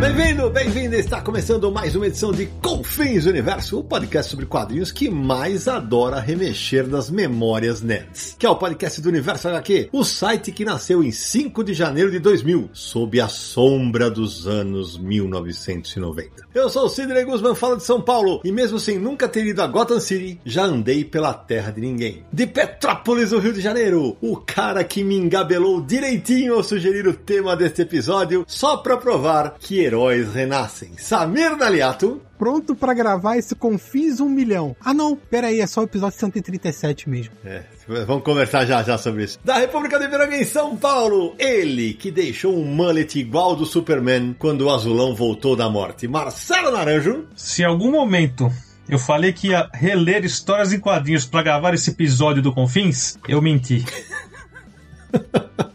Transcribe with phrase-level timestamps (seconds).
[0.00, 0.94] Bem-vindo, bem-vindo!
[0.94, 6.20] Está começando mais uma edição de Confins Universo, o podcast sobre quadrinhos que mais adora
[6.20, 8.36] remexer nas memórias nerds.
[8.38, 12.12] Que é o podcast do Universo HQ, o site que nasceu em 5 de janeiro
[12.12, 16.46] de 2000, sob a sombra dos anos 1990.
[16.54, 19.60] Eu sou o Sidney Guzman, falo de São Paulo, e mesmo sem nunca ter ido
[19.60, 22.22] a Gotham City, já andei pela terra de ninguém.
[22.32, 27.14] De Petrópolis, no Rio de Janeiro, o cara que me engabelou direitinho ao sugerir o
[27.14, 30.92] tema deste episódio, só pra provar que heróis renascem.
[30.98, 32.22] Samir Daliato.
[32.38, 34.76] Pronto pra gravar esse Confins 1 milhão.
[34.80, 37.34] Ah não, pera aí, é só o episódio 137 mesmo.
[37.44, 37.62] É,
[38.06, 39.40] vamos conversar já já sobre isso.
[39.44, 44.36] Da República de Verão em São Paulo, ele que deixou um mullet igual do Superman
[44.38, 46.06] quando o azulão voltou da morte.
[46.06, 47.26] Marcelo Naranjo.
[47.34, 48.48] Se em algum momento
[48.88, 53.42] eu falei que ia reler histórias em quadrinhos para gravar esse episódio do Confins, eu
[53.42, 53.84] menti.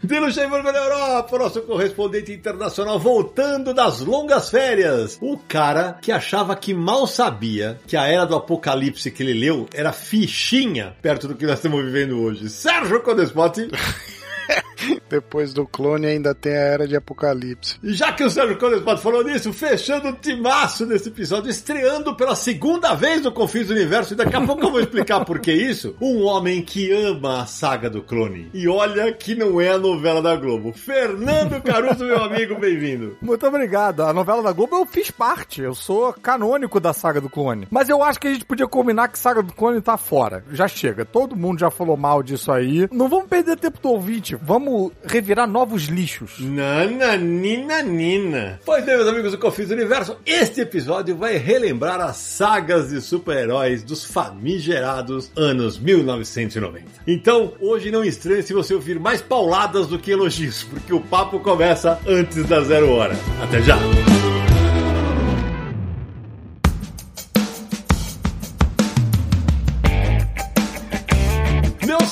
[0.02, 5.18] De Luxemburgo da Europa, nosso correspondente internacional voltando das longas férias.
[5.20, 9.66] O cara que achava que mal sabia que a era do apocalipse que ele leu
[9.72, 12.50] era fichinha perto do que nós estamos vivendo hoje.
[12.50, 13.68] Sérgio Codespotti.
[15.08, 17.78] Depois do clone ainda tem a era de Apocalipse.
[17.82, 22.34] E já que o Sérgio Codespotti falou nisso, fechando o timaço desse episódio, estreando pela
[22.34, 25.52] segunda vez no Confins do Universo, e daqui a pouco eu vou explicar por que
[25.52, 28.50] isso, um homem que ama a saga do clone.
[28.52, 30.72] E olha que não é a novela da Globo.
[30.72, 33.16] Fernando Caruso, meu amigo, bem-vindo.
[33.20, 34.02] Muito obrigado.
[34.02, 35.62] A novela da Globo eu fiz parte.
[35.62, 37.66] Eu sou canônico da saga do clone.
[37.70, 40.44] Mas eu acho que a gente podia combinar que saga do clone tá fora.
[40.50, 41.04] Já chega.
[41.04, 42.88] Todo mundo já falou mal disso aí.
[42.90, 44.36] Não vamos perder tempo do ouvinte.
[44.36, 44.63] Vamos
[45.04, 46.38] revirar novos lixos.
[46.40, 48.60] Nana, nina, nina.
[48.64, 53.00] Pois bem, meus amigos do Confins do Universo, este episódio vai relembrar as sagas de
[53.00, 56.84] super-heróis dos famigerados anos 1990.
[57.06, 61.40] Então, hoje não estranhe se você ouvir mais pauladas do que elogios, porque o papo
[61.40, 63.14] começa antes da zero hora.
[63.42, 63.76] Até já!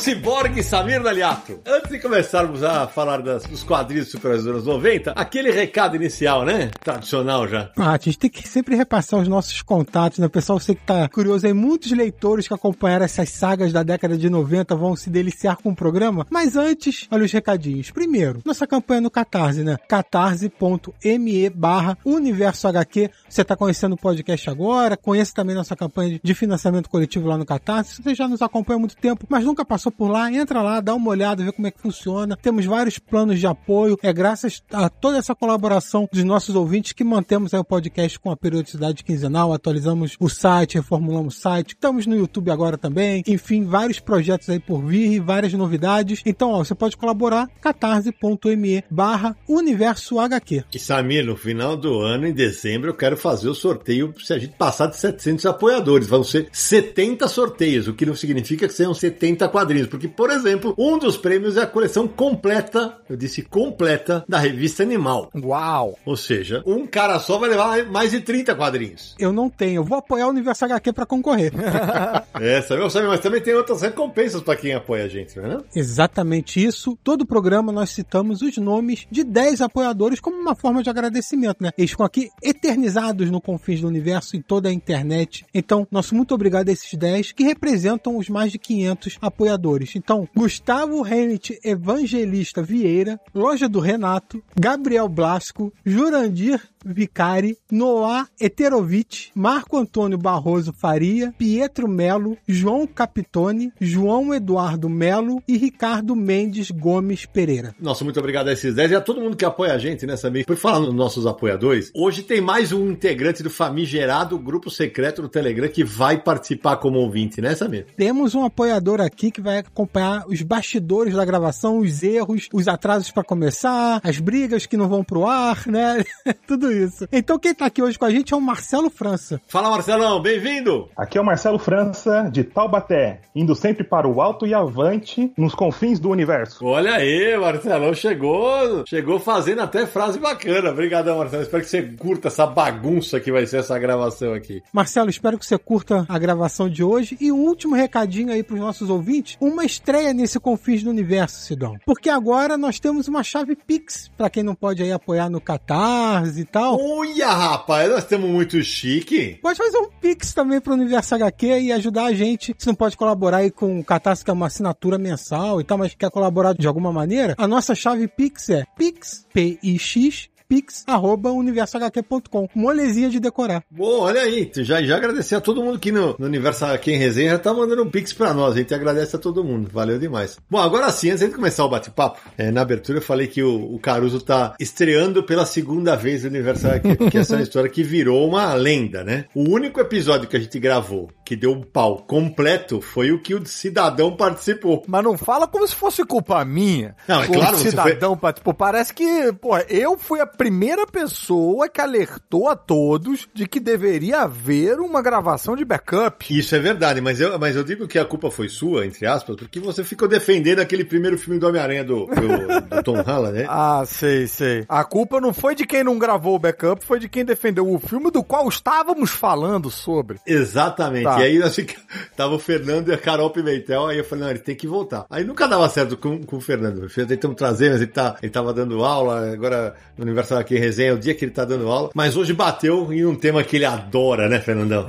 [0.02, 1.60] Cyborg Samir Daliato.
[1.64, 6.44] Antes de começarmos a falar das, dos quadrinhos super dos anos 90, aquele recado inicial,
[6.44, 6.72] né?
[6.82, 7.70] Tradicional já.
[7.76, 10.26] Ah, a gente tem que sempre repassar os nossos contatos, né?
[10.26, 14.28] Pessoal, você que tá curioso aí, muitos leitores que acompanharam essas sagas da década de
[14.28, 16.26] 90 vão se deliciar com o programa.
[16.28, 17.92] Mas antes, olha os recadinhos.
[17.92, 19.78] Primeiro, nossa campanha no Catarse, né?
[19.86, 23.08] catarse.me barra Universo HQ.
[23.28, 27.46] Você tá conhecendo o podcast agora, conhece também nossa campanha de financiamento coletivo lá no
[27.46, 28.02] Catarse.
[28.02, 30.94] Você já nos acompanha há muito tempo, mas nunca passou por lá, entra lá, dá
[30.94, 32.36] uma olhada, vê como é que funciona.
[32.36, 33.98] Temos vários planos de apoio.
[34.02, 38.36] É graças a toda essa colaboração dos nossos ouvintes que mantemos o podcast com a
[38.36, 41.74] periodicidade quinzenal, atualizamos o site, reformulamos o site.
[41.74, 43.22] Estamos no YouTube agora também.
[43.26, 46.22] Enfim, vários projetos aí por vir várias novidades.
[46.24, 50.64] Então, ó, você pode colaborar catarse.me barra universo HQ.
[50.74, 54.38] E Samir, no final do ano, em dezembro, eu quero fazer o sorteio se a
[54.38, 56.06] gente passar de 700 apoiadores.
[56.06, 59.81] Vão ser 70 sorteios, o que não significa que sejam 70 quadrinhos.
[59.86, 64.82] Porque, por exemplo, um dos prêmios é a coleção completa, eu disse completa, da revista
[64.82, 65.30] Animal.
[65.34, 65.98] Uau!
[66.04, 69.14] Ou seja, um cara só vai levar mais de 30 quadrinhos.
[69.18, 71.52] Eu não tenho, eu vou apoiar o Universo HQ para concorrer.
[72.40, 75.58] é, sabe, sabe, mas também tem outras recompensas para quem apoia a gente, não é?
[75.74, 76.98] Exatamente isso.
[77.02, 81.70] Todo programa nós citamos os nomes de 10 apoiadores como uma forma de agradecimento, né?
[81.76, 85.44] Eles ficam aqui eternizados no confins do universo em toda a internet.
[85.54, 89.71] Então, nosso muito obrigado a esses 10 que representam os mais de 500 apoiadores.
[89.96, 99.76] Então, Gustavo Renit Evangelista Vieira, Loja do Renato, Gabriel Blasco, Jurandir Vicari, Noah Eterovitch, Marco
[99.76, 107.74] Antônio Barroso Faria, Pietro Melo, João Capitone, João Eduardo Melo e Ricardo Mendes Gomes Pereira.
[107.80, 110.30] Nossa, muito obrigado a esses 10 e a todo mundo que apoia a gente nessa
[110.30, 110.46] mês.
[110.46, 115.28] Por falar nos nossos apoiadores, hoje tem mais um integrante do famigerado grupo secreto do
[115.28, 117.86] Telegram que vai participar como ouvinte, né, Samir?
[117.96, 123.10] Temos um apoiador aqui que vai acompanhar os bastidores da gravação, os erros, os atrasos
[123.10, 126.02] para começar, as brigas que não vão pro ar, né?
[126.46, 127.06] Tudo isso.
[127.12, 129.40] Então quem tá aqui hoje com a gente é o Marcelo França.
[129.46, 130.88] Fala, Marcelão, bem-vindo!
[130.96, 135.54] Aqui é o Marcelo França, de Taubaté, indo sempre para o alto e avante nos
[135.54, 136.64] confins do universo.
[136.64, 140.70] Olha aí, Marcelão chegou, chegou fazendo até frase bacana.
[140.70, 141.42] Obrigadão, Marcelo.
[141.42, 144.62] Espero que você curta essa bagunça que vai ser essa gravação aqui.
[144.72, 147.16] Marcelo, espero que você curta a gravação de hoje.
[147.20, 151.76] E um último recadinho aí pros nossos ouvintes: uma estreia nesse Confins do Universo, Sidão.
[151.84, 156.40] Porque agora nós temos uma chave Pix, pra quem não pode aí apoiar no Catarse
[156.40, 156.61] e tal.
[156.70, 159.38] Olha, rapaz, nós estamos muito chique.
[159.42, 162.54] Pode fazer um Pix também pro Universo HQ e ajudar a gente.
[162.58, 165.78] Se não pode colaborar aí com o Catarse, que é uma assinatura mensal e tal,
[165.78, 172.48] mas quer colaborar de alguma maneira, a nossa chave Pix é pix, P-I-X, pix.universohq.com.
[172.54, 173.64] Molezinha de decorar.
[173.70, 176.98] Bom, olha aí, já, já agradecer a todo mundo que no, no Universo aqui em
[176.98, 178.54] Resenha tá mandando um pix pra nós.
[178.54, 179.70] A gente agradece a todo mundo.
[179.72, 180.36] Valeu demais.
[180.50, 183.74] Bom, agora sim, antes de começar o bate-papo, é, na abertura eu falei que o,
[183.74, 187.70] o, Caruso tá estreando pela segunda vez o Universo aqui, porque essa é uma história
[187.70, 189.24] que virou uma lenda, né?
[189.34, 193.34] O único episódio que a gente gravou que deu um pau completo foi o que
[193.34, 194.84] o cidadão participou.
[194.86, 196.94] Mas não fala como se fosse culpa minha.
[197.08, 198.20] Não, é claro, o cidadão foi...
[198.20, 198.52] participou.
[198.52, 204.22] Parece que, pô, eu fui a primeira pessoa que alertou a todos de que deveria
[204.22, 206.38] haver uma gravação de backup.
[206.38, 209.36] Isso é verdade, mas eu, mas eu digo que a culpa foi sua, entre aspas,
[209.36, 213.46] porque você ficou defendendo aquele primeiro filme do Homem-Aranha do, do, do, Tom Holland, né?
[213.64, 214.64] Ah, sei, sei.
[214.68, 217.78] A culpa não foi de quem não gravou o backup, foi de quem defendeu o
[217.78, 220.18] filme do qual estávamos falando sobre.
[220.26, 221.04] Exatamente.
[221.04, 221.21] Tá.
[221.28, 221.80] E aí fica...
[222.16, 225.06] tava o Fernando e a Carol Pimentel, aí eu falei, não, ele tem que voltar.
[225.10, 226.88] Aí nunca dava certo com, com o Fernando.
[227.06, 230.90] Tentamos trazer, mas ele, tá, ele tava dando aula, agora no Universal aqui em Resenha,
[230.90, 231.90] é o dia que ele tá dando aula.
[231.94, 234.86] Mas hoje bateu em um tema que ele adora, né, Fernandão?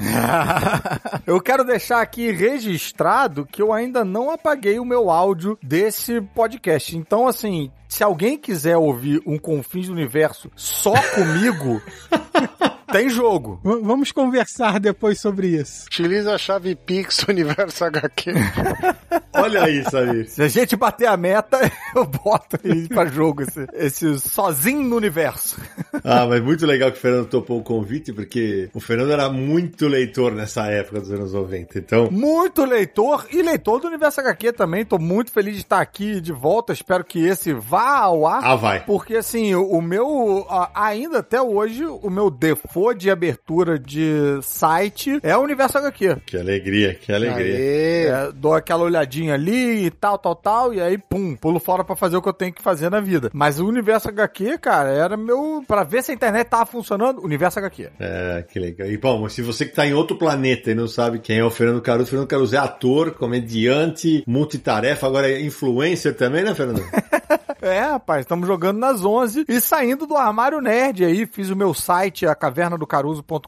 [1.25, 6.95] eu quero deixar aqui registrado que eu ainda não apaguei o meu áudio desse podcast.
[6.97, 11.81] Então, assim, se alguém quiser ouvir um Confins do Universo só comigo,
[12.93, 13.59] tem jogo.
[13.63, 15.87] V vamos conversar depois sobre isso.
[15.87, 18.33] Utiliza a chave Pix Universo HQ.
[19.33, 20.27] Olha isso aí.
[20.27, 21.59] Se a gente bater a meta,
[21.95, 25.59] eu boto aí pra jogo esse, esse sozinho no universo.
[26.03, 29.87] Ah, mas muito legal que o Fernando topou o convite, porque o Fernando era muito
[29.87, 32.11] leitor nessa época dos anos 90, então...
[32.11, 34.85] Muito leitor e leitor do Universo HQ também.
[34.85, 36.71] Tô muito feliz de estar aqui de volta.
[36.73, 38.41] Espero que esse vá ao ar.
[38.43, 38.81] Ah, vai.
[38.81, 40.45] Porque, assim, o meu...
[40.75, 46.17] Ainda até hoje, o meu default de abertura de site é o Universo HQ.
[46.25, 47.55] Que alegria, que alegria.
[47.55, 51.95] É, dou aquela olhadinha ali e tal, tal, tal, e aí, pum, pulo fora para
[51.95, 53.29] fazer o que eu tenho que fazer na vida.
[53.31, 55.63] Mas o Universo HQ, cara, era meu.
[55.67, 57.89] para ver se a internet tava funcionando, Universo HQ.
[57.99, 58.89] É, que legal.
[58.89, 61.51] E bom, se você que tá em outro planeta e não sabe quem é o
[61.51, 66.83] Fernando Caruso, Fernando Caruso é ator, comediante, multitarefa, agora é influencer também, né, Fernando?
[67.63, 71.73] é, rapaz, estamos jogando nas 11 e saindo do armário nerd aí, fiz o meu
[71.73, 73.47] site, a cavernadocaruso.com.br,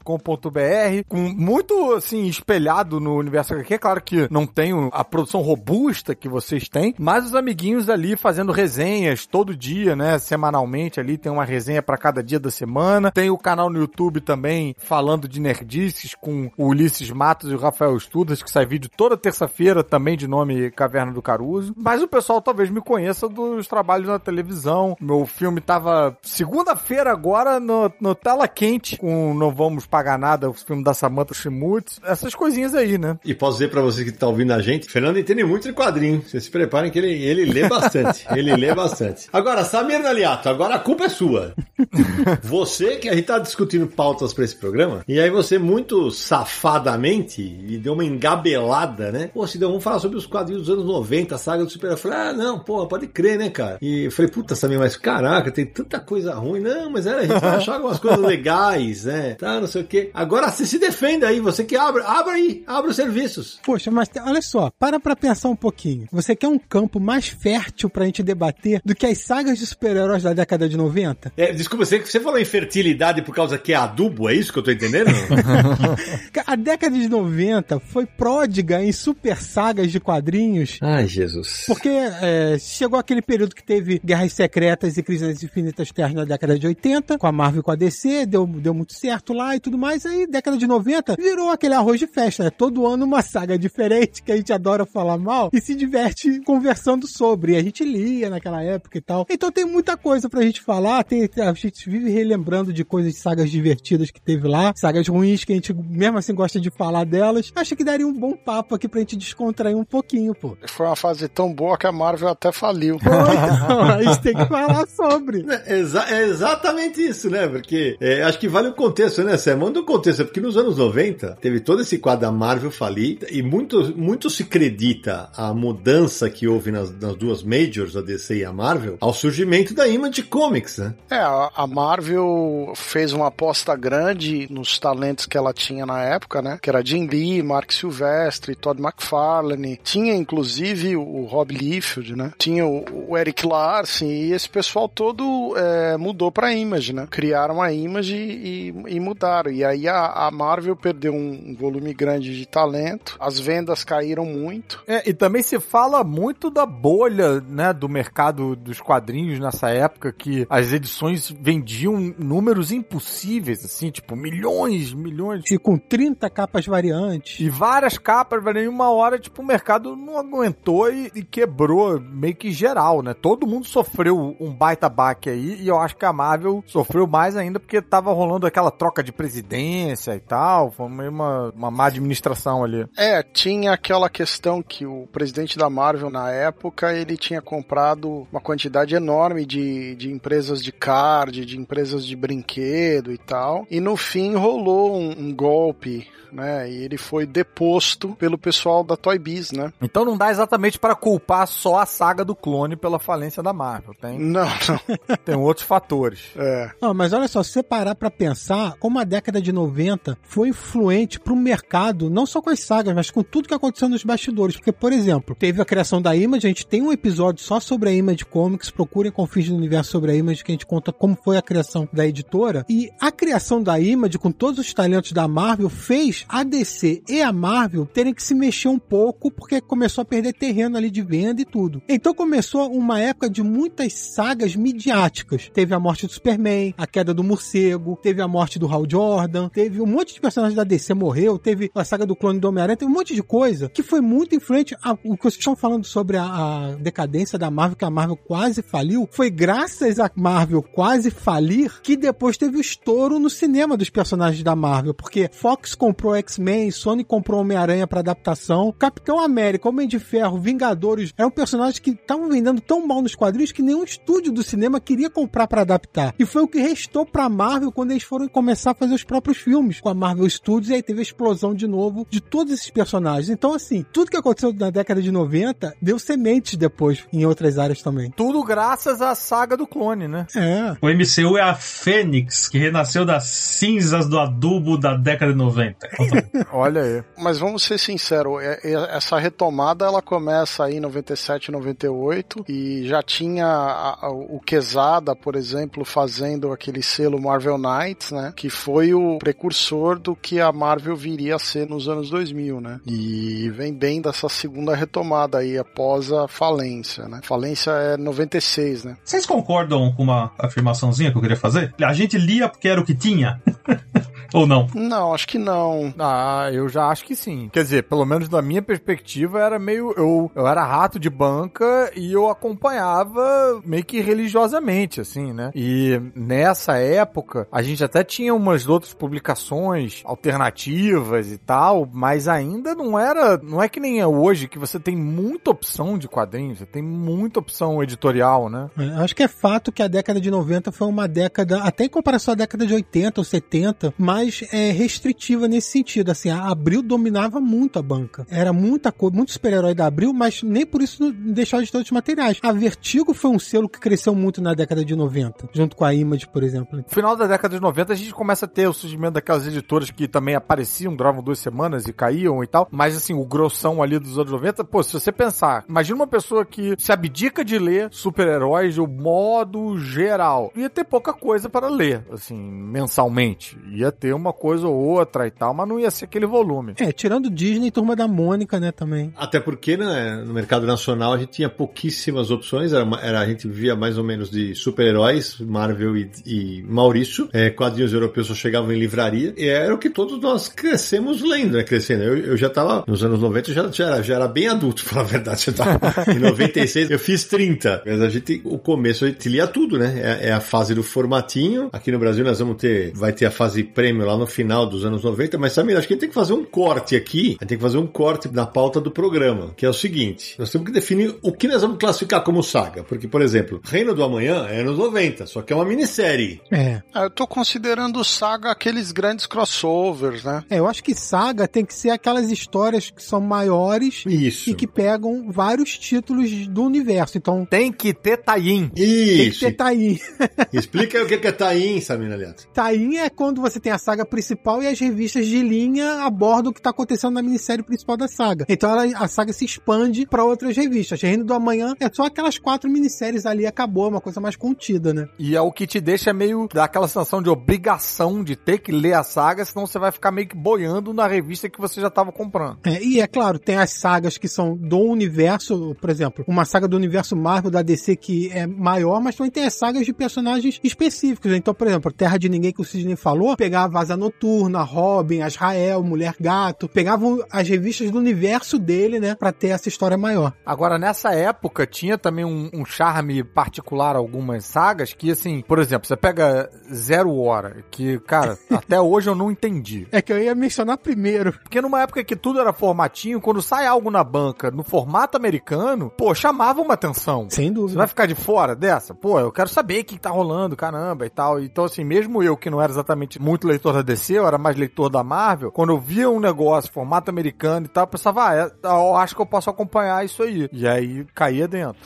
[1.08, 3.74] com muito, assim, espelhado no universo HQ.
[3.74, 8.16] É claro que não tenho a produção robusta que vocês têm, mas os amiguinhos ali
[8.16, 13.12] fazendo resenhas todo dia, né, semanalmente ali, tem uma resenha para cada dia da semana.
[13.12, 17.58] Tem o canal no YouTube também falando de nerdices com o Ulisses Matos e o
[17.58, 21.74] Rafael Estudas, que sai vídeo toda terça-feira também de nome Caverna do Caruso.
[21.76, 24.96] Mas o pessoal talvez me conheça dos trabalhos na televisão.
[25.00, 30.54] Meu filme tava segunda-feira agora no, no Tela Quente com Não Vamos Pagar Nada, o
[30.54, 32.00] filme da Samantha Schmutz.
[32.04, 33.18] Essas coisinhas aí, né?
[33.24, 36.22] E posso dizer para você que tá ouvindo a gente, Fernando entende muito de quadrinho.
[36.22, 38.26] Vocês se preparem que ele, ele lê bastante.
[38.34, 39.28] ele lê bastante.
[39.32, 41.54] Agora, Samir Naliato, agora a culpa é sua.
[42.42, 47.42] você que a gente tá discutindo pautas para esse programa, e aí você muito safadamente
[47.42, 49.30] e deu uma engabelada, né?
[49.32, 51.92] Pô, Cidão, vamos falar sobre os quadrinhos dos anos 90, a saga do Super.
[51.92, 53.78] Eu falei, ah, não, pô, pode crer, né, cara?
[53.80, 56.60] E eu falei, puta, Samir, mas caraca, tem tanta coisa ruim.
[56.60, 59.34] Não, mas era, a gente vai achar algumas coisas legais, né?
[59.34, 60.10] Tá, não sei o quê.
[60.14, 63.60] Agora você se defenda aí, você que abre, abre aí, abre os serviços.
[63.64, 66.06] Poxa, mas olha só, para pra pensar um pouquinho.
[66.12, 70.22] Você quer um campo mais fértil pra gente debater do que as sagas de super-heróis
[70.22, 71.32] da década de 90?
[71.36, 74.58] É, desculpa, você, você falou em fertilidade por causa que é adubo, é isso que
[74.58, 75.10] eu tô entendendo?
[76.46, 80.78] a década de 90 foi pródiga em super sagas de quadrinhos.
[80.82, 81.64] Ai, Jesus.
[81.66, 86.24] Porque é, chegou aquele período que teve Guerras Secretas e Crises nas Infinitas Terras na
[86.24, 89.56] década de 80, com a Marvel e com a DC, deu, deu muito certo lá
[89.56, 90.04] e tudo mais.
[90.04, 92.50] Aí, década de 90, virou aquele arroz de festa, né?
[92.50, 97.06] Todo ano uma saga diferente que a gente adora falar mal e se diverte conversando
[97.06, 97.52] sobre.
[97.52, 99.26] E a gente lia naquela época e tal.
[99.30, 103.18] Então tem muita coisa pra gente falar, tem, a gente vive relembrando de coisas de
[103.20, 107.04] sagas divertidas que teve lá, sagas ruins que a gente mesmo assim gosta de falar
[107.04, 107.52] delas.
[107.54, 110.56] Acho que daria um bom papo aqui pra gente descontrair um pouquinho, pô.
[110.66, 112.98] Foi uma fase tão boa que a Marvel até faliu.
[113.84, 115.44] Então, a gente tem que falar sobre.
[115.66, 117.46] É, exa- é exatamente isso, né?
[117.46, 119.56] Porque é, acho que vale o contexto, né, Sam?
[119.56, 123.42] Manda o contexto, porque nos anos 90 teve todo esse quadro da Marvel falir e
[123.42, 128.44] muito, muito se acredita a mudança que houve nas, nas duas majors, a DC e
[128.44, 130.94] a Marvel, ao surgimento da Image Comics, né?
[131.10, 136.42] É, a a Marvel fez uma aposta grande nos talentos que ela tinha na época,
[136.42, 136.58] né?
[136.60, 139.80] Que era Jim Lee, Mark Silvestre, Todd McFarlane.
[139.82, 142.32] Tinha, inclusive, o Rob Liefeld, né?
[142.38, 147.06] Tinha o, o Eric Larson e esse pessoal todo é, mudou pra Image, né?
[147.10, 149.50] Criaram a Image e, e mudaram.
[149.50, 153.16] E aí a, a Marvel perdeu um, um volume grande de talento.
[153.18, 154.82] As vendas caíram muito.
[154.86, 160.12] É, e também se fala muito da bolha, né, do mercado dos quadrinhos nessa época,
[160.12, 165.44] que as edições vendiam números impossíveis, assim, tipo, milhões, milhões.
[165.50, 167.40] E com 30 capas variantes.
[167.40, 172.00] E várias capas, velho, em uma hora, tipo, o mercado não aguentou e, e quebrou
[172.00, 173.14] meio que geral, né?
[173.14, 177.36] Todo mundo sofreu um baita baque aí, e eu acho que a Marvel sofreu mais
[177.36, 181.86] ainda porque tava rolando aquela troca de presidência e tal, foi meio uma, uma má
[181.86, 182.86] administração ali.
[182.96, 188.40] É, tinha aquela questão que o presidente da Marvel na época ele tinha comprado uma
[188.40, 193.66] quantidade enorme de, de empresas de card, de empresas de brinquedo e tal.
[193.70, 196.70] E no fim rolou um, um golpe, né?
[196.70, 199.72] E ele foi deposto pelo pessoal da Toy Biz, né?
[199.80, 203.94] Então não dá exatamente pra culpar só a saga do clone pela falência da Marvel,
[204.00, 205.16] tem, Não, não.
[205.24, 206.30] tem outros fatores.
[206.36, 206.70] É.
[206.80, 210.48] Não, mas olha só, se você parar pra pensar, como a década de 90 foi
[210.48, 214.56] influente pro mercado, não só com as sagas, mas com tudo que aconteceu nos bastidores.
[214.56, 217.88] Porque, por exemplo, teve a criação da Image, a gente tem um episódio só sobre
[217.90, 221.16] a Image Comics, procurem Confins do Universo sobre a Image, que a gente conta como
[221.22, 222.64] foi a criação da editora.
[222.68, 227.22] E a criação da Image, com todos os talentos da Marvel, fez a DC e
[227.22, 231.02] a Marvel terem que se mexer um pouco, porque começou a perder terreno ali de
[231.02, 231.82] venda e tudo.
[231.88, 235.50] Então começou uma época de muitas sagas midiáticas.
[235.52, 239.48] Teve a morte do Superman, a queda do morcego, teve a morte do Hal Jordan,
[239.48, 242.76] teve um monte de personagens da DC morreu, teve a saga do clone do Homem-Aranha,
[242.76, 244.76] teve um monte de coisa que foi muito influente.
[244.82, 248.16] A, o que vocês estão falando sobre a, a decadência da Marvel, que a Marvel
[248.16, 253.76] quase faliu, foi graças a Marvel quase falir que depois teve o estouro no cinema
[253.76, 259.68] dos personagens da Marvel, porque Fox comprou X-Men, Sony comprou Homem-Aranha para adaptação, Capitão América,
[259.68, 263.82] Homem de Ferro, Vingadores, eram personagens que estavam vendendo tão mal nos quadrinhos que nenhum
[263.84, 266.14] estúdio do cinema queria comprar para adaptar.
[266.18, 269.38] E foi o que restou pra Marvel quando eles foram começar a fazer os próprios
[269.38, 272.70] filmes com a Marvel Studios e aí teve a explosão de novo de todos esses
[272.70, 273.28] personagens.
[273.30, 277.82] Então, assim, tudo que aconteceu na década de 90 deu sementes depois em outras áreas
[277.82, 278.10] também.
[278.10, 280.26] Tudo graças à saga do clone, né?
[280.36, 280.76] É.
[280.80, 285.88] O MCU é a Fênix, que renasceu das cinzas do adubo da década de 90.
[286.52, 287.04] Olha aí.
[287.18, 292.86] Mas vamos ser sinceros, é- é- essa retomada ela começa aí em 97, 98 e
[292.86, 298.32] já tinha a- a- o Quesada, por exemplo, fazendo aquele selo Marvel Knights, né?
[298.34, 302.80] Que foi o precursor do que a Marvel viria a ser nos anos 2000, né?
[302.86, 307.20] E vem bem dessa segunda retomada aí após a falência, né?
[307.22, 308.96] Falência é 96, né?
[309.04, 311.72] Vocês concordam com uma afirmaçãozinha que eu queria fazer?
[311.80, 313.40] A gente lia porque era o que tinha?
[314.32, 314.66] Ou não?
[314.74, 315.92] Não, acho que não.
[315.98, 317.48] Ah, eu já acho que sim.
[317.52, 319.92] Quer dizer, pelo menos da minha perspectiva, era meio.
[319.96, 325.50] Eu, eu era rato de banca e eu acompanhava meio que religiosamente, assim, né?
[325.54, 332.74] E nessa época, a gente até tinha umas outras publicações alternativas e tal, mas ainda
[332.74, 333.36] não era.
[333.38, 336.82] Não é que nem é hoje, que você tem muita opção de quadrinhos, você tem
[336.82, 338.70] muita opção editorial, né?
[338.78, 341.88] É, Acho que é fato que a década de 90 foi uma década, até em
[341.88, 344.15] comparação à década de 80 ou 70, mais
[344.52, 346.10] é, restritiva nesse sentido.
[346.10, 348.26] Assim, a Abril dominava muito a banca.
[348.30, 351.92] Era muita coisa, muito super-herói da Abril, mas nem por isso deixava de ter outros
[351.92, 352.38] materiais.
[352.42, 355.94] A Vertigo foi um selo que cresceu muito na década de 90, junto com a
[355.94, 356.78] Image, por exemplo.
[356.78, 359.90] No final da década de 90, a gente começa a ter o surgimento daquelas editoras
[359.90, 362.68] que também apareciam, duravam duas semanas e caíam e tal.
[362.70, 366.44] Mas, assim, o grossão ali dos anos 90, pô, se você pensar, imagina uma pessoa
[366.44, 370.52] que se abdica de ler super-heróis de modo geral.
[370.56, 373.58] Ia ter pouca coisa para ler, assim, mensalmente.
[373.72, 376.74] Ia ter uma coisa ou outra e tal, mas não ia ser aquele volume.
[376.78, 379.12] É, tirando Disney e Turma da Mônica, né, também.
[379.16, 383.46] Até porque né, no mercado nacional a gente tinha pouquíssimas opções, era, era- a gente
[383.48, 388.72] via mais ou menos de super-heróis, Marvel e, e Maurício, é, quadrinhos europeus só chegavam
[388.72, 392.02] em livraria, e era o que todos nós crescemos lendo, né, crescendo.
[392.02, 394.82] Eu, eu já tava, nos anos 90, eu já, já, era, já era bem adulto,
[394.84, 395.44] pra falar a verdade.
[395.48, 395.80] Eu tava,
[396.14, 400.18] em 96 eu fiz 30, mas a gente, o começo a gente lia tudo, né,
[400.22, 403.30] é, é a fase do formatinho, aqui no Brasil nós vamos ter, vai ter a
[403.30, 406.08] fase prêmio lá no final dos anos 90, mas Samir, acho que a gente tem
[406.08, 408.90] que fazer um corte aqui, a gente tem que fazer um corte na pauta do
[408.90, 412.42] programa, que é o seguinte, nós temos que definir o que nós vamos classificar como
[412.42, 416.40] saga, porque, por exemplo, Reino do Amanhã é anos 90, só que é uma minissérie.
[416.50, 416.82] É.
[416.92, 420.44] Ah, eu tô considerando saga aqueles grandes crossovers, né?
[420.50, 424.50] É, eu acho que saga tem que ser aquelas histórias que são maiores Isso.
[424.50, 427.18] e que pegam vários títulos do universo.
[427.18, 428.68] Então, Tem que ter tie-in.
[428.68, 429.40] tem que Isso.
[429.40, 429.98] ter Taim.
[430.52, 432.46] Explica aí o que que é Taim, Samir Aliato.
[432.52, 436.52] Taim é quando você tem a saga principal e as revistas de linha abordam o
[436.52, 438.44] que está acontecendo na minissérie principal da saga.
[438.48, 441.00] Então ela- a saga se expande para outras revistas.
[441.00, 444.92] Reino do Amanhã é só aquelas quatro minisséries ali, acabou, é uma coisa mais contida,
[444.92, 445.06] né?
[445.20, 448.94] E é o que te deixa meio daquela sensação de obrigação de ter que ler
[448.94, 452.10] a saga, senão você vai ficar meio que boiando na revista que você já tava
[452.10, 452.58] comprando.
[452.64, 456.66] É, e é claro, tem as sagas que são do universo, por exemplo, uma saga
[456.66, 460.58] do universo Marvel da DC que é maior, mas também tem as sagas de personagens
[460.64, 461.32] específicos.
[461.32, 465.82] Então, por exemplo, Terra de Ninguém que o Sidney falou, pegava Vaza Noturna, Robin, Azrael,
[465.82, 470.32] Mulher Gato, pegavam as revistas do universo dele, né, pra ter essa história maior.
[470.46, 475.86] Agora, nessa época, tinha também um, um charme particular algumas sagas que, assim, por exemplo,
[475.86, 479.86] você pega Zero Hora, que, cara, até hoje eu não entendi.
[479.92, 481.34] É que eu ia mencionar primeiro.
[481.34, 485.92] Porque numa época que tudo era formatinho, quando sai algo na banca no formato americano,
[485.94, 487.28] pô, chamava uma atenção.
[487.28, 487.78] Sem Você dúvida.
[487.80, 488.94] vai ficar de fora dessa?
[488.94, 491.38] Pô, eu quero saber o que tá rolando, caramba, e tal.
[491.38, 494.56] Então, assim, mesmo eu que não era exatamente muito leitor da DC, eu era mais
[494.56, 498.34] leitor da Marvel, quando eu via um negócio, formato americano e tal, eu pensava, ah,
[498.36, 500.48] é, eu acho que eu posso acompanhar isso aí.
[500.52, 501.80] E aí caía dentro.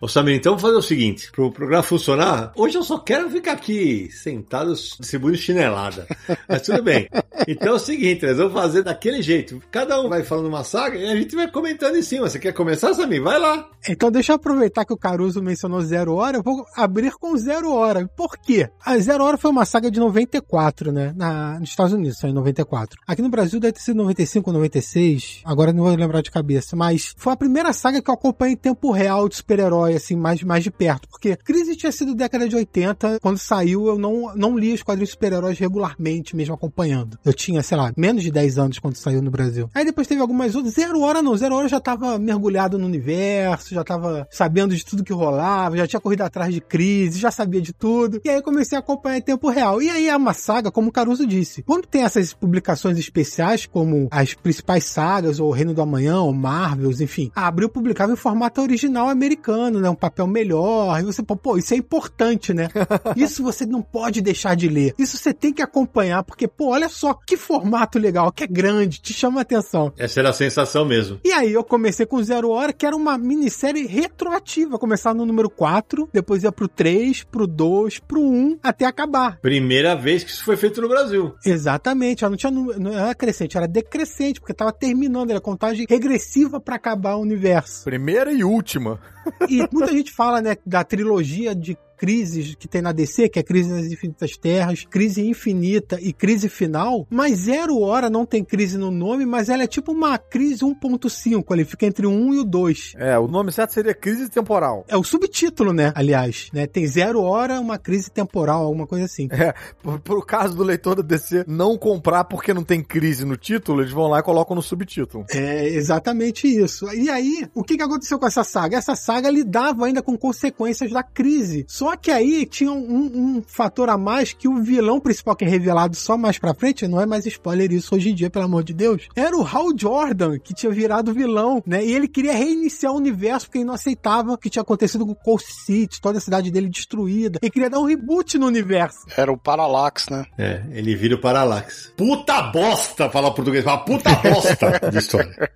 [0.00, 3.54] Ô Samir, então vamos fazer o seguinte, pro programa funcionar, hoje eu só quero ficar
[3.54, 6.06] aqui sentado distribuindo chinelada.
[6.48, 7.08] Mas tudo bem.
[7.48, 9.60] Então é o seguinte, nós vamos fazer daquele jeito.
[9.72, 12.30] Cada um vai falando uma saga e a gente vai comentando em cima.
[12.30, 13.20] Você quer começar, Samir?
[13.20, 13.68] Vai lá.
[13.88, 17.72] Então deixa eu aproveitar que o Caruso mencionou Zero Hora, eu vou abrir com Zero
[17.72, 18.08] Hora.
[18.16, 18.70] Por quê?
[18.84, 21.12] A Zero Hora foi uma saga de 94, né?
[21.16, 23.00] Na, nos Estados Unidos, saiu em 94.
[23.04, 26.76] Aqui no Brasil deve ter sido 95 ou 96, agora não vou lembrar de cabeça,
[26.76, 30.42] mas foi a primeira saga que eu acompanhei em tempo real de super-herói, assim, mais,
[30.42, 31.08] mais de perto.
[31.08, 35.10] Porque Crise tinha sido década de 80, quando saiu eu não, não li os quadrinhos
[35.10, 37.18] super-heróis regularmente, mesmo acompanhando.
[37.24, 39.70] Eu tinha, sei lá, menos de 10 anos quando saiu no Brasil.
[39.74, 43.74] Aí depois teve algumas outras, Zero Hora não, Zero Hora já tava mergulhado no universo,
[43.74, 47.60] já tava sabendo de tudo que rolava, já tinha corrido atrás de crise, já sabia
[47.60, 48.20] de tudo.
[48.24, 49.80] E aí comecei a acompanhar em tempo real.
[49.80, 51.62] E aí é uma saga, como o Caruso disse.
[51.62, 57.00] Quando tem essas publicações especiais, como as principais sagas, ou Reino do Amanhã, ou Marvels,
[57.00, 59.88] enfim, a Abril publicava em formato original americano, né?
[59.88, 61.00] Um papel melhor.
[61.00, 62.68] E você, pô, pô, isso é importante, né?
[63.16, 64.94] Isso você não pode deixar de ler.
[64.98, 69.00] Isso você tem que acompanhar, porque, pô, olha só que formato legal, que é grande,
[69.00, 69.92] te chama a atenção.
[69.98, 71.20] Essa era a sensação mesmo.
[71.24, 74.78] E aí eu comecei com Zero Hora, que era uma minissérie retroativa.
[74.78, 79.38] Começava no número 4, depois ia pro 3, pro 2, pro 1, até acabar.
[79.40, 81.34] Primeira vez que isso foi feito no Brasil.
[81.44, 86.60] Exatamente, ela não tinha não era crescente, era decrescente, porque tava terminando, era contagem regressiva
[86.60, 87.84] pra acabar o universo.
[87.84, 89.00] Primeira e última.
[89.48, 93.42] E muita gente fala, né, da trilogia de crises que tem na DC, que é
[93.42, 98.78] Crise nas Infinitas Terras, Crise Infinita e Crise Final, mas Zero Hora não tem crise
[98.78, 102.38] no nome, mas ela é tipo uma crise 1.5, ali fica entre o 1 e
[102.38, 102.92] o 2.
[102.96, 104.84] É, o nome certo seria crise temporal.
[104.88, 105.92] É o subtítulo, né?
[105.94, 106.66] Aliás, né?
[106.66, 109.28] Tem zero hora, uma crise temporal, alguma coisa assim.
[109.30, 113.36] É, por, por caso do leitor da DC não comprar porque não tem crise no
[113.36, 115.24] título, eles vão lá e colocam no subtítulo.
[115.30, 116.86] É exatamente isso.
[116.92, 118.76] E aí, o que, que aconteceu com essa saga?
[118.76, 121.64] Essa saga lidava ainda com consequências da crise.
[121.68, 125.48] Só que aí tinha um, um fator a mais que o vilão principal, que é
[125.48, 128.62] revelado só mais pra frente, não é mais spoiler isso hoje em dia, pelo amor
[128.64, 131.84] de Deus, era o Hal Jordan, que tinha virado vilão, né?
[131.84, 135.14] E ele queria reiniciar o universo porque ele não aceitava o que tinha acontecido com
[135.14, 137.38] Coast City, toda a cidade dele destruída.
[137.42, 139.06] Ele queria dar um reboot no universo.
[139.16, 140.26] Era o Parallax, né?
[140.38, 141.92] É, ele vira o Parallax.
[141.96, 145.50] Puta bosta, falar português, fala puta bosta de história.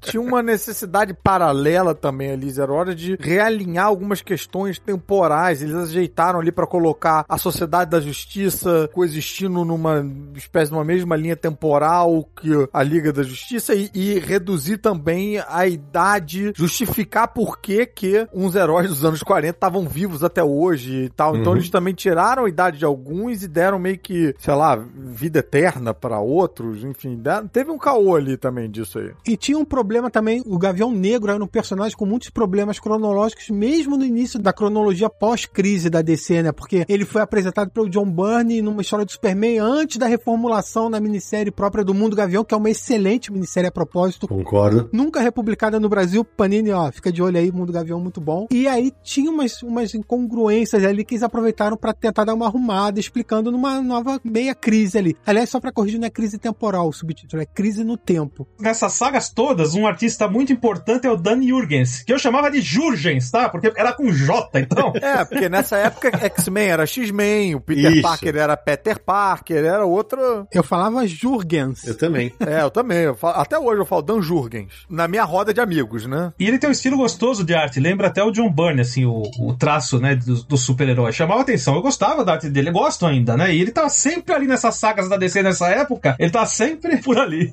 [0.00, 5.29] Tinha uma necessidade paralela também ali, Zero Hora, de realinhar algumas questões temporais.
[5.62, 11.16] Eles ajeitaram ali pra colocar a Sociedade da Justiça coexistindo numa espécie de uma mesma
[11.16, 17.58] linha temporal que a Liga da Justiça e, e reduzir também a idade, justificar por
[17.60, 21.36] que que uns heróis dos anos 40 estavam vivos até hoje e tal.
[21.36, 21.58] Então Uhum.
[21.58, 25.92] eles também tiraram a idade de alguns e deram meio que, sei lá, vida eterna
[25.94, 27.16] pra outros, enfim.
[27.16, 29.10] deram- Teve um caô ali também disso aí.
[29.26, 33.48] E tinha um problema também, o Gavião Negro era um personagem com muitos problemas cronológicos,
[33.50, 36.50] mesmo no início da cronologia pós-crise da DC, né?
[36.50, 40.98] Porque ele foi apresentado pelo John Byrne numa história do Superman antes da reformulação na
[40.98, 44.26] minissérie própria do Mundo Gavião, que é uma excelente minissérie a propósito.
[44.26, 44.88] Concordo.
[44.90, 46.24] Nunca republicada no Brasil.
[46.24, 48.46] Panini, ó, fica de olho aí, Mundo Gavião muito bom.
[48.50, 52.98] E aí tinha umas, umas incongruências ali que eles aproveitaram para tentar dar uma arrumada,
[52.98, 55.14] explicando numa nova meia crise ali.
[55.26, 58.48] Aliás, só para corrigir, não é crise temporal o subtítulo, é crise no tempo.
[58.58, 62.62] Nessas sagas todas, um artista muito importante é o Dan Jurgens, que eu chamava de
[62.62, 63.50] Jurgens, tá?
[63.50, 64.92] Porque era com J, então.
[65.10, 68.02] É, porque nessa época X-Men era X-Men, o Peter Isso.
[68.02, 70.46] Parker era Peter Parker, era outro.
[70.52, 71.86] Eu falava Jurgens.
[71.86, 72.32] Eu também.
[72.40, 72.98] É, eu também.
[72.98, 74.72] eu falo- até hoje eu falo Dan Jurgens.
[74.88, 76.32] Na minha roda de amigos, né?
[76.38, 79.22] E ele tem um estilo gostoso de arte, lembra até o John Byrne, assim, o,
[79.40, 81.12] o traço, né, do, do super-herói.
[81.12, 83.54] Chamava atenção, eu gostava da arte dele, eu gosto ainda, né?
[83.54, 87.18] E ele tava sempre ali nessas sagas da DC nessa época, ele tá sempre por
[87.18, 87.52] ali.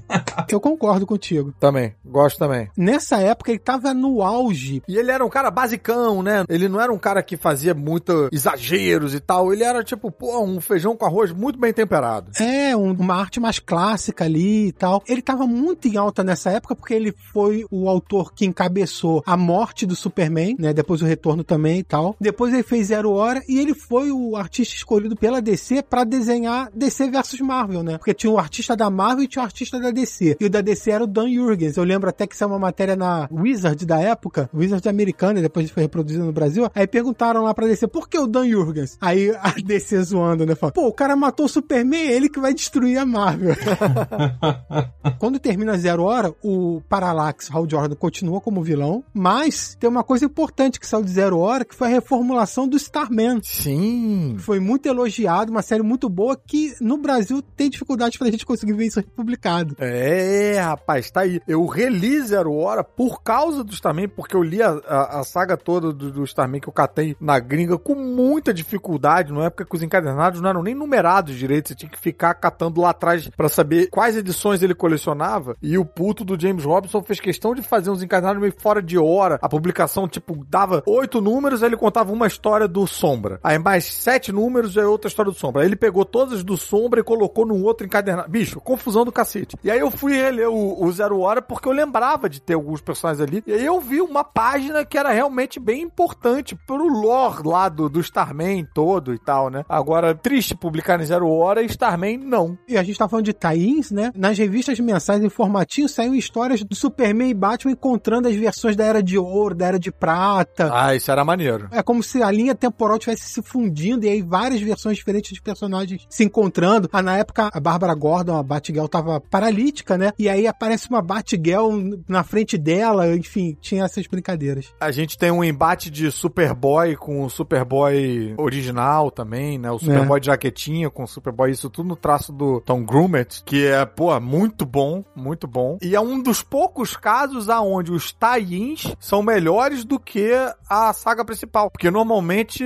[0.49, 1.53] Eu concordo contigo.
[1.59, 1.93] Também.
[2.05, 2.69] Gosto também.
[2.77, 4.81] Nessa época ele tava no auge.
[4.87, 6.43] E ele era um cara basicão, né?
[6.49, 9.53] Ele não era um cara que fazia muito exageros e tal.
[9.53, 12.31] Ele era tipo, pô, um feijão com arroz muito bem temperado.
[12.41, 15.01] É, um- uma arte mais clássica ali e tal.
[15.07, 19.37] Ele tava muito em alta nessa época porque ele foi o autor que encabeçou a
[19.37, 20.73] morte do Superman, né?
[20.73, 22.15] Depois o retorno também e tal.
[22.19, 26.69] Depois ele fez Zero Hora e ele foi o artista escolhido pela DC pra desenhar
[26.75, 27.97] DC versus Marvel, né?
[27.97, 30.35] Porque tinha o artista da Marvel e tinha o artista da DC.
[30.39, 31.77] E o da DC era o Dan Jurgens.
[31.77, 35.69] Eu lembro até que isso é uma matéria na Wizard da época, Wizard americana, depois
[35.71, 36.67] foi reproduzida no Brasil.
[36.75, 38.97] Aí perguntaram lá pra DC, por que o Dan Jurgens?
[39.01, 40.55] Aí a DC zoando, né?
[40.55, 43.55] Falou, pô, o cara matou o Superman, é ele que vai destruir a Marvel.
[45.19, 50.25] Quando termina Zero Hora, o Parallax, Hal Jordan, continua como vilão, mas tem uma coisa
[50.25, 53.39] importante que saiu de Zero Hora, que foi a reformulação do Starman.
[53.43, 54.35] Sim.
[54.39, 58.73] Foi muito elogiado, uma série muito boa que no Brasil tem dificuldade pra gente conseguir
[58.73, 59.75] ver isso publicado.
[59.79, 61.41] É, rapaz, tá aí.
[61.47, 65.57] Eu reli Zero Hora por causa do Starman, porque eu li a, a- a saga
[65.57, 69.75] toda do, do Starman que eu catei na gringa com muita dificuldade, numa época que
[69.75, 73.49] os encadernados não eram nem numerados direito, você tinha que ficar catando lá atrás pra
[73.49, 75.55] saber quais edições ele colecionava.
[75.61, 78.97] E o puto do James Robinson fez questão de fazer uns encadernados meio fora de
[78.97, 79.39] hora.
[79.41, 83.39] A publicação, tipo, dava oito números, aí ele contava uma história do Sombra.
[83.43, 85.61] Aí mais sete números, aí outra história do Sombra.
[85.61, 88.29] Aí ele pegou todas do Sombra e colocou num outro encadernado.
[88.29, 89.57] Bicho, confusão do cacete.
[89.63, 92.81] E aí eu fui reler o, o Zero Hora porque eu lembrava de ter alguns
[92.81, 93.43] personagens ali.
[93.45, 97.89] E aí eu vi uma página que era realmente bem importante pro lore lá do,
[97.89, 99.63] do Starman todo e tal, né?
[99.69, 102.57] Agora, triste publicar em Zero Hora e Starman não.
[102.67, 104.11] E a gente tá falando de tie-ins, né?
[104.15, 108.83] Nas revistas mensais em formatinho saíam histórias do Superman e Batman encontrando as versões da
[108.83, 110.69] Era de Ouro, da Era de Prata.
[110.73, 111.67] Ah, isso era maneiro.
[111.71, 115.41] É como se a linha temporal tivesse se fundindo e aí várias versões diferentes de
[115.41, 116.89] personagens se encontrando.
[116.91, 120.11] Ah, na época, a Bárbara Gordon, a Batgirl, tava paralítica, né?
[120.19, 121.71] E aí aparece uma Batgirl
[122.07, 124.73] na frente dela, enfim, tinha essas brincadeiras.
[124.79, 129.71] A gente tem um embate de Superboy com o Superboy original também, né?
[129.71, 133.65] O Superboy de jaquetinha com o Superboy, isso tudo no traço do Tom Grummett, que
[133.65, 135.77] é, pô, muito bom, muito bom.
[135.81, 140.31] E é um dos poucos casos aonde os tie-ins são melhores do que
[140.69, 141.69] a saga principal.
[141.69, 142.63] Porque normalmente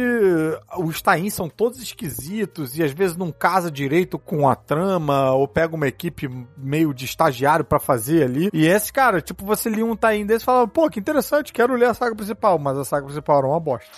[0.78, 5.48] os tie-ins são todos esquisitos e às vezes não casa direito com a trama ou
[5.48, 8.50] pega uma equipe meio de estagiário pra fazer ali.
[8.54, 11.76] E esse, cara, tipo, você lia um tie-in desse e falava, pô, que interessante, quero
[11.76, 13.89] ler a saga principal, mas a saga principal era uma bosta.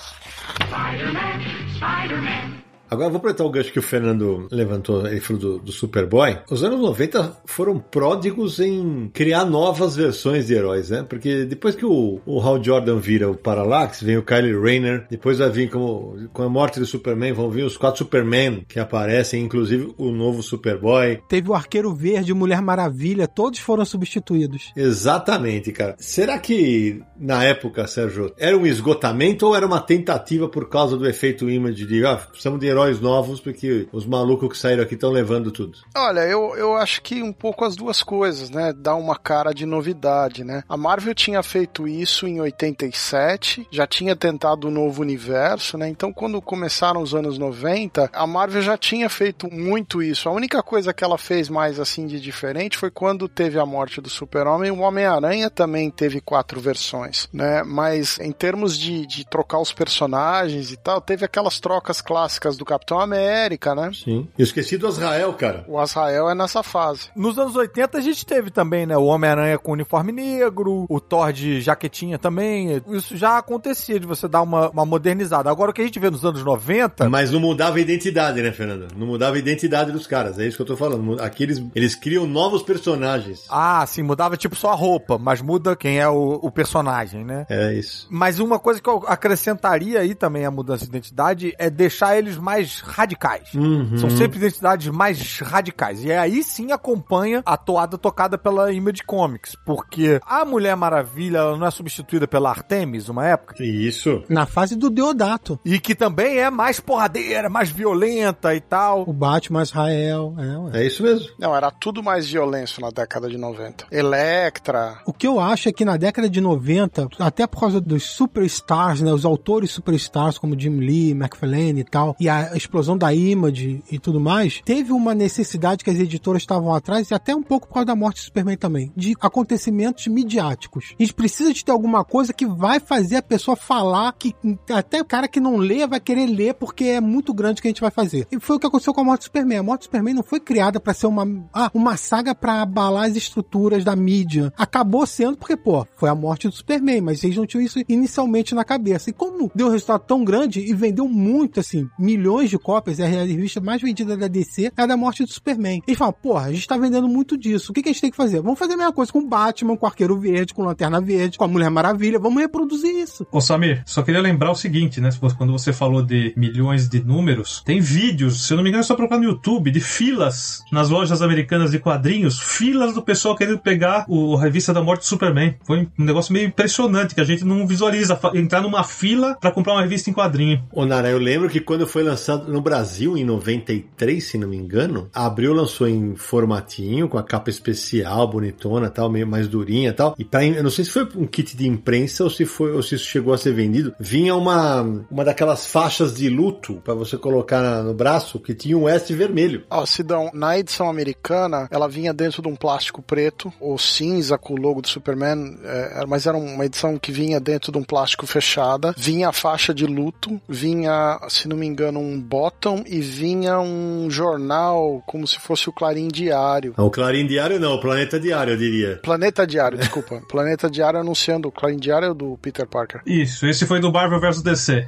[2.94, 6.38] Agora eu vou aproveitar o gancho que o Fernando levantou, ele falou do, do Superboy.
[6.52, 11.02] Os anos 90 foram pródigos em criar novas versões de heróis, né?
[11.02, 15.40] Porque depois que o, o Hal Jordan vira o Parallax, vem o Kylie Rayner, depois
[15.40, 19.44] vai vir como, com a morte do Superman, vão vir os quatro Superman que aparecem,
[19.44, 21.20] inclusive o novo Superboy.
[21.28, 24.72] Teve o Arqueiro Verde, Mulher Maravilha, todos foram substituídos.
[24.76, 25.96] Exatamente, cara.
[25.98, 31.08] Será que na época, Sérgio, era um esgotamento ou era uma tentativa por causa do
[31.08, 35.10] efeito image de, ah, precisamos de heróis novos porque os malucos que saíram aqui estão
[35.10, 35.78] levando tudo?
[35.96, 38.74] Olha, eu, eu acho que um pouco as duas coisas, né?
[38.76, 40.64] Dá uma cara de novidade, né?
[40.68, 45.88] A Marvel tinha feito isso em 87, já tinha tentado um novo universo, né?
[45.88, 50.28] Então, quando começaram os anos 90, a Marvel já tinha feito muito isso.
[50.28, 54.02] A única coisa que ela fez mais assim de diferente foi quando teve a morte
[54.02, 54.72] do Super-Homem.
[54.72, 57.64] O Homem-Aranha também teve quatro versões, né?
[57.64, 62.66] Mas em termos de, de trocar os personagens e tal, teve aquelas trocas clássicas do
[62.66, 63.92] Capitão América, né?
[63.94, 64.28] Sim.
[64.38, 65.66] Eu esqueci do Azrael, cara.
[65.68, 67.10] O Azrael é nessa fase.
[67.16, 68.98] Nos anos 80 a gente teve também, né?
[68.98, 72.82] O Homem-Aranha com uniforme negro, o Thor de jaquetinha também.
[72.88, 75.50] Isso já acontecia de você dar uma, uma modernizada.
[75.50, 77.10] Agora o que a gente vê nos anos 90.
[77.10, 78.88] Mas não mudava a identidade, né, Fernando?
[78.96, 80.40] Não mudava a identidade dos caras.
[80.40, 81.22] É isso que eu tô falando.
[81.22, 83.46] Aqui eles, eles criam novos personagens.
[83.50, 86.93] Ah, sim, mudava tipo só a roupa, mas muda quem é o, o personagem,
[87.24, 87.46] né?
[87.50, 88.08] É isso.
[88.10, 92.38] Mas uma coisa que eu acrescentaria aí também a mudança de identidade é deixar eles
[92.38, 93.54] mais radicais.
[93.54, 93.98] Uhum.
[93.98, 96.04] São sempre identidades mais radicais.
[96.04, 99.56] E aí sim acompanha a toada tocada pela Image Comics.
[99.66, 103.56] Porque a Mulher Maravilha ela não é substituída pela Artemis, uma época.
[103.64, 104.24] Isso.
[104.30, 105.60] Na fase do Deodato.
[105.66, 109.04] E que também é mais porradeira, mais violenta e tal.
[109.08, 110.36] O Batman Israel.
[110.74, 110.84] É.
[110.84, 111.30] É isso mesmo.
[111.40, 113.88] Não, era tudo mais violência na década de 90.
[113.92, 115.00] Electra.
[115.06, 116.83] O que eu acho é que na década de 90,
[117.20, 122.16] até por causa dos superstars, né, os autores superstars como Jim Lee, McFarlane e tal,
[122.20, 126.74] e a explosão da Image e tudo mais, teve uma necessidade que as editoras estavam
[126.74, 130.94] atrás, e até um pouco por causa da morte do Superman também, de acontecimentos midiáticos.
[131.00, 134.36] A gente precisa de ter alguma coisa que vai fazer a pessoa falar que
[134.70, 137.68] até o cara que não lê vai querer ler porque é muito grande o que
[137.68, 138.28] a gente vai fazer.
[138.32, 139.58] E foi o que aconteceu com a morte do Superman.
[139.60, 143.06] A morte do Superman não foi criada para ser uma, ah, uma saga para abalar
[143.06, 144.54] as estruturas da mídia.
[144.58, 148.56] Acabou sendo porque, pô, foi a morte do Superman, mas eles não tinham isso inicialmente
[148.56, 149.10] na cabeça.
[149.10, 153.06] E como deu um resultado tão grande e vendeu muito, assim, milhões de cópias, é
[153.06, 155.82] a revista mais vendida da DC, é a da morte do Superman.
[155.88, 157.72] Eles falam, porra, a gente tá vendendo muito disso.
[157.72, 158.42] O que, que a gente tem que fazer?
[158.42, 161.48] Vamos fazer a mesma coisa com Batman, com Arqueiro Verde, com Lanterna Verde, com a
[161.48, 162.20] Mulher Maravilha.
[162.20, 163.26] Vamos reproduzir isso.
[163.32, 165.10] Ô Samir, só queria lembrar o seguinte, né?
[165.38, 168.86] Quando você falou de milhões de números, tem vídeos, se eu não me engano, é
[168.86, 173.60] só procurar no YouTube, de filas nas lojas americanas de quadrinhos, filas do pessoal querendo
[173.60, 175.56] pegar o, a revista da morte do Superman.
[175.64, 179.74] Foi um negócio meio impressionante, que a gente não visualiza entrar numa fila pra comprar
[179.74, 180.64] uma revista em quadrinho.
[180.72, 184.58] Ô, Nara, eu lembro que quando foi lançado no Brasil, em 93, se não me
[184.58, 189.90] engano, a Abril lançou em formatinho, com a capa especial, bonitona tal, meio mais durinha
[189.90, 190.16] e tal.
[190.18, 192.82] E pra, eu não sei se foi um kit de imprensa ou se foi ou
[192.82, 193.94] se isso chegou a ser vendido.
[194.00, 198.88] Vinha uma, uma daquelas faixas de luto pra você colocar no braço que tinha um
[198.88, 199.64] S vermelho.
[199.70, 204.54] Ó, Sidão, na edição americana, ela vinha dentro de um plástico preto, ou cinza com
[204.54, 207.84] o logo do Superman, é, era- mas era uma edição que vinha dentro de um
[207.84, 213.00] plástico fechada, vinha a faixa de luto, vinha, se não me engano, um bottom e
[213.00, 216.74] vinha um jornal como se fosse o Clarim Diário.
[216.78, 219.00] Não, o Clarim Diário não, o Planeta Diário, eu diria.
[219.04, 220.22] Planeta Diário, desculpa.
[220.30, 223.02] Planeta Diário anunciando o Clarim Diário é o do Peter Parker.
[223.06, 224.88] Isso, esse foi do Marvel vs DC.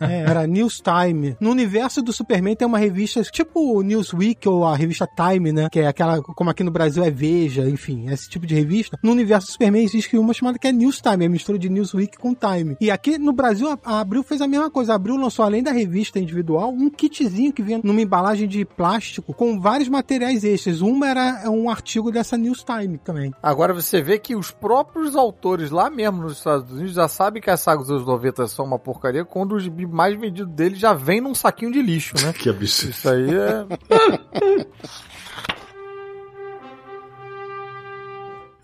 [0.00, 1.36] É, era News Time.
[1.40, 5.68] No universo do Superman tem uma revista tipo Newsweek ou a revista Time, né?
[5.70, 8.98] Que é aquela, como aqui no Brasil é Veja, enfim, esse tipo de revista.
[9.02, 11.68] No universo do Superman existe uma chamada que é News Time, é a mistura de
[11.68, 12.76] Newsweek com Time.
[12.80, 14.92] E aqui no Brasil a, Abril fez a mesma coisa.
[14.92, 19.32] A Abril lançou, além da revista individual, um kitzinho que vinha numa embalagem de plástico
[19.32, 20.80] com vários materiais extras.
[20.80, 23.32] Uma era um artigo dessa News Time também.
[23.42, 27.50] Agora você vê que os próprios autores lá mesmo nos Estados Unidos já sabem que
[27.50, 30.94] as sagas dos anos 90 são uma porcaria quando os gibi mais vendidos deles já
[30.94, 32.32] vem num saquinho de lixo, né?
[32.36, 32.90] Que absurdo.
[32.92, 33.66] Isso aí é.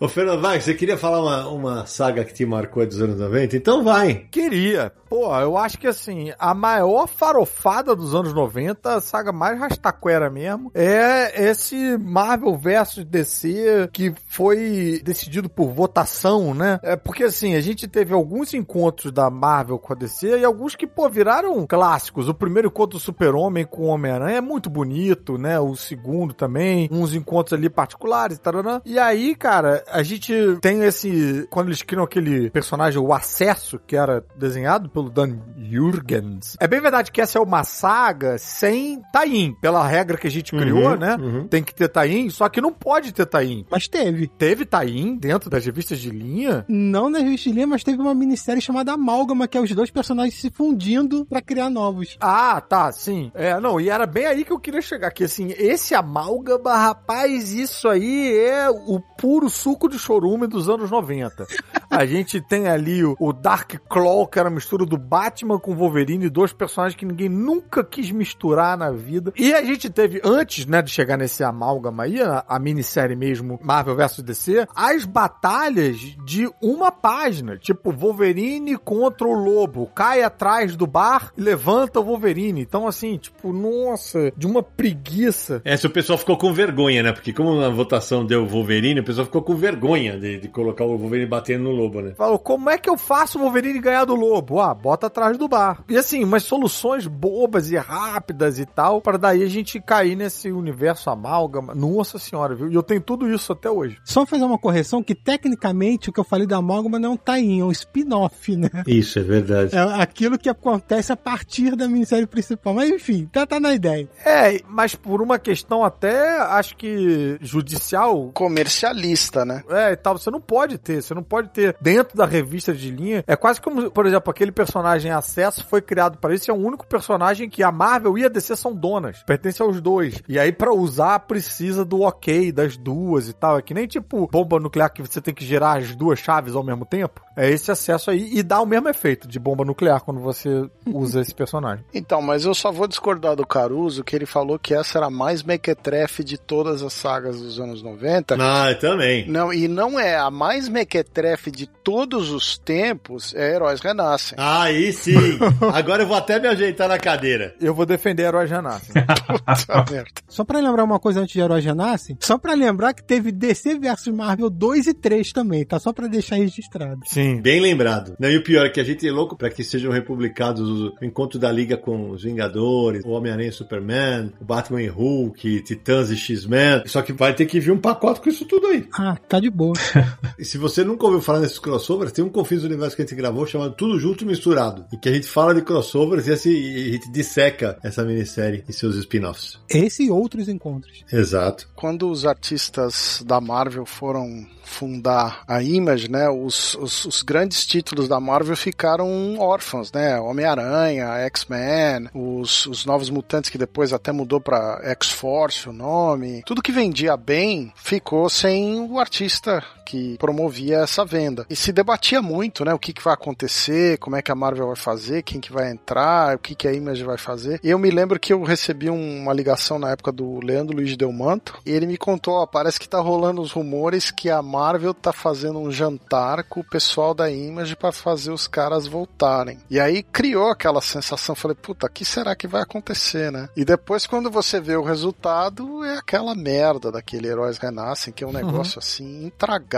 [0.03, 3.55] Ô, Fernando, vai, você queria falar uma, uma saga que te marcou dos anos 90?
[3.55, 4.27] Então vai.
[4.29, 4.91] Queria.
[5.13, 10.27] Pô, eu acho que assim, a maior farofada dos anos 90, a saga mais rastaquera
[10.27, 16.79] mesmo, é esse Marvel vs DC que foi decidido por votação, né?
[16.81, 20.75] É porque assim, a gente teve alguns encontros da Marvel com a DC e alguns
[20.75, 22.27] que, pô, viraram clássicos.
[22.27, 25.59] O primeiro encontro do Super-Homem com o Homem-Aranha é muito bonito, né?
[25.59, 28.81] O segundo também, uns encontros ali particulares, tarará.
[28.83, 31.47] E aí, cara, a gente tem esse.
[31.51, 36.55] Quando eles criam aquele personagem, o Acesso, que era desenhado pelo Dan Jurgens.
[36.59, 40.51] É bem verdade que essa é uma saga sem Tain, pela regra que a gente
[40.51, 41.15] criou, Uhum, né?
[41.19, 41.47] uhum.
[41.47, 43.65] Tem que ter Tain, só que não pode ter Tain.
[43.69, 44.27] Mas teve.
[44.27, 46.65] Teve Tain dentro das revistas de linha?
[46.67, 49.89] Não na revista de linha, mas teve uma minissérie chamada Amálgama, que é os dois
[49.91, 52.17] personagens se fundindo pra criar novos.
[52.19, 53.31] Ah, tá, sim.
[53.33, 57.51] É, não, e era bem aí que eu queria chegar, que assim, esse amálgama, rapaz,
[57.53, 61.45] isso aí é o puro suco de chorume dos anos 90.
[61.89, 65.75] A gente tem ali o, o Dark Claw, que era a mistura do Batman com
[65.75, 69.33] Wolverine, dois personagens que ninguém nunca quis misturar na vida.
[69.37, 73.59] E a gente teve, antes, né, de chegar nesse amálgama aí, a, a minissérie mesmo,
[73.61, 80.75] Marvel vs DC, as batalhas de uma página, tipo Wolverine contra o Lobo, cai atrás
[80.75, 82.61] do bar e levanta o Wolverine.
[82.61, 85.61] Então, assim, tipo, nossa, de uma preguiça.
[85.65, 87.11] Essa o pessoal ficou com vergonha, né?
[87.11, 90.97] Porque como a votação deu Wolverine, o pessoal ficou com vergonha de, de colocar o
[90.97, 92.13] Wolverine batendo no lobo, né?
[92.15, 94.59] Falou, como é que eu faço o Wolverine ganhar do lobo?
[94.59, 95.81] Ah, bota atrás do bar.
[95.87, 100.51] E assim, umas soluções bobas e rápidas e tal, para daí a gente cair nesse
[100.51, 101.73] universo amálgama.
[101.73, 102.69] Nossa senhora, viu?
[102.69, 103.97] E eu tenho tudo isso até hoje.
[104.03, 107.61] Só fazer uma correção que tecnicamente o que eu falei da Amálgama não tá em,
[107.61, 108.69] é um spin-off, né?
[108.85, 109.73] Isso, é verdade.
[109.73, 112.73] É aquilo que acontece a partir da minissérie principal.
[112.73, 114.09] Mas enfim, tá, tá na ideia.
[114.25, 119.63] É, mas por uma questão até, acho que judicial, Comercialista, né?
[119.69, 122.91] É, e tal, você não pode ter, você não pode ter dentro da revista de
[122.91, 123.23] linha.
[123.25, 124.62] É quase como, por exemplo, aquele personagem
[125.11, 126.49] acesso foi criado para isso.
[126.49, 129.23] É o único personagem que a Marvel e a DC são donas.
[129.23, 130.21] Pertence aos dois.
[130.27, 133.57] E aí, para usar, precisa do ok das duas e tal.
[133.57, 136.63] É que nem tipo bomba nuclear que você tem que gerar as duas chaves ao
[136.63, 137.21] mesmo tempo.
[137.35, 138.29] É esse acesso aí.
[138.33, 141.83] E dá o mesmo efeito de bomba nuclear quando você usa esse personagem.
[141.93, 145.11] Então, mas eu só vou discordar do Caruso, que ele falou que essa era a
[145.11, 148.37] mais mequetrefe de todas as sagas dos anos 90.
[148.39, 149.27] Ah, também.
[149.27, 154.37] Não, e não é a mais mequetrefe de todos os tempos, é Heróis Renascem.
[154.39, 155.39] Aí sim.
[155.73, 157.55] Agora eu vou até me ajeitar na cadeira.
[157.59, 158.93] Eu vou defender Heróis Renascem.
[159.45, 160.11] Puta merda.
[160.27, 163.79] Só pra lembrar uma coisa antes de Heróis Renascem, só pra lembrar que teve DC
[163.79, 165.79] vs Marvel 2 e 3 também, tá?
[165.79, 167.01] Só pra deixar registrado.
[167.05, 167.22] Sim.
[167.41, 168.15] Bem lembrado.
[168.19, 170.93] Não, e o pior é que a gente é louco pra que sejam republicados o
[171.01, 176.09] encontro da Liga com os Vingadores, o Homem-Aranha e Superman, o Batman e Hulk, Titãs
[176.09, 176.83] e X-Men.
[176.85, 178.87] Só que vai ter que vir um pacote com isso tudo aí.
[178.97, 179.73] Ah, tá de boa.
[180.37, 183.05] E se você nunca ouviu falar nesses crossovers, tem um Confins do Universo que a
[183.05, 184.85] gente gravou chamado Tudo Junto e Misturado.
[184.91, 188.63] Em que a gente fala de crossovers e, assim, e a gente disseca essa minissérie
[188.67, 189.59] e seus spin-offs.
[189.69, 191.03] Esse e outros encontros.
[191.11, 191.69] Exato.
[191.75, 198.07] Quando os artistas da Marvel foram fundar a Image, né, os, os, os grandes títulos
[198.07, 204.41] da Marvel ficaram órfãos, né, Homem-Aranha, X-Men, os, os Novos Mutantes que depois até mudou
[204.41, 211.03] para X-Force o nome, tudo que vendia bem ficou sem o artista que promovia essa
[211.05, 211.45] venda.
[211.49, 214.67] E se debatia muito, né, o que, que vai acontecer, como é que a Marvel
[214.67, 217.59] vai fazer, quem que vai entrar, o que, que a Image vai fazer.
[217.63, 220.95] E eu me lembro que eu recebi um- uma ligação na época do Leandro Luiz
[220.97, 224.93] Delmanto, e ele me contou, ó, parece que tá rolando os rumores que a Marvel
[224.93, 229.59] tá fazendo um jantar com o pessoal da Image para fazer os caras voltarem.
[229.69, 233.49] E aí criou aquela sensação, falei, puta, o que será que vai acontecer, né?
[233.55, 238.27] E depois quando você vê o resultado, é aquela merda daquele Heróis Renascem, que é
[238.27, 239.72] um negócio assim intragável,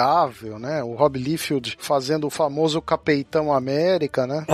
[0.60, 0.84] né?
[0.84, 4.46] O Rob Liefeld fazendo o famoso Capeitão América, né?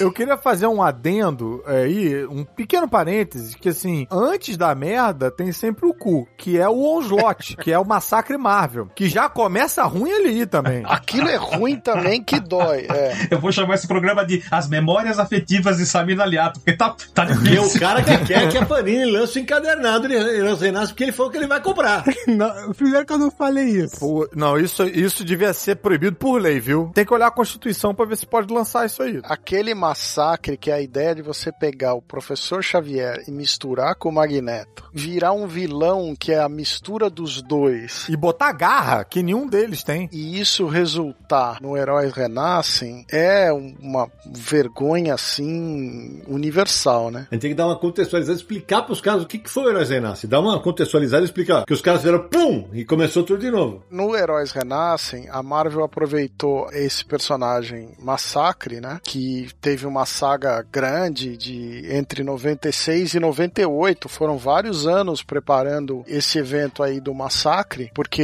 [0.00, 5.52] Eu queria fazer um adendo aí, um pequeno parêntese, que assim, antes da merda tem
[5.52, 9.82] sempre o cu, que é o Onslaught, que é o Massacre Marvel, que já começa
[9.84, 10.82] ruim ali também.
[10.86, 12.86] Aquilo é ruim também que dói.
[12.90, 13.28] É.
[13.30, 17.24] Eu vou chamar esse programa de As Memórias Afetivas de Samir Aliato, porque tá, tá
[17.24, 17.76] E é difícil.
[17.76, 21.30] o cara que quer que a Panini lance o encadernado de Renascem, porque ele falou
[21.30, 22.04] que ele vai comprar.
[22.26, 24.00] Não, primeiro que eu não falei isso.
[24.00, 26.90] Pô, não, isso, isso devia ser proibido por lei, viu?
[26.94, 29.20] Tem que olhar a Constituição pra ver se pode lançar isso aí.
[29.24, 34.08] Aquele massacre que é a ideia de você pegar o professor Xavier e misturar com
[34.08, 38.08] o Magneto, virar um vilão que é a mistura dos dois.
[38.08, 40.08] E botar garra, que nenhum deles tem.
[40.10, 47.26] E isso resultar no Heróis Renascem é uma vergonha assim universal, né?
[47.30, 49.68] A gente tem que dar uma contextualizada, explicar pros caras o que, que foi o
[49.68, 50.30] Heróis Renascem.
[50.30, 51.66] Dar uma contextualizada e explicar.
[51.66, 52.68] Que os caras fizeram pum!
[52.72, 53.82] E começou tudo de novo.
[53.90, 59.00] No Heróis Renascem, a Marvel aproveitou esse personagem Massacre, né?
[59.02, 64.08] Que teve uma saga grande de entre 96 e 98.
[64.08, 68.22] Foram vários anos preparando esse evento aí do Massacre, porque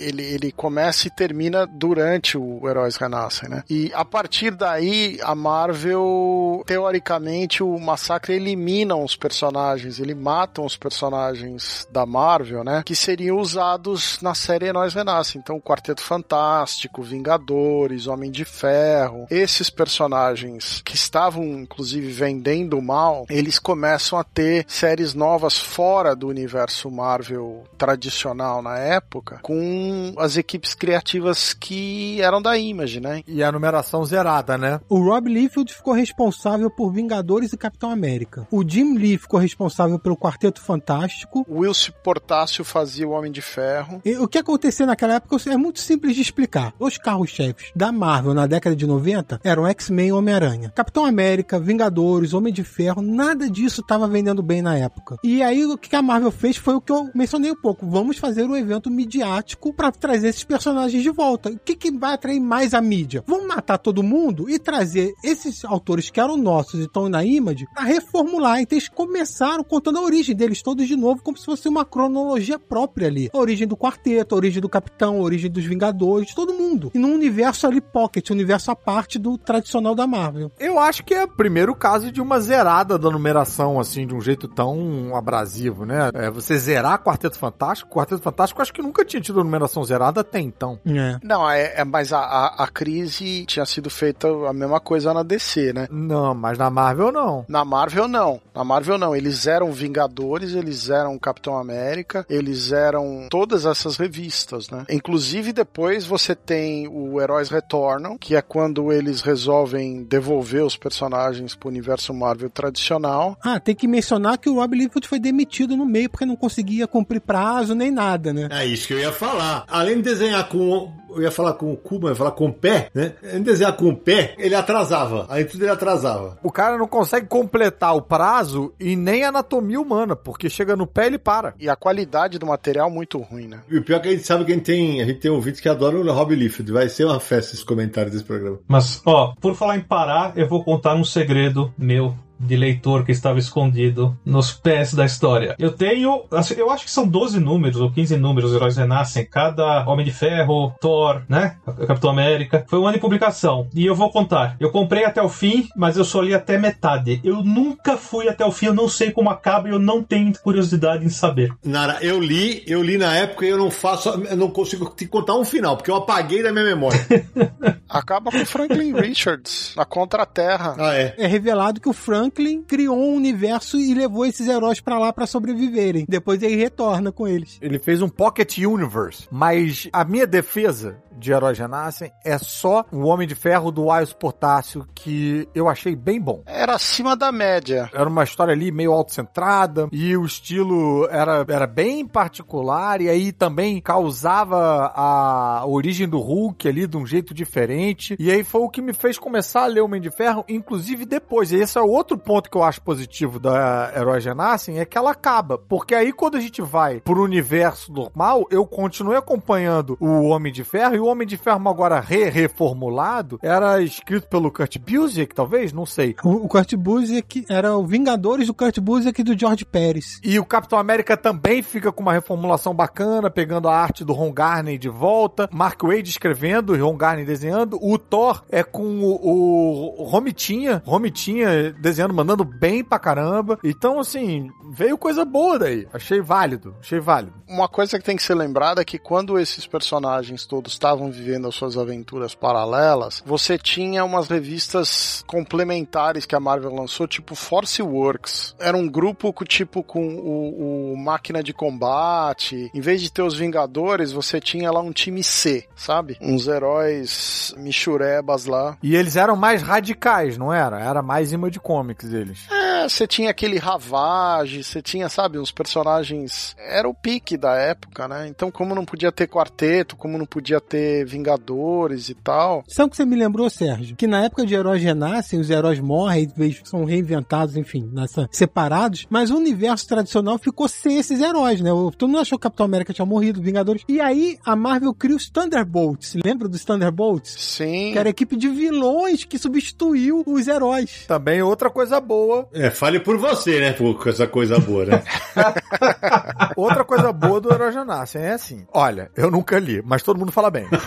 [0.00, 3.64] ele, ele começa e termina durante o Heróis Renascem, né?
[3.68, 10.76] E a partir daí, a Marvel, teoricamente, o Massacre elimina os personagens, ele mata os
[10.76, 12.82] personagens da Marvel, né?
[12.84, 15.40] Que seriam usados na série Heróis Renascem.
[15.40, 23.26] Então, o Quarteto Fantástico, Vingadores, Homem de Ferro, esses personagens que estavam, inclusive, vendendo mal,
[23.28, 30.36] eles começam a ter séries novas fora do universo Marvel tradicional na época, com as
[30.36, 33.22] equipes criativas que eram da Image, né?
[33.26, 34.80] E a numeração zerada, né?
[34.88, 38.46] O Rob Liefeld ficou responsável por Vingadores e Capitão América.
[38.50, 41.44] O Jim Lee ficou responsável pelo Quarteto Fantástico.
[41.48, 44.00] O Wilson Portácio fazia o Homem de Ferro.
[44.04, 46.74] E o que aconteceu naquela época é muito simples de explicar.
[46.78, 50.67] Os carros-chefes da Marvel na década de 90 eram X-Men e Homem-Aranha.
[50.74, 55.16] Capitão América, Vingadores, Homem de Ferro, nada disso estava vendendo bem na época.
[55.22, 57.86] E aí o que a Marvel fez foi o que eu mencionei um pouco.
[57.86, 61.50] Vamos fazer um evento midiático para trazer esses personagens de volta.
[61.50, 63.22] O que, que vai atrair mais a mídia?
[63.26, 67.66] Vamos matar todo mundo e trazer esses autores que eram nossos e estão na Image
[67.74, 68.60] para reformular.
[68.60, 72.58] Então eles começaram contando a origem deles todos de novo, como se fosse uma cronologia
[72.58, 73.30] própria ali.
[73.32, 76.90] A origem do quarteto, a origem do capitão, a origem dos Vingadores, todo mundo.
[76.94, 80.50] E num universo ali pocket, universo à parte do tradicional da Marvel.
[80.60, 84.20] Eu acho que é o primeiro caso de uma zerada da numeração, assim, de um
[84.20, 86.10] jeito tão abrasivo, né?
[86.14, 87.90] É, você zerar Quarteto Fantástico.
[87.90, 90.78] Quarteto Fantástico acho que nunca tinha tido numeração zerada até então.
[90.86, 91.18] É.
[91.22, 95.22] Não, é, é- mas a, a, a crise tinha sido feita a mesma coisa na
[95.22, 95.86] DC, né?
[95.90, 97.44] Não, mas na Marvel não.
[97.48, 98.40] Na Marvel não.
[98.54, 99.14] Na Marvel não.
[99.14, 104.84] Eles eram Vingadores, eles eram Capitão América, eles eram todas essas revistas, né?
[104.90, 111.54] Inclusive depois você tem o Heróis Retornam, que é quando eles resolvem devolver os personagens
[111.54, 113.36] pro universo Marvel tradicional.
[113.42, 116.86] Ah, tem que mencionar que o Rob Liefeld foi demitido no meio porque não conseguia
[116.86, 118.48] cumprir prazo nem nada, né?
[118.50, 119.64] É isso que eu ia falar.
[119.68, 120.92] Além de desenhar com.
[121.10, 123.14] Eu ia falar com o cu, mas eu ia falar com o pé, né?
[123.22, 125.26] Além de desenhar com o pé, ele atrasava.
[125.28, 126.38] Aí tudo ele atrasava.
[126.42, 130.86] O cara não consegue completar o prazo e nem a anatomia humana, porque chega no
[130.86, 131.54] pé ele para.
[131.58, 133.60] E a qualidade do material muito ruim, né?
[133.70, 135.30] E o pior é que a gente sabe que a gente tem, a gente tem
[135.30, 136.70] ouvintes que adoram o Rob Liefeld.
[136.72, 138.58] Vai ser uma festa esse comentário desse programa.
[138.68, 143.12] Mas, ó, por falar em parar, eu vou contar um segredo meu de leitor que
[143.12, 145.56] estava escondido nos pés da história.
[145.58, 149.24] Eu tenho, assim, eu acho que são 12 números ou 15 números, os heróis renascem,
[149.24, 151.56] cada Homem de Ferro, Thor, né?
[151.86, 152.64] Capitão América.
[152.68, 153.68] Foi um ano de publicação.
[153.74, 154.56] E eu vou contar.
[154.60, 157.20] Eu comprei até o fim, mas eu só li até metade.
[157.24, 160.32] Eu nunca fui até o fim, eu não sei como acaba e eu não tenho
[160.42, 161.52] curiosidade em saber.
[161.64, 165.06] Nara, eu li, eu li na época e eu não faço, eu não consigo te
[165.06, 166.98] contar um final, porque eu apaguei da minha memória.
[167.88, 170.76] Acaba com Franklin Richards, na Contra-Terra.
[170.78, 171.14] ah, é.
[171.18, 171.92] É revelado que o
[172.28, 176.04] Franklin criou um universo e levou esses heróis pra lá pra sobreviverem.
[176.08, 177.58] Depois ele retorna com eles.
[177.60, 179.26] Ele fez um Pocket Universe.
[179.30, 184.12] Mas a minha defesa de Heróis Renascem é só o Homem de Ferro do Wiles
[184.12, 186.42] Potássio, que eu achei bem bom.
[186.46, 187.90] Era acima da média.
[187.92, 193.32] Era uma história ali meio autocentrada e o estilo era, era bem particular e aí
[193.32, 198.16] também causava a origem do Hulk ali de um jeito diferente.
[198.18, 201.04] E aí foi o que me fez começar a ler o Homem de Ferro, inclusive
[201.04, 201.50] depois.
[201.50, 205.10] E esse é outro ponto que eu acho positivo da Heróis Renascem, é que ela
[205.10, 205.58] acaba.
[205.58, 210.64] Porque aí quando a gente vai pro universo normal, eu continuei acompanhando o Homem de
[210.64, 215.72] Ferro e o Homem de Ferro agora re reformulado era escrito pelo Kurt Busiek, talvez?
[215.72, 216.14] Não sei.
[216.24, 220.20] O, o Kurt Busiek era o Vingadores do Kurt Busiek e do George Pérez.
[220.22, 224.32] E o Capitão América também fica com uma reformulação bacana, pegando a arte do Ron
[224.32, 225.48] Garney de volta.
[225.52, 227.78] Mark Wade escrevendo e Ron Garney desenhando.
[227.80, 233.58] O Thor é com o, o Romitinha, Romitinha desenhando, mandando bem pra caramba.
[233.62, 235.86] Então, assim, veio coisa boa daí.
[235.92, 237.34] Achei válido, achei válido.
[237.48, 241.48] Uma coisa que tem que ser lembrada é que quando esses personagens todos estavam vivendo
[241.48, 247.82] as suas aventuras paralelas, você tinha umas revistas complementares que a Marvel lançou, tipo Force
[247.82, 248.54] Works.
[248.58, 252.70] Era um grupo com, tipo com o, o Máquina de Combate.
[252.74, 256.16] Em vez de ter os Vingadores, você tinha lá um time C, sabe?
[256.20, 258.76] Uns heróis michurebas lá.
[258.82, 260.80] E eles eram mais radicais, não era?
[260.80, 261.60] Era mais imã de
[261.98, 262.46] comics eles.
[262.50, 266.54] É, você tinha aquele Ravage, você tinha, sabe, uns personagens.
[266.58, 268.28] Era o pique da época, né?
[268.28, 272.62] Então, como não podia ter quarteto, como não podia ter Vingadores e tal.
[272.68, 273.96] Sabe o que você me lembrou, Sérgio?
[273.96, 279.06] Que na época de heróis renascem, os heróis morrem, eles são reinventados, enfim, nessa, separados,
[279.08, 281.70] mas o universo tradicional ficou sem esses heróis, né?
[281.96, 283.82] Todo mundo achou que o Capitão América tinha morrido, Vingadores.
[283.88, 286.14] E aí a Marvel cria os Thunderbolts.
[286.24, 287.34] Lembra dos Thunderbolts?
[287.38, 287.92] Sim.
[287.92, 291.04] Que era a equipe de vilões que substituiu os heróis.
[291.06, 292.48] Também outra coisa boa.
[292.52, 293.72] É, fale por você, né?
[293.72, 295.02] Por essa coisa boa, né?
[296.56, 298.66] Outra coisa boa do Herói Renascem é assim.
[298.72, 300.66] Olha, eu nunca li, mas todo mundo fala bem.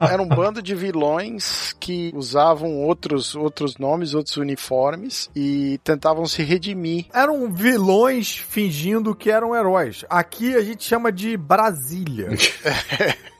[0.00, 6.42] Era um bando de vilões que usavam outros, outros nomes, outros uniformes e tentavam se
[6.42, 7.06] redimir.
[7.12, 10.04] Eram vilões fingindo que eram heróis.
[10.08, 12.28] Aqui a gente chama de Brasília.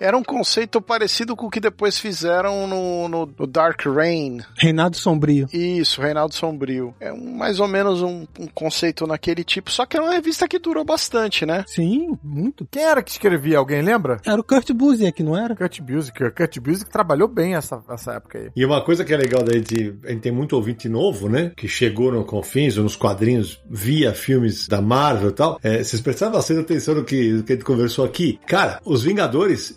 [0.00, 4.42] Era um conceito parecido com o que depois fizeram no, no- no Dark Reign.
[4.58, 5.46] Reinado Sombrio.
[5.52, 6.94] Isso, Reinaldo Sombrio.
[7.00, 10.46] É um- mais ou menos um, um conceito naquele tipo, só que era uma revista
[10.48, 11.64] que durou bastante, né?
[11.66, 12.66] Sim, muito.
[12.70, 13.58] Quem era que escrevia?
[13.58, 14.18] Alguém lembra?
[14.26, 15.54] Era o Kurt Busiek, não era?
[15.56, 16.30] Kurt Busiek.
[16.32, 18.50] Kurt Busiek trabalhou bem essa, essa época aí.
[18.54, 21.52] E uma coisa que é legal da gente, a gente tem muito ouvinte novo, né?
[21.56, 25.58] Que chegou no Confins ou nos quadrinhos via filmes da Marvel e tal.
[25.62, 28.38] É, vocês prestaram bastante atenção no que, no que a gente conversou aqui.
[28.46, 29.31] Cara, os Vingadores,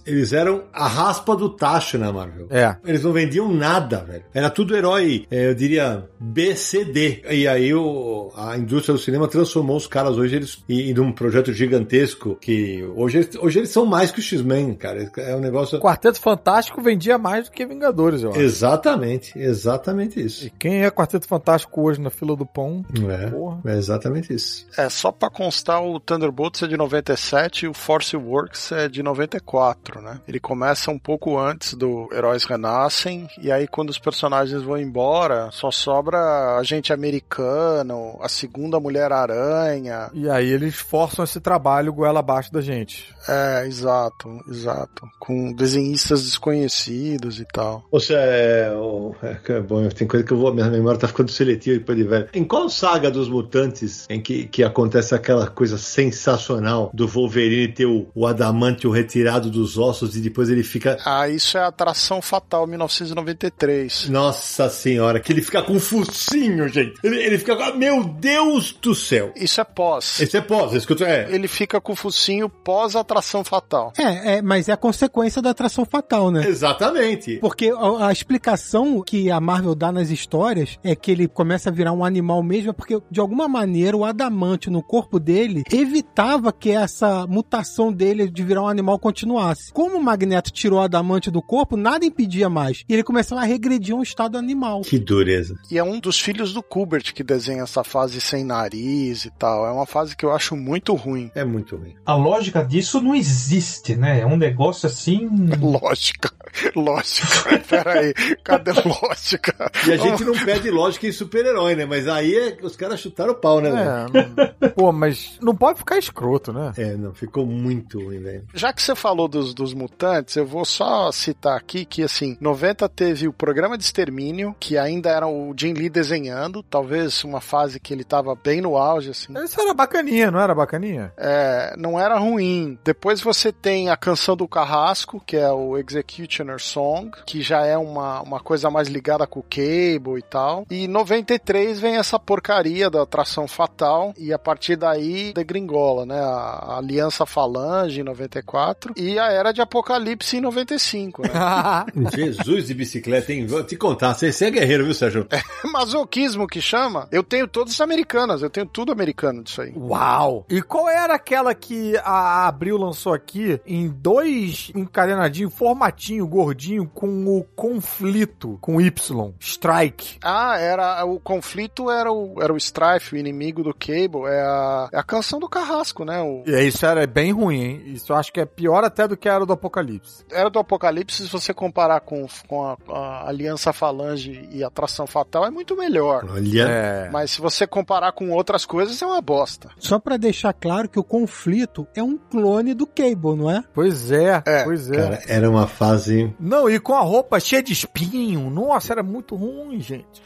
[0.05, 2.47] eles eram a raspa do tacho na Marvel.
[2.49, 2.75] É.
[2.85, 4.23] Eles não vendiam nada, velho.
[4.33, 7.23] Era tudo herói, é, eu diria, B, C, D.
[7.29, 11.51] E aí o, a indústria do cinema transformou os caras hoje eles em, um projeto
[11.53, 15.11] gigantesco que hoje, eles- hoje eles são mais que o X-Men, cara.
[15.17, 15.79] É um negócio...
[15.79, 18.39] Quarteto Fantástico vendia mais do que Vingadores, eu acho.
[18.39, 20.45] Exatamente, exatamente isso.
[20.47, 22.83] E quem é Quarteto Fantástico hoje na fila do pão?
[23.09, 23.59] É, Porra.
[23.65, 24.65] é exatamente isso.
[24.77, 29.01] É, só pra constar, o Thunderbolts é de 97 e o Force Works é de
[29.39, 30.19] 94, né?
[30.27, 35.49] Ele começa um pouco antes do Heróis Renascem, e aí quando os personagens vão embora,
[35.51, 40.09] só sobra a gente americano, a segunda Mulher-Aranha.
[40.13, 43.13] E aí eles forçam esse trabalho goela abaixo da gente.
[43.27, 45.07] É, exato, exato.
[45.19, 47.83] Com desenhistas desconhecidos e tal.
[47.91, 51.07] Ou seja, é, o- é, é bom, tem coisa que eu vou, minha memória tá
[51.07, 52.29] ficando seletiva depois de velho.
[52.33, 57.85] Em qual saga dos mutantes em que, que acontece aquela coisa sensacional do Wolverine ter
[57.85, 60.97] o, o adamantio retirado retirado dos ossos e depois ele fica.
[61.03, 64.09] Ah, isso é Atração Fatal 1993.
[64.09, 66.93] Nossa senhora, que ele fica com um focinho, gente.
[67.03, 67.77] Ele, ele fica com.
[67.77, 69.33] Meu Deus do céu!
[69.35, 70.19] Isso é pós.
[70.19, 71.27] Esse é pós, esse que eu tô- é.
[71.33, 73.91] Ele fica com o focinho pós Atração Fatal.
[73.97, 76.47] É, é, mas é a consequência da atração fatal, né?
[76.47, 77.37] Exatamente.
[77.37, 81.73] Porque a, a explicação que a Marvel dá nas histórias é que ele começa a
[81.73, 86.51] virar um animal mesmo, é porque de alguma maneira o adamante no corpo dele evitava
[86.53, 89.71] que essa mutação dele de virar um animal continuasse.
[89.71, 92.83] Como o Magneto tirou o adamante do corpo, nada impedia mais.
[92.87, 94.81] E ele começava a regredir a um estado animal.
[94.81, 95.55] Que dureza.
[95.71, 99.65] E é um dos filhos do Kubert que desenha essa fase sem nariz e tal.
[99.65, 101.31] É uma fase que eu acho muito ruim.
[101.33, 101.95] É muito ruim.
[102.05, 104.19] A lógica disso não existe, né?
[104.19, 105.29] É um negócio assim.
[105.61, 106.31] Lógica.
[106.75, 107.59] Lógica.
[107.69, 108.13] Pera aí.
[108.43, 109.71] Cadê a lógica?
[109.87, 111.85] E a gente não pede lógica em super-herói, né?
[111.85, 113.69] Mas aí é, os caras chutaram o pau, né?
[113.69, 116.73] É, não- pô, mas não pode ficar escroto, né?
[116.77, 118.43] É, não, ficou muito ruim, velho.
[118.53, 122.89] Já que você falou dos, dos mutantes, eu vou só citar aqui que, assim, 90
[122.89, 127.79] teve o programa de extermínio, que ainda era o Jim Lee desenhando, talvez uma fase
[127.79, 129.31] que ele tava bem no auge, assim.
[129.43, 131.13] Isso era bacaninha, não era bacaninha?
[131.17, 132.79] É, não era ruim.
[132.83, 137.77] Depois você tem a canção do Carrasco, que é o Executioner Song, que já é
[137.77, 140.65] uma, uma coisa mais ligada com o Cable e tal.
[140.71, 146.19] E em 93 vem essa porcaria da atração fatal, e a partir daí degringola, né?
[146.19, 151.29] A, a Aliança Falange em 94 e a Era de Apocalipse em 95, né?
[152.15, 153.45] Jesus de bicicleta, hein?
[153.45, 155.27] Vou te contar, você, você é guerreiro, viu, Sérgio?
[155.71, 157.07] Masoquismo que chama.
[157.11, 159.73] Eu tenho todas americanas, eu tenho tudo americano disso aí.
[159.75, 160.45] Uau!
[160.49, 167.25] E qual era aquela que a Abril lançou aqui em dois encadenadinhos, formatinho, gordinho, com
[167.27, 170.17] o conflito, com Y, Strike?
[170.23, 174.89] Ah, era o conflito era o, era o Strife, o inimigo do Cable, é a,
[174.91, 176.21] é a canção do Carrasco, né?
[176.21, 177.83] O, E isso era bem ruim, hein?
[177.87, 180.25] Isso eu acho que é pior até do que era do Apocalipse.
[180.31, 185.07] era do Apocalipse, se você comparar com, com a, a Aliança Falange e a Atração
[185.07, 186.25] Fatal, é muito melhor.
[186.29, 186.63] Olha.
[186.67, 187.09] É.
[187.11, 189.69] Mas se você comparar com outras coisas, é uma bosta.
[189.77, 193.63] Só pra deixar claro que o conflito é um clone do Cable, não é?
[193.73, 194.97] Pois é, É, pois é.
[194.97, 196.33] Cara, era uma fase.
[196.39, 198.49] Não, e com a roupa cheia de espinho.
[198.49, 200.21] Nossa, era muito ruim, gente.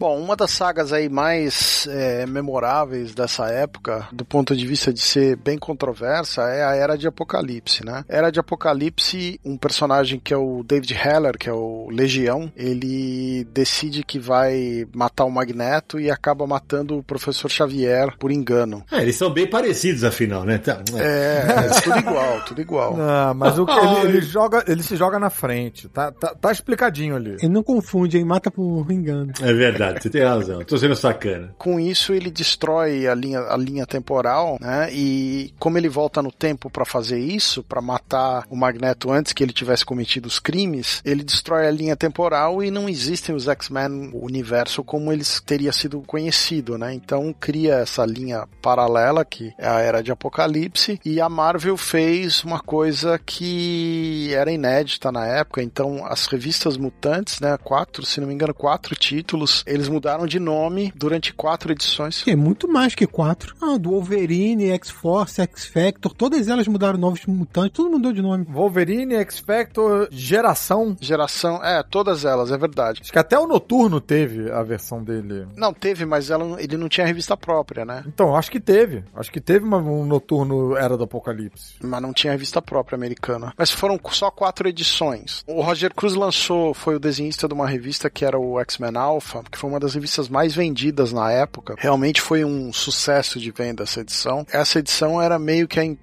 [0.00, 4.98] Bom, uma das sagas aí mais é, memoráveis dessa época, do ponto de vista de
[4.98, 8.02] ser bem controversa, é a Era de Apocalipse, né?
[8.08, 13.46] Era de Apocalipse, um personagem que é o David Heller, que é o Legião, ele
[13.52, 18.82] decide que vai matar o Magneto e acaba matando o Professor Xavier por engano.
[18.90, 20.56] É, eles são bem parecidos, afinal, né?
[20.56, 21.02] Tá, é.
[21.02, 22.96] É, é tudo igual, tudo igual.
[22.96, 25.90] Não, mas o que ele, ele joga, ele se joga na frente.
[25.90, 27.36] Tá, tá, tá explicadinho ali.
[27.38, 28.24] Ele não confunde, hein?
[28.24, 29.30] Mata por engano.
[29.42, 30.64] É verdade, você tem razão.
[30.64, 31.54] Tô sendo sacana.
[31.58, 34.88] Com isso, ele destrói a linha, a linha temporal, né?
[34.92, 39.42] E como ele volta no tempo pra fazer isso, pra matar o Magneto antes que
[39.42, 44.10] ele tivesse cometido os crimes, ele destrói a linha temporal e não existem os X-Men,
[44.14, 46.92] universo como eles teria sido conhecido, né?
[46.94, 52.42] Então cria essa linha paralela que é a Era de Apocalipse e a Marvel fez
[52.44, 55.62] uma coisa que era inédita na época.
[55.62, 57.56] Então as revistas mutantes, né?
[57.62, 62.24] Quatro, se não me engano, quatro títulos, eles mudaram de nome durante quatro edições.
[62.26, 63.54] É muito mais que quatro.
[63.60, 68.44] Ah, do Wolverine, X-Force, X-Factor, todas elas mudaram novos mutantes, tudo mudou de nome.
[68.48, 70.96] Wolverine, X-Factor, Geração.
[71.00, 73.00] Geração, é, todas elas, é verdade.
[73.02, 75.46] Acho que até o Noturno teve a versão dele.
[75.56, 78.04] Não, teve, mas ela, ele não tinha revista própria, né?
[78.06, 79.04] Então, acho que teve.
[79.14, 81.74] Acho que teve uma- um Noturno Era do Apocalipse.
[81.82, 83.52] Mas não tinha revista própria americana.
[83.56, 85.42] Mas foram só quatro edições.
[85.46, 89.42] O Roger Cruz lançou, foi o desenhista de uma revista que era o X-Men Alpha,
[89.50, 91.74] que foi uma das revistas mais vendidas na época.
[91.78, 94.46] Realmente foi um sucesso de venda essa edição.
[94.52, 95.96] Essa edição era meio que um-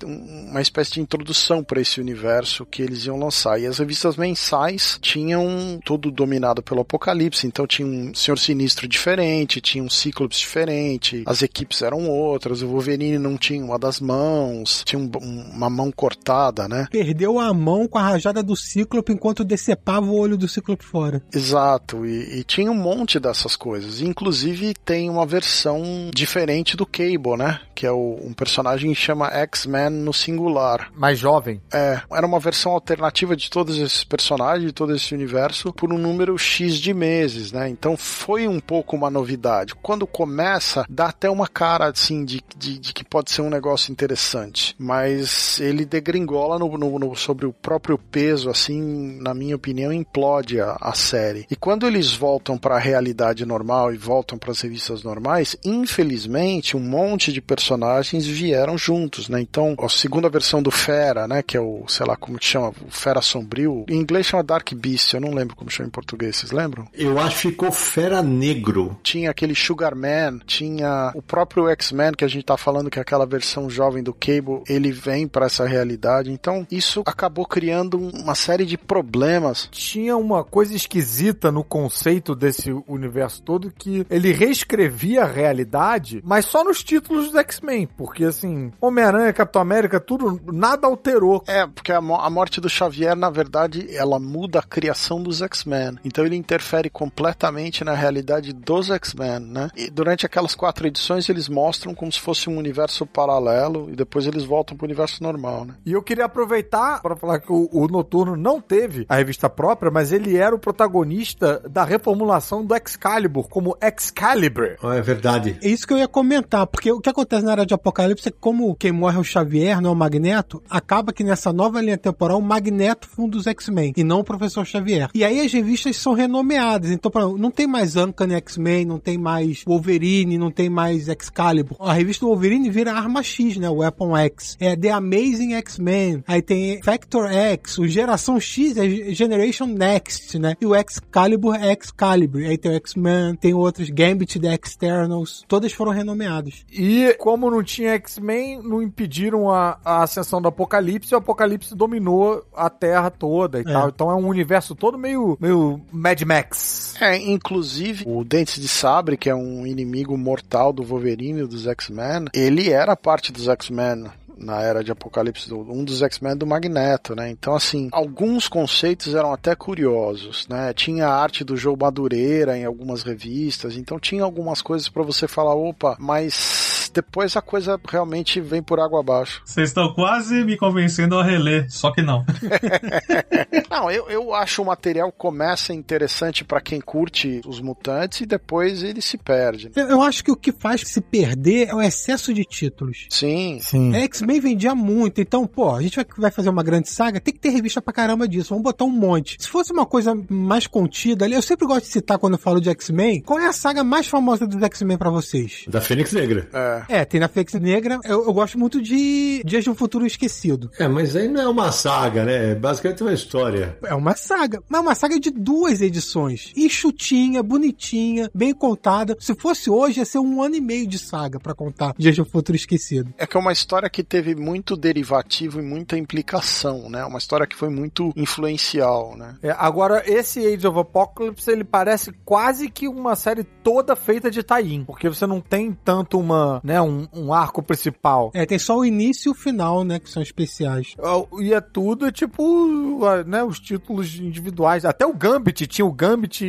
[0.49, 3.59] uma espécie de introdução para esse universo que eles iam lançar.
[3.59, 7.45] E as revistas mensais tinham tudo dominado pelo Apocalipse.
[7.47, 12.68] Então tinha um Senhor Sinistro diferente, tinha um Cíclopes diferente, as equipes eram outras, o
[12.68, 15.09] Wolverine não tinha uma das mãos, tinha um-
[15.53, 16.88] uma mão cortada, né?
[16.91, 21.22] Perdeu a mão com a rajada do Cíclope enquanto decepava o olho do Cíclope fora.
[21.34, 24.02] Exato, e, e tinha um monte dessas coisas.
[24.02, 27.60] Inclusive tem uma versão diferente do Cable, né?
[27.76, 30.89] Que é o- um personagem que chama X-Men no singular.
[30.95, 31.62] Mais jovem.
[31.72, 35.98] É, era uma versão alternativa de todos esses personagens, de todo esse universo, por um
[35.98, 37.70] número X de meses, né?
[37.70, 39.74] Então foi um pouco uma novidade.
[39.76, 43.91] Quando começa, dá até uma cara, assim, de, de, de que pode ser um negócio
[43.91, 44.76] interessante.
[44.78, 50.60] Mas ele degringola no, no- no- sobre o próprio peso, assim, na minha opinião, implode
[50.60, 51.45] a, a série.
[51.52, 55.55] E quando eles voltam para a realidade idade normal e voltam para as revistas normais,
[55.63, 59.39] infelizmente um monte de personagens vieram juntos, né?
[59.41, 62.69] Então, a segunda versão do Fera, né, que é o, sei lá como que chama,
[62.69, 66.38] o Fera Sombrio, em inglês chama Dark Beast, eu não lembro como chama em português,
[66.38, 66.88] vocês lembram?
[66.93, 68.97] Eu acho que ficou Fera Negro.
[69.03, 73.01] Tinha aquele Sugar Man, tinha o próprio X-Men que a gente tá falando que é
[73.01, 76.31] aquela versão jovem do Cable, ele vem para essa realidade.
[76.31, 79.67] Então, isso acabou criando uma série de problemas.
[79.71, 86.45] Tinha uma coisa esquisita no conceito desse universo todo que ele reescrevia a realidade, mas
[86.45, 91.43] só nos títulos dos X-Men, porque assim, Homem-Aranha, Capitão América, tudo, nada alterou.
[91.47, 95.97] É, porque a, a morte do Xavier, na verdade, ela muda a criação dos X-Men.
[96.03, 99.69] Então ele interfere completamente na realidade dos X-Men, né?
[99.75, 104.25] E durante aquelas quatro edições eles mostram como se fosse um universo paralelo e depois
[104.25, 105.75] eles voltam pro universo normal, né?
[105.86, 109.91] E eu queria aproveitar para falar que o, o Noturno não teve a revista própria,
[109.91, 113.16] mas ele era o protagonista da reformulação do Excalibur
[113.49, 114.76] como Excalibur.
[114.84, 115.57] Ah, É verdade.
[115.61, 118.32] É isso que eu ia comentar, porque o que acontece na era de Apocalipse é
[118.32, 121.82] que como quem morre é o Xavier, não é o Magneto, acaba que nessa nova
[121.82, 125.09] linha temporal o Magneto funda os X-Men e não o Professor Xavier.
[125.13, 129.18] E aí as revistas são renomeadas, então exemplo, não tem mais Uncanny X-Men, não tem
[129.18, 131.78] mais Wolverine, não tem mais Excalibur.
[131.80, 134.57] A revista Wolverine vira Arma X, né, o Weapon X.
[134.59, 140.55] É The Amazing X-Men, aí tem Factor X, o Geração X é Generation Next, né,
[140.59, 142.41] e o Excalibur é Excalibur.
[142.41, 143.07] Aí tem o X-Men,
[143.39, 146.66] tem outros Gambit The Externals, todas foram renomeadas.
[146.72, 151.76] E como não tinha X-Men, não impediram a, a ascensão do Apocalipse, e o Apocalipse
[151.76, 153.89] dominou a Terra toda e tal.
[153.89, 156.95] Então é um universo todo meio, meio Mad Max.
[157.01, 161.68] É, inclusive o Dentes de Sabre, que é um inimigo mortal do Wolverine e dos
[161.68, 164.05] X-Men, ele era parte dos X-Men
[164.38, 167.29] na era de Apocalipse, um dos X-Men do Magneto, né?
[167.29, 170.73] Então, assim, alguns conceitos eram até curiosos, né?
[170.73, 175.27] Tinha a arte do Joe Madureira em algumas revistas, então tinha algumas coisas pra você
[175.27, 179.43] falar, opa, mas depois a coisa realmente vem por água abaixo.
[179.45, 182.26] Vocês estão quase me convencendo a reler, só que não.
[183.70, 188.82] Não, eu, eu acho o material começa interessante pra quem curte os mutantes e depois
[188.82, 189.70] ele se perde.
[189.76, 193.06] Eu, eu acho que o que faz se perder é o excesso de títulos.
[193.10, 193.95] Sim, Sim.
[193.95, 197.34] É, X-Men vendia muito, então, pô, a gente vai, vai fazer uma grande saga, tem
[197.34, 199.38] que ter revista pra caramba disso, vamos botar um monte.
[199.39, 202.60] Se fosse uma coisa mais contida ali, eu sempre gosto de citar quando eu falo
[202.60, 205.66] de X-Men, qual é a saga mais famosa dos X-Men pra vocês?
[205.68, 206.48] Da Fênix Negra.
[206.54, 206.86] é.
[206.88, 210.71] É, tem na Fênix Negra, eu, eu gosto muito de Dias de um Futuro Esquecido.
[210.79, 212.51] É, mas aí não é uma saga, né?
[212.51, 213.77] É basicamente uma história.
[213.83, 216.53] É uma saga, mas é uma saga de duas edições.
[216.55, 219.17] Enxutinha, bonitinha, bem contada.
[219.19, 222.21] Se fosse hoje, ia ser um ano e meio de saga pra contar Dias de
[222.21, 223.13] um Futuro Esquecido.
[223.17, 227.03] É que é uma história que teve muito derivativo e muita implicação, né?
[227.05, 229.35] Uma história que foi muito influencial, né?
[229.41, 234.43] É, agora, esse Age of Apocalypse, ele parece quase que uma série toda feita de
[234.43, 238.32] tie-in, porque você não tem tanto uma, né, um, um arco principal.
[238.34, 240.95] É, tem só o início e o final, né, que são especiais.
[241.39, 244.86] E é tudo, tipo, ah, né, os títulos individuais.
[244.86, 246.45] Até o Gambit, tinha o Gambit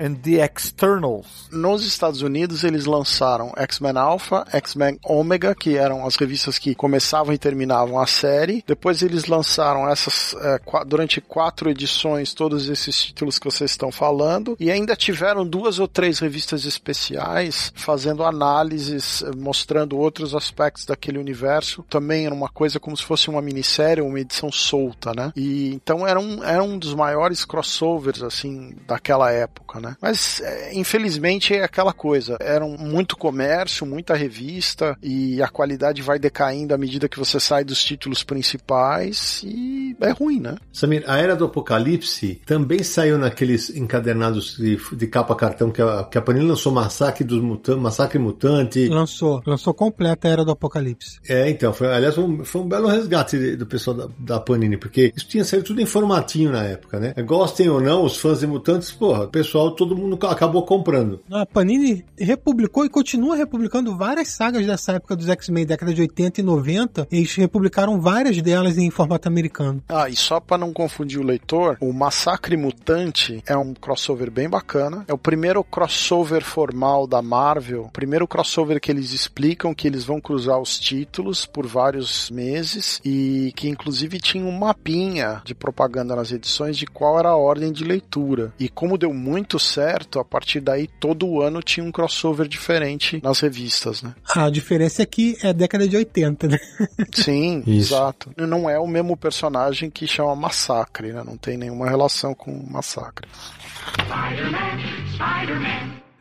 [0.00, 1.48] and the Externals.
[1.50, 7.32] Nos Estados Unidos, eles lançaram X-Men Alpha, X-Men Omega, que eram as revistas que começavam
[7.32, 8.64] e terminavam a série.
[8.66, 14.56] Depois eles lançaram essas, é, durante quatro edições, todos esses títulos que vocês estão falando.
[14.58, 21.18] E ainda tiveram duas ou três revistas especiais fazendo análises, eh, mostrando outros aspectos daquele
[21.18, 21.84] universo.
[21.88, 25.32] Também era uma coisa como se fosse uma minissérie, uma edição solta, né?
[25.36, 29.96] E então era um, era um dos maiores crossovers, assim, daquela época, né?
[30.02, 32.36] Mas, é, infelizmente, é aquela coisa.
[32.40, 37.64] Era muito comércio, muita revista, e a qualidade vai decaindo à medida que você sai
[37.64, 40.56] dos títulos principais, e é ruim, né?
[40.72, 46.04] Samir, a Era do Apocalipse também saiu naqueles encadernados de, de capa cartão que a,
[46.04, 48.88] que a Panini lançou Massacre dos Mutantes, Massacre Mutante.
[48.88, 51.18] Lançou, lançou completa a Era do Apocalipse.
[51.28, 54.76] É, então, foi, aliás, foi um, foi um belo resgate do pessoal da, da Panini,
[54.76, 57.14] porque isso tinha saído tudo em formatinho na época, né?
[57.24, 61.20] Gostem ou não, os fãs de Mutantes, porra, o pessoal, todo mundo acabou comprando.
[61.30, 66.40] A Panini republicou e continua republicando várias sagas dessa época dos X-Men, década de 80
[66.40, 67.08] e 90.
[67.10, 69.82] Eles republicaram várias delas em formato americano.
[69.88, 74.48] Ah, e só pra não confundir o leitor, o Massacre Mutante é um crossover bem
[74.48, 75.04] bacana.
[75.08, 80.04] É o primeiro crossover formal da Marvel, o primeiro crossover que eles explicam que eles
[80.04, 86.14] vão cruzar os títulos por vários meses e que inclusive tinha um mapinha de propaganda
[86.14, 88.52] nas edições de qual era a ordem de leitura.
[88.58, 93.40] E como deu muito certo, a partir daí todo ano tinha um crossover diferente nas
[93.40, 94.14] revistas, né?
[94.34, 96.58] A diferença é que é década de 80, né?
[97.14, 97.94] Sim, Isso.
[97.94, 98.30] exato.
[98.36, 101.22] Não é o mesmo personagem que chama Massacre, né?
[101.24, 103.26] Não tem nenhuma relação com Massacre.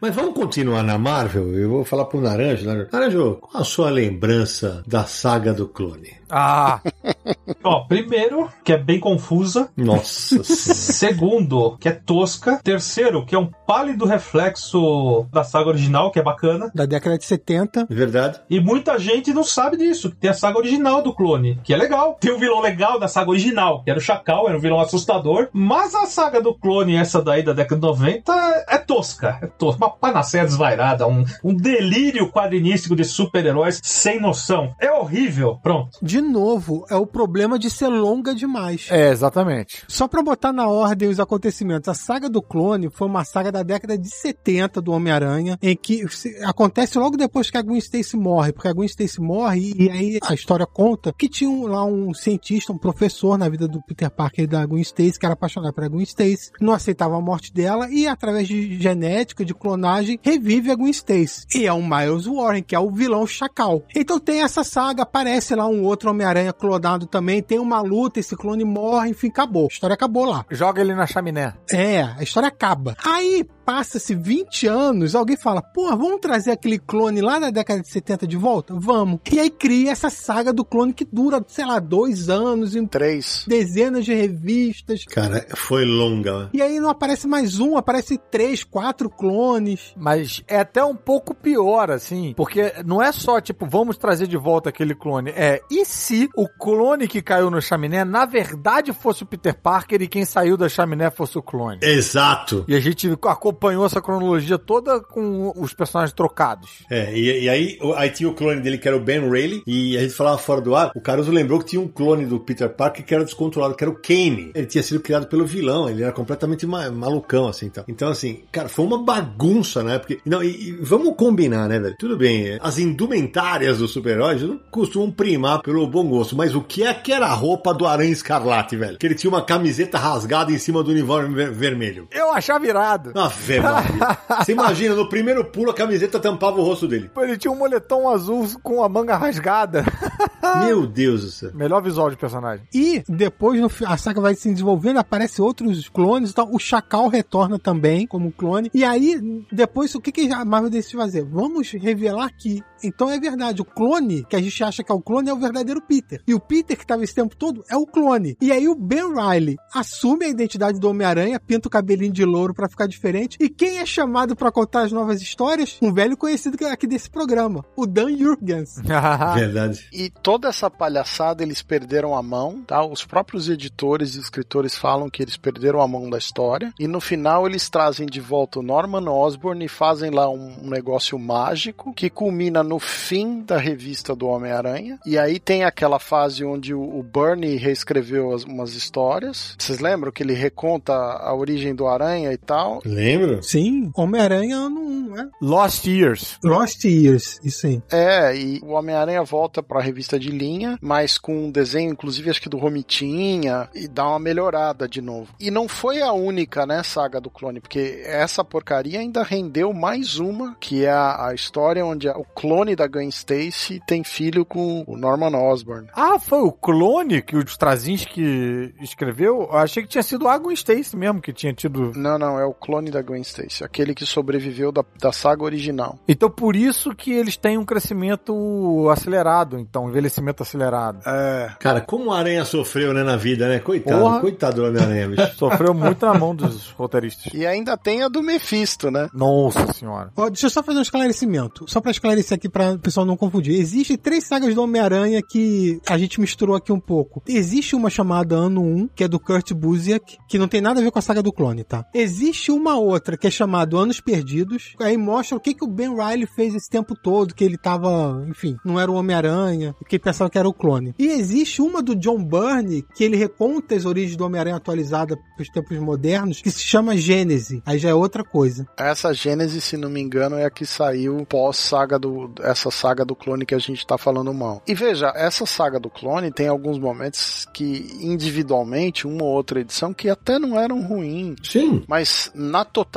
[0.03, 1.57] Mas vamos continuar na Marvel?
[1.57, 2.65] Eu vou falar pro Naranjo.
[2.65, 6.13] Naranjo, qual a sua lembrança da saga do clone?
[6.29, 6.81] Ah,
[7.63, 9.69] Ó, primeiro, que é bem confusa.
[9.75, 10.43] Nossa.
[10.43, 12.59] Segundo, que é tosca.
[12.63, 16.71] Terceiro, que é um pálido reflexo da saga original, que é bacana.
[16.73, 17.87] Da década de 70.
[17.89, 18.39] Verdade?
[18.49, 20.09] E muita gente não sabe disso.
[20.09, 22.17] que Tem a saga original do clone, que é legal.
[22.19, 25.49] Tem o vilão legal da saga original, que era o Chacal, era um vilão assustador.
[25.53, 29.39] Mas a saga do clone, essa daí da década de 90, é tosca.
[29.41, 29.85] É tosca.
[29.85, 34.75] Uma panaceia desvairada, um, um delírio quadrinístico de super-heróis sem noção.
[34.79, 35.59] É horrível.
[35.61, 35.97] Pronto.
[36.01, 38.87] De novo, é o problema de ser longa demais.
[38.89, 39.83] é, exatamente.
[39.87, 43.61] Só pra botar na ordem os acontecimentos, a saga do clone foi uma saga da
[43.63, 46.03] década de 70 do Homem-Aranha, em que
[46.43, 50.19] acontece logo depois que a Gwen Stacy morre, porque a Gwen Stacy morre e aí
[50.23, 54.09] a história conta que tinha um- lá um cientista, um professor na vida do Peter
[54.09, 57.53] Parker e da Gwen Stacy, que era apaixonado pela Gwen Stacy, não aceitava a morte
[57.53, 61.45] dela e através de genética, de clonagem, revive a Gwen Stacy.
[61.55, 63.83] E é o Miles Warren, que é o vilão Chacal.
[63.95, 68.35] Então tem essa saga, aparece lá um outro Homem-Aranha clonado também, tem uma luta, esse
[68.35, 69.65] clone morre, enfim, acabou.
[69.65, 70.45] A história acabou lá.
[70.49, 71.53] Joga ele na chaminé.
[71.71, 72.95] É, a história acaba.
[73.05, 77.87] Aí passa-se 20 anos, alguém fala, pô, vamos trazer aquele clone lá da década de
[77.89, 78.73] 70 de volta?
[78.77, 79.19] Vamos.
[79.31, 83.45] E aí cria essa saga do clone que dura, sei lá, dois anos em Três.
[83.47, 85.05] dezenas de revistas.
[85.05, 86.43] Cara, foi longa.
[86.43, 86.49] né?
[86.53, 89.93] E aí não aparece mais um, aparece três, quatro clones.
[89.95, 94.37] Mas é até um pouco pior, assim, porque não é só, tipo, vamos trazer de
[94.37, 95.31] volta aquele clone.
[95.35, 100.01] É, e se o clone que caiu no chaminé, na verdade, fosse o Peter Parker
[100.01, 101.79] e quem saiu da chaminé fosse o clone?
[101.81, 102.65] Exato.
[102.67, 103.07] E a gente
[103.53, 106.69] acompanhou essa cronologia toda com os personagens trocados.
[106.89, 109.95] É, e, e aí, aí tinha o clone dele que era o Ben Rayleigh, e
[109.97, 112.69] a gente falava fora do ar, o Caruso lembrou que tinha um clone do Peter
[112.69, 114.51] Parker que era descontrolado, que era o Kane.
[114.55, 117.83] Ele tinha sido criado pelo vilão, ele era completamente ma- malucão, assim, então.
[117.87, 119.99] Então, assim, cara, foi uma bagunça, né?
[119.99, 121.95] Porque, não, e, e vamos combinar, né, velho?
[121.97, 126.83] Tudo bem, as indumentárias dos super-heróis não costumam primar pelo bom gosto, mas o que
[126.83, 128.97] é que era a roupa do Aranha Escarlate, velho?
[128.97, 132.07] Que ele tinha uma camiseta rasgada em cima do uniforme ver- vermelho.
[132.11, 133.11] Eu achava irado.
[133.43, 134.17] Ave Maria.
[134.39, 137.09] Você imagina, no primeiro pulo a camiseta tampava o rosto dele.
[137.17, 139.83] Ele tinha um moletom azul com a manga rasgada.
[140.65, 141.51] Meu Deus do céu.
[141.53, 142.65] Melhor visual de personagem.
[142.73, 146.49] E depois a saga vai se desenvolvendo, aparece outros clones e tal.
[146.53, 148.69] O Chacal retorna também como clone.
[148.73, 149.19] E aí,
[149.51, 151.23] depois, o que, que a Marvel decide fazer?
[151.23, 155.01] Vamos revelar que, então é verdade, o clone que a gente acha que é o
[155.01, 156.21] clone é o verdadeiro Peter.
[156.27, 158.37] E o Peter que estava esse tempo todo é o clone.
[158.41, 162.53] E aí o Ben Riley assume a identidade do Homem-Aranha, pinta o cabelinho de louro
[162.53, 163.32] pra ficar diferente.
[163.39, 165.77] E quem é chamado pra contar as novas histórias?
[165.81, 168.75] Um velho conhecido que- aqui desse programa, o Dan Jurgens.
[169.35, 169.87] Verdade.
[169.91, 172.83] E toda essa palhaçada eles perderam a mão, tá?
[172.85, 176.73] Os próprios editores e escritores falam que eles perderam a mão da história.
[176.79, 181.17] E no final eles trazem de volta o Norman Osborn e fazem lá um, negócio
[181.19, 184.99] mágico que culmina no fim da revista do Homem-Aranha.
[185.05, 189.55] E aí tem aquela fase onde o, Bernie reescreveu as- umas histórias.
[189.59, 192.81] Vocês lembram que ele reconta a origem do Aranha e tal?
[193.23, 193.41] Lembra?
[193.41, 195.29] Sim, Homem-Aranha ano 1, né?
[195.41, 196.37] Lost Years.
[196.43, 197.81] Lost Years, isso aí.
[197.91, 202.41] É, e o Homem-Aranha volta pra revista de linha, mas com um desenho, inclusive, acho
[202.41, 205.33] que do Romitinha, e dá uma melhorada de novo.
[205.39, 210.19] E não foi a única, né, saga do clone, porque essa porcaria ainda rendeu mais
[210.19, 214.83] uma, que é a, a história onde o clone da Gwen Stacy tem filho com
[214.87, 215.87] o Norman Osborn.
[215.95, 219.47] Ah, foi o clone que o Straczynski escreveu?
[219.51, 221.91] Eu achei que tinha sido a Gwen Stacy mesmo que tinha tido.
[221.95, 225.99] Não, não, é o clone da Gwen Stacy, aquele que sobreviveu da, da saga original.
[226.07, 230.99] Então por isso que eles têm um crescimento acelerado, então, envelhecimento acelerado.
[231.05, 231.51] É.
[231.59, 233.59] Cara, como o Aranha sofreu, né, na vida, né?
[233.59, 234.19] Coitado, Porra.
[234.19, 235.35] coitado do Homem-Aranha, bicho.
[235.37, 237.33] Sofreu muito na mão dos roteiristas.
[237.33, 239.09] E ainda tem a do Mephisto, né?
[239.13, 240.11] Nossa senhora.
[240.15, 241.65] Ó, deixa eu só fazer um esclarecimento.
[241.67, 243.59] Só pra esclarecer aqui pra o pessoal não confundir.
[243.59, 247.21] Existem três sagas do Homem-Aranha que a gente misturou aqui um pouco.
[247.27, 250.83] Existe uma chamada Ano 1, que é do Kurt Busiek, que não tem nada a
[250.83, 251.85] ver com a saga do clone, tá?
[251.93, 254.75] Existe uma outra que é chamada Anos Perdidos.
[254.79, 258.23] Aí mostra o que, que o Ben Riley fez esse tempo todo, que ele tava,
[258.27, 260.93] enfim, não era o Homem-Aranha, que ele pensava que era o clone.
[260.97, 265.49] E existe uma do John Byrne, que ele reconta as origens do Homem-Aranha atualizada pros
[265.49, 267.61] tempos modernos, que se chama Gênese.
[267.65, 268.67] Aí já é outra coisa.
[268.77, 272.31] Essa Gênese, se não me engano, é a que saiu pós-saga do.
[272.41, 274.61] Essa saga do clone que a gente tá falando mal.
[274.67, 279.93] E veja, essa saga do clone tem alguns momentos que, individualmente, uma ou outra edição,
[279.93, 281.35] que até não eram ruins.
[281.43, 281.83] Sim.
[281.87, 282.92] Mas na totalidade,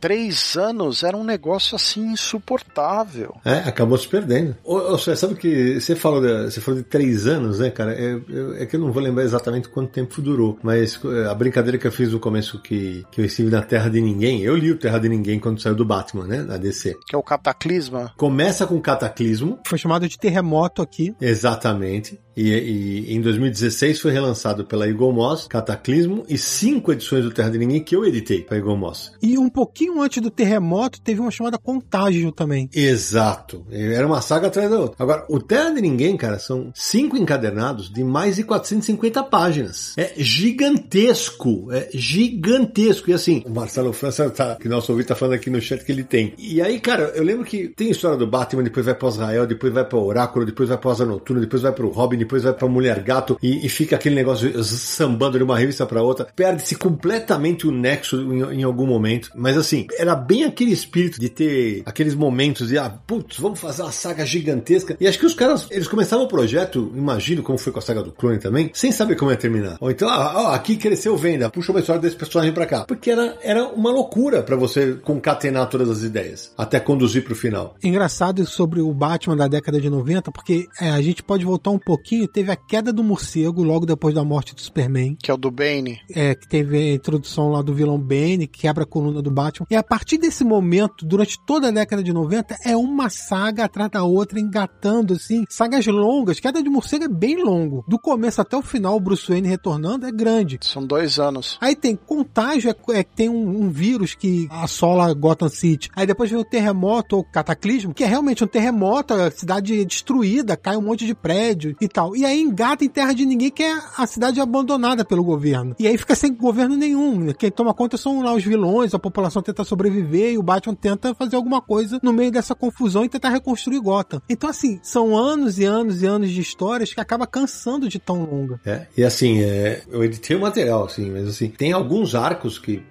[0.00, 3.34] três anos era um negócio assim insuportável.
[3.44, 4.56] É, acabou se perdendo.
[4.64, 7.92] Ô, ô, você sabe que você falou, de, você falou de três anos, né, cara?
[7.92, 11.34] É, é, é que eu não vou lembrar exatamente quanto tempo durou, mas é, a
[11.34, 14.56] brincadeira que eu fiz no começo que, que eu estive na Terra de Ninguém, eu
[14.56, 16.96] li o Terra de Ninguém quando saiu do Batman, né, na DC.
[17.06, 18.12] Que é o Cataclisma.
[18.16, 19.58] Começa com Cataclismo.
[19.66, 21.14] Foi chamado de terremoto aqui.
[21.20, 22.18] Exatamente.
[22.36, 27.50] E, e, em 2016 foi relançado pela Eagle Moss, Cataclismo, e cinco edições do Terra
[27.50, 28.73] de Ninguém que eu editei para Eagle
[29.22, 32.68] E um pouquinho antes do terremoto teve uma chamada Contágio também.
[32.74, 33.64] Exato.
[33.70, 34.96] Era uma saga atrás da outra.
[34.98, 39.94] Agora, o Terra de Ninguém, cara, são cinco encadernados de mais de 450 páginas.
[39.96, 41.70] É gigantesco.
[41.72, 43.10] É gigantesco.
[43.10, 45.92] E assim, o Marcelo França, tá, que nosso ouvinte tá falando aqui no chat que
[45.92, 46.32] ele tem.
[46.38, 49.72] E aí, cara, eu lembro que tem história do Batman, depois vai para Israel, depois
[49.72, 52.52] vai para Oráculo, depois vai para Asa Noturna, depois vai para o Robin, depois vai
[52.52, 56.26] pra Mulher Gato e, e fica aquele negócio sambando de uma revista para outra.
[56.34, 59.30] Perde-se completamente o nexo em, em, algum momento.
[59.34, 63.82] Mas assim, era bem aquele espírito de ter aqueles momentos de, ah, putz, vamos fazer
[63.82, 64.96] uma saga gigantesca.
[65.00, 68.02] E acho que os caras, eles começavam o projeto, imagino como foi com a saga
[68.02, 69.76] do clone também, sem saber como ia terminar.
[69.80, 72.84] Ou então, ah, ó, aqui cresceu venda, puxa uma história desse personagem pra cá.
[72.84, 77.76] Porque era, era uma loucura para você concatenar todas as ideias, até conduzir pro final.
[77.82, 81.78] Engraçado sobre o Batman da década de 90, porque é, a gente pode voltar um
[81.78, 85.16] pouquinho, teve a queda do morcego logo depois da morte do Superman.
[85.22, 86.00] Que é o do Bane.
[86.14, 89.66] É, que teve a introdução lá do vilão Bane, quebra a coluna do Batman.
[89.70, 93.90] E a partir desse momento, durante toda a década de 90, é uma saga atrás
[93.90, 96.40] da outra, engatando, assim, sagas longas.
[96.40, 97.84] Queda de morcego é bem longo.
[97.88, 100.58] Do começo até o final, o Bruce Wayne retornando é grande.
[100.62, 101.58] São dois anos.
[101.60, 105.90] Aí tem contágio, é, é tem um, um, vírus que assola Gotham City.
[105.94, 110.56] Aí depois vem o terremoto ou cataclismo, que é realmente um terremoto, a cidade destruída,
[110.56, 112.16] cai um monte de prédio e tal.
[112.16, 115.74] E aí engata em terra de ninguém, que é a cidade abandonada pelo governo.
[115.78, 117.32] E aí fica sem governo nenhum.
[117.32, 121.14] Quem toma conta são lá os vilões, a população tenta sobreviver e o Batman tenta
[121.14, 124.20] fazer alguma coisa no meio dessa confusão e tentar reconstruir Gotham.
[124.28, 128.24] Então, assim, são anos e anos e anos de histórias que acaba cansando de tão
[128.24, 128.60] longa.
[128.64, 132.82] É, e assim, é, eu editei o material, assim, mas assim, tem alguns arcos que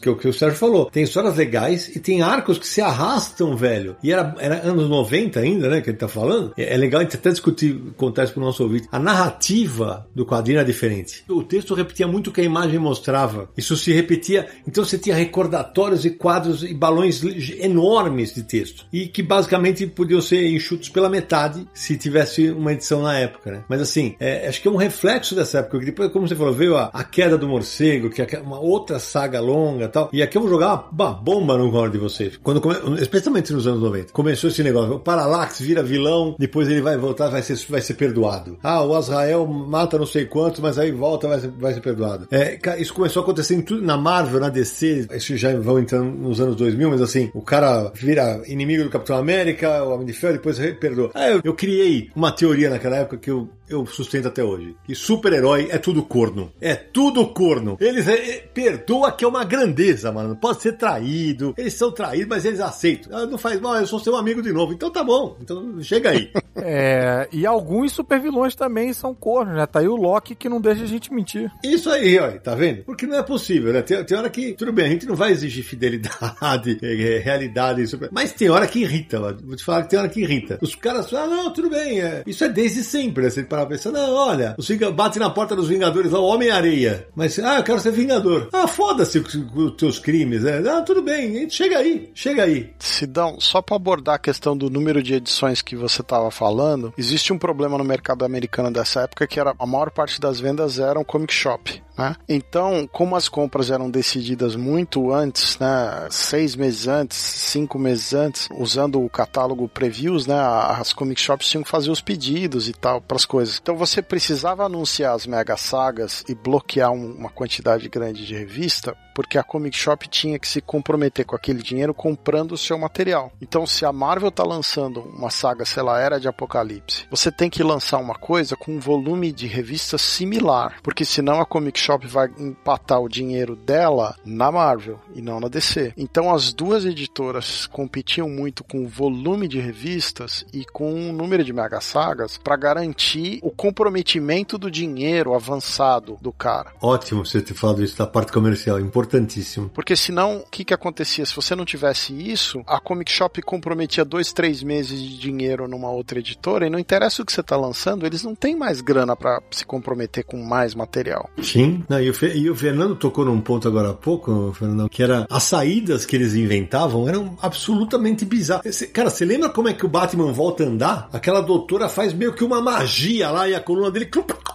[0.00, 0.86] que, o que o Sérgio falou.
[0.86, 3.96] Tem histórias legais e tem arcos que se arrastam, velho.
[4.02, 5.80] E era, era anos 90 ainda, né?
[5.80, 6.52] Que ele tá falando.
[6.56, 8.88] É, é legal a gente até discutir, contar isso pro nosso ouvinte.
[8.90, 11.24] A narrativa do quadrinho era diferente.
[11.28, 13.48] O texto repetia muito o que a imagem mostrava.
[13.56, 14.46] Isso se repetia.
[14.66, 17.22] Então você tinha recordatórios e quadros e balões
[17.58, 18.86] enormes de texto.
[18.92, 23.64] E que basicamente podiam ser enxutos pela metade se tivesse uma edição na época, né?
[23.68, 25.78] Mas assim, é, acho que é um reflexo dessa época.
[25.78, 29.40] Depois, como você falou, veio a, a queda do morcego, que é uma outra saga
[29.42, 30.08] longa e tal.
[30.12, 32.38] E aqui eu vou jogar uma bomba no colo de vocês.
[32.42, 32.76] Quando come...
[33.00, 34.12] Especialmente nos anos 90.
[34.12, 34.94] Começou esse negócio.
[34.94, 38.58] O Parallax vira vilão, depois ele vai voltar, vai ser, vai ser perdoado.
[38.62, 42.26] Ah, o Azrael mata não sei quantos, mas aí volta, vai ser, vai ser perdoado.
[42.30, 46.10] É, isso começou a acontecer em tudo, na Marvel, na DC, isso já vão entrando
[46.10, 50.12] nos anos 2000, mas assim, o cara vira inimigo do Capitão América, o Homem de
[50.12, 51.10] Ferro, depois perdoa.
[51.14, 54.76] Ah, eu, eu criei uma teoria naquela época que eu, eu sustento até hoje.
[54.84, 56.52] Que super-herói é tudo corno.
[56.60, 57.76] É tudo corno.
[57.80, 60.36] Eles é, é, perdoa que é uma grandeza, mano.
[60.36, 61.54] Pode ser traído.
[61.56, 63.16] Eles são traídos, mas eles aceitam.
[63.16, 64.72] Ah, não faz mal, eu sou seu amigo de novo.
[64.72, 65.36] Então tá bom.
[65.40, 66.30] Então chega aí.
[66.56, 69.66] é, e alguns supervilões também são cornos, né?
[69.66, 71.50] Tá aí o Loki que não deixa a gente mentir.
[71.62, 72.82] Isso aí, ó, tá vendo?
[72.84, 73.82] Porque não é possível, né?
[73.82, 78.08] Tem, tem hora que, tudo bem, a gente não vai exigir fidelidade, é, realidade, super...
[78.12, 79.38] mas tem hora que irrita, mano.
[79.44, 80.58] Vou te falar que tem hora que irrita.
[80.60, 82.22] Os caras falam, ah, não, tudo bem, é...
[82.26, 83.30] isso é desde sempre, né?
[83.30, 87.06] Você parar pra pensar, não, olha, os bate na porta dos Vingadores lá, o Homem-Areia.
[87.14, 88.48] Mas, ah, eu quero ser Vingador.
[88.52, 90.62] Ah, foda-se os teus crimes, né?
[90.68, 92.72] Ah, tudo bem, chega aí, chega aí.
[92.78, 97.32] Sidão, só para abordar a questão do número de edições que você tava falando, existe
[97.32, 101.04] um problema no mercado americano dessa época que era a maior parte das vendas eram
[101.04, 101.82] comic shop.
[101.96, 102.16] Né?
[102.28, 108.48] Então, como as compras eram decididas muito antes, né, seis meses antes, cinco meses antes,
[108.54, 113.00] usando o catálogo previews, né, as comic shops tinham que fazer os pedidos e tal
[113.00, 113.58] para as coisas.
[113.62, 119.38] Então, você precisava anunciar as mega sagas e bloquear uma quantidade grande de revista, porque
[119.38, 123.32] a comic shop tinha que se comprometer com aquele dinheiro comprando o seu material.
[123.40, 127.50] Então, se a Marvel está lançando uma saga, sei lá, Era de Apocalipse, você tem
[127.50, 132.06] que lançar uma coisa com um volume de revista similar, porque senão a comic shop
[132.06, 135.92] vai empatar o dinheiro dela na Marvel e não na DC.
[135.96, 141.44] Então as duas editoras competiam muito com o volume de revistas e com o número
[141.44, 146.72] de mega sagas para garantir o comprometimento do dinheiro avançado do cara.
[146.80, 148.80] Ótimo você ter falado isso da parte comercial.
[148.80, 149.68] Importante importantíssimo.
[149.74, 151.24] Porque senão, o que que acontecia?
[151.26, 155.90] Se você não tivesse isso, a Comic Shop comprometia dois, três meses de dinheiro numa
[155.90, 159.16] outra editora e não interessa o que você tá lançando, eles não têm mais grana
[159.16, 161.28] para se comprometer com mais material.
[161.42, 161.84] Sim.
[161.88, 165.02] Não, e, o Fe- e o Fernando tocou num ponto agora há pouco, Fernando, que
[165.02, 168.82] era as saídas que eles inventavam eram absolutamente bizarras.
[168.92, 171.08] Cara, você lembra como é que o Batman volta a andar?
[171.12, 174.08] Aquela doutora faz meio que uma magia lá e a coluna dele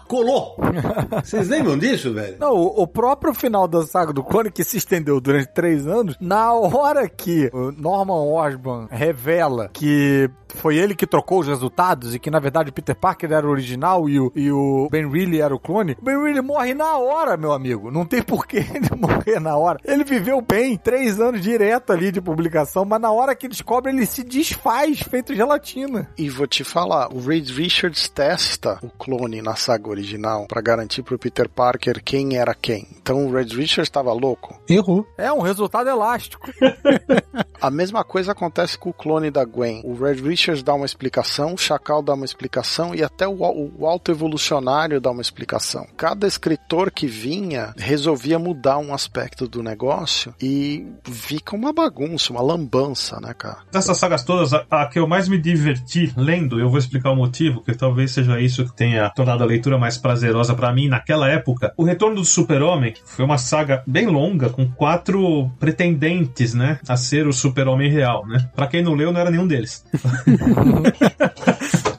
[0.07, 0.55] colou.
[1.23, 2.37] Vocês lembram disso, velho?
[2.39, 6.53] Não, o, o próprio final da saga do que se estendeu durante três anos, na
[6.53, 12.31] hora que o Norman Osborn revela que foi ele que trocou os resultados e que,
[12.31, 15.53] na verdade, o Peter Parker era o original e o, e o Ben Reilly era
[15.53, 17.91] o clone, o Ben Reilly morre na hora, meu amigo.
[17.91, 19.79] Não tem por que ele morrer na hora.
[19.83, 24.05] Ele viveu bem, três anos direto ali de publicação, mas na hora que descobre, ele
[24.05, 26.09] se desfaz, feito gelatina.
[26.17, 31.03] E vou te falar, o Reed Richards testa o clone na saga original pra garantir
[31.03, 32.87] pro Peter Parker quem era quem.
[33.01, 34.59] Então o Reed Richards estava louco.
[34.69, 35.05] Errou.
[35.17, 36.49] É um resultado elástico.
[37.59, 39.81] A mesma coisa acontece com o clone da Gwen.
[39.83, 43.37] O Red Richards dá uma explicação, o Chacal dá uma explicação e até o,
[43.77, 45.87] o Alto Evolucionário dá uma explicação.
[45.95, 52.41] Cada escritor que vinha resolvia mudar um aspecto do negócio e fica uma bagunça, uma
[52.41, 53.59] lambança, né, cara?
[53.71, 57.15] Dessas sagas todas, a, a que eu mais me diverti lendo, eu vou explicar o
[57.15, 61.29] motivo, que talvez seja isso que tenha tornado a leitura mais prazerosa pra mim naquela
[61.29, 61.73] época.
[61.77, 67.27] O Retorno do Super-Homem foi uma saga bem longa, com quatro pretendentes, né, a ser
[67.27, 68.49] o Super-Homem real, né?
[68.55, 69.85] Pra quem não leu, não era nenhum deles.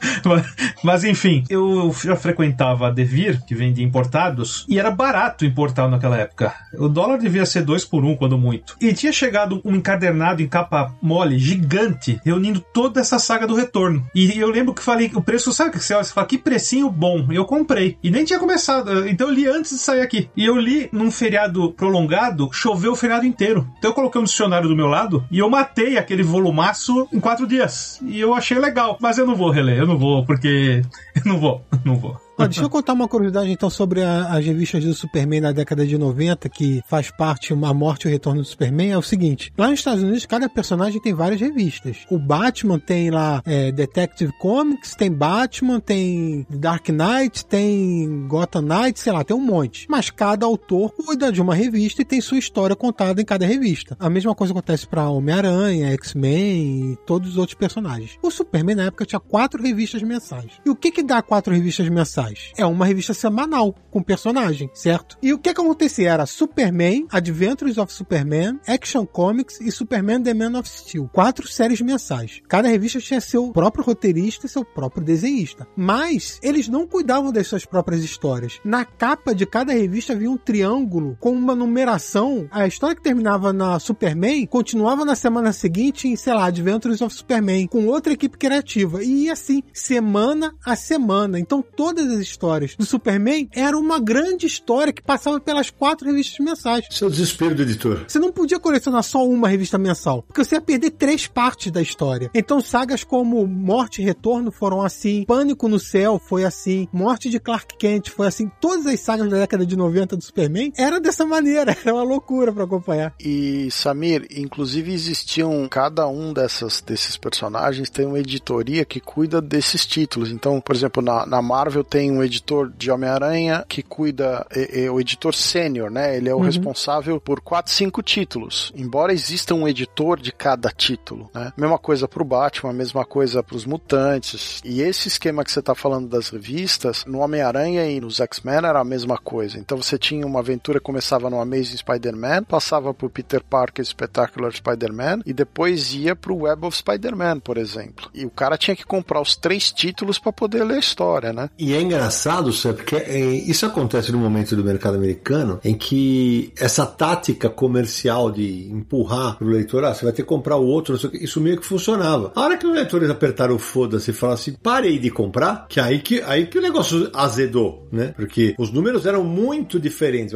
[0.83, 6.17] Mas, enfim, eu já frequentava a Devir, que vendia importados, e era barato importar naquela
[6.17, 6.53] época.
[6.77, 8.75] O dólar devia ser dois por um, quando muito.
[8.79, 14.05] E tinha chegado um encadernado em capa mole, gigante, reunindo toda essa saga do retorno.
[14.15, 16.03] E eu lembro que falei, o preço, sabe o que você olha?
[16.03, 17.27] Você fala, que precinho bom.
[17.31, 17.97] Eu comprei.
[18.03, 20.29] E nem tinha começado, então eu li antes de sair aqui.
[20.35, 23.67] E eu li num feriado prolongado, choveu o feriado inteiro.
[23.77, 27.45] Então eu coloquei um dicionário do meu lado e eu matei aquele volumaço em quatro
[27.45, 27.99] dias.
[28.05, 28.97] E eu achei legal.
[28.99, 30.81] Mas eu não vou reler, eu não vou, porque.
[31.15, 32.28] Eu não vou, não vou.
[32.47, 35.97] Deixa eu contar uma curiosidade então sobre a- as revistas do Superman na década de
[35.97, 38.91] 90, que faz parte A Morte e o Retorno do Superman.
[38.91, 41.97] É o seguinte: lá nos Estados Unidos, cada personagem tem várias revistas.
[42.09, 48.99] O Batman tem lá é, Detective Comics, tem Batman, tem Dark Knight, tem Gotham Knight,
[48.99, 49.85] sei lá, tem um monte.
[49.89, 53.95] Mas cada autor cuida de uma revista e tem sua história contada em cada revista.
[53.99, 58.17] A mesma coisa acontece para Homem-Aranha, X-Men e todos os outros personagens.
[58.21, 60.51] O Superman na época tinha quatro revistas mensais.
[60.65, 62.28] E o que que dá quatro revistas mensais?
[62.57, 65.17] É uma revista semanal com personagem, certo?
[65.21, 70.59] E o que acontecia era Superman, Adventures of Superman, Action Comics e Superman The Man
[70.59, 71.09] of Steel.
[71.11, 72.41] Quatro séries mensais.
[72.47, 75.67] Cada revista tinha seu próprio roteirista e seu próprio desenhista.
[75.75, 78.59] Mas eles não cuidavam das suas próprias histórias.
[78.63, 82.47] Na capa de cada revista havia um triângulo com uma numeração.
[82.51, 87.13] A história que terminava na Superman continuava na semana seguinte em, sei lá, Adventures of
[87.13, 89.03] Superman, com outra equipe criativa.
[89.03, 91.39] E assim, semana a semana.
[91.39, 96.39] Então todas as histórias do Superman eram uma grande história que passava pelas quatro revistas
[96.39, 96.85] mensais.
[96.89, 98.05] Isso é desespero do editor.
[98.07, 101.81] Você não podia colecionar só uma revista mensal, porque você ia perder três partes da
[101.81, 102.29] história.
[102.33, 107.39] Então, sagas como Morte e Retorno foram assim, Pânico no Céu foi assim, Morte de
[107.39, 108.51] Clark Kent foi assim.
[108.59, 112.51] Todas as sagas da década de 90 do Superman era dessa maneira, era uma loucura
[112.51, 113.13] pra acompanhar.
[113.19, 119.85] E Samir, inclusive existiam cada um dessas, desses personagens tem uma editoria que cuida desses
[119.85, 120.31] títulos.
[120.31, 124.91] Então, por exemplo, na, na Marvel tem um editor de Homem-Aranha que cuida, é, é
[124.91, 126.15] o editor sênior, né?
[126.15, 128.71] Ele é o responsável por quatro, cinco títulos.
[128.75, 131.53] Embora exista um editor de cada título, né?
[131.57, 134.61] Mesma coisa pro Batman, mesma coisa pros mutantes.
[134.63, 138.79] E esse esquema que você tá falando das revistas, no Homem-Aranha e nos X-Men era
[138.79, 139.57] a mesma coisa.
[139.57, 144.51] Então você tinha uma aventura que começava no Amazing Spider-Man, passava pro Peter Parker Spectacular
[144.51, 148.09] Spider-Man e depois ia pro Web of Spider-Man, por exemplo.
[148.13, 151.49] E o cara tinha que comprar os três títulos para poder ler a história, né?
[151.57, 156.53] E é engraçado, sabe, porque é, isso acontece no momento do mercado americano em que
[156.57, 160.93] essa tática comercial de empurrar pro leitor, ah, você vai ter que comprar o outro,
[160.93, 162.31] não sei o quê, isso meio que funcionava.
[162.35, 165.79] A hora que os leitores apertaram o foda-se e falaram assim, parei de comprar, que
[165.79, 168.13] aí que, aí que o negócio azedou, né?
[168.15, 170.35] Porque os números eram muito diferentes.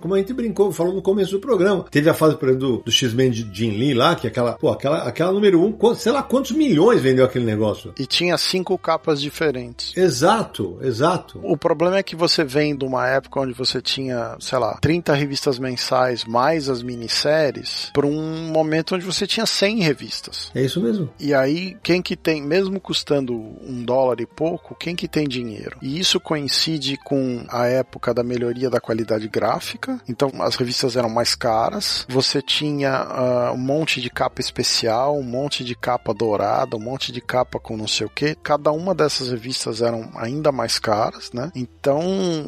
[0.00, 1.84] Como a gente brincou, falou no começo do programa.
[1.90, 4.52] Teve a fase, por exemplo, do, do X-Men de Jin Lee lá, que é aquela,
[4.54, 7.92] pô, aquela, aquela número um, sei lá quantos milhões vendeu aquele negócio.
[7.98, 9.96] E tinha cinco capas diferentes.
[9.96, 10.78] Exato.
[10.82, 11.40] Exato.
[11.42, 15.14] O problema é que você vem de uma época onde você tinha, sei lá, 30
[15.14, 20.50] revistas mensais mais as minisséries, para um momento onde você tinha 100 revistas.
[20.54, 21.10] É isso mesmo.
[21.18, 25.76] E aí, quem que tem, mesmo custando um dólar e pouco, quem que tem dinheiro?
[25.82, 31.08] E isso coincide com a época da melhoria da qualidade gráfica, então as revistas eram
[31.08, 36.76] mais caras, você tinha uh, um monte de capa especial, um monte de capa dourada,
[36.76, 38.34] um monte de capa com não sei o que.
[38.34, 41.50] Cada uma dessas revistas eram ainda mais caras, né?
[41.54, 42.00] Então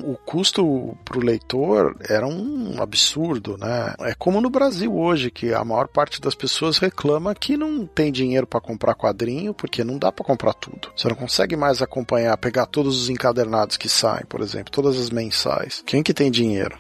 [0.05, 3.95] o custo pro leitor era um absurdo, né?
[4.01, 8.12] É como no Brasil hoje, que a maior parte das pessoas reclama que não tem
[8.12, 10.91] dinheiro para comprar quadrinho, porque não dá para comprar tudo.
[10.97, 15.11] Você não consegue mais acompanhar, pegar todos os encadernados que saem, por exemplo, todas as
[15.11, 15.83] mensais.
[15.87, 16.77] Quem que tem dinheiro?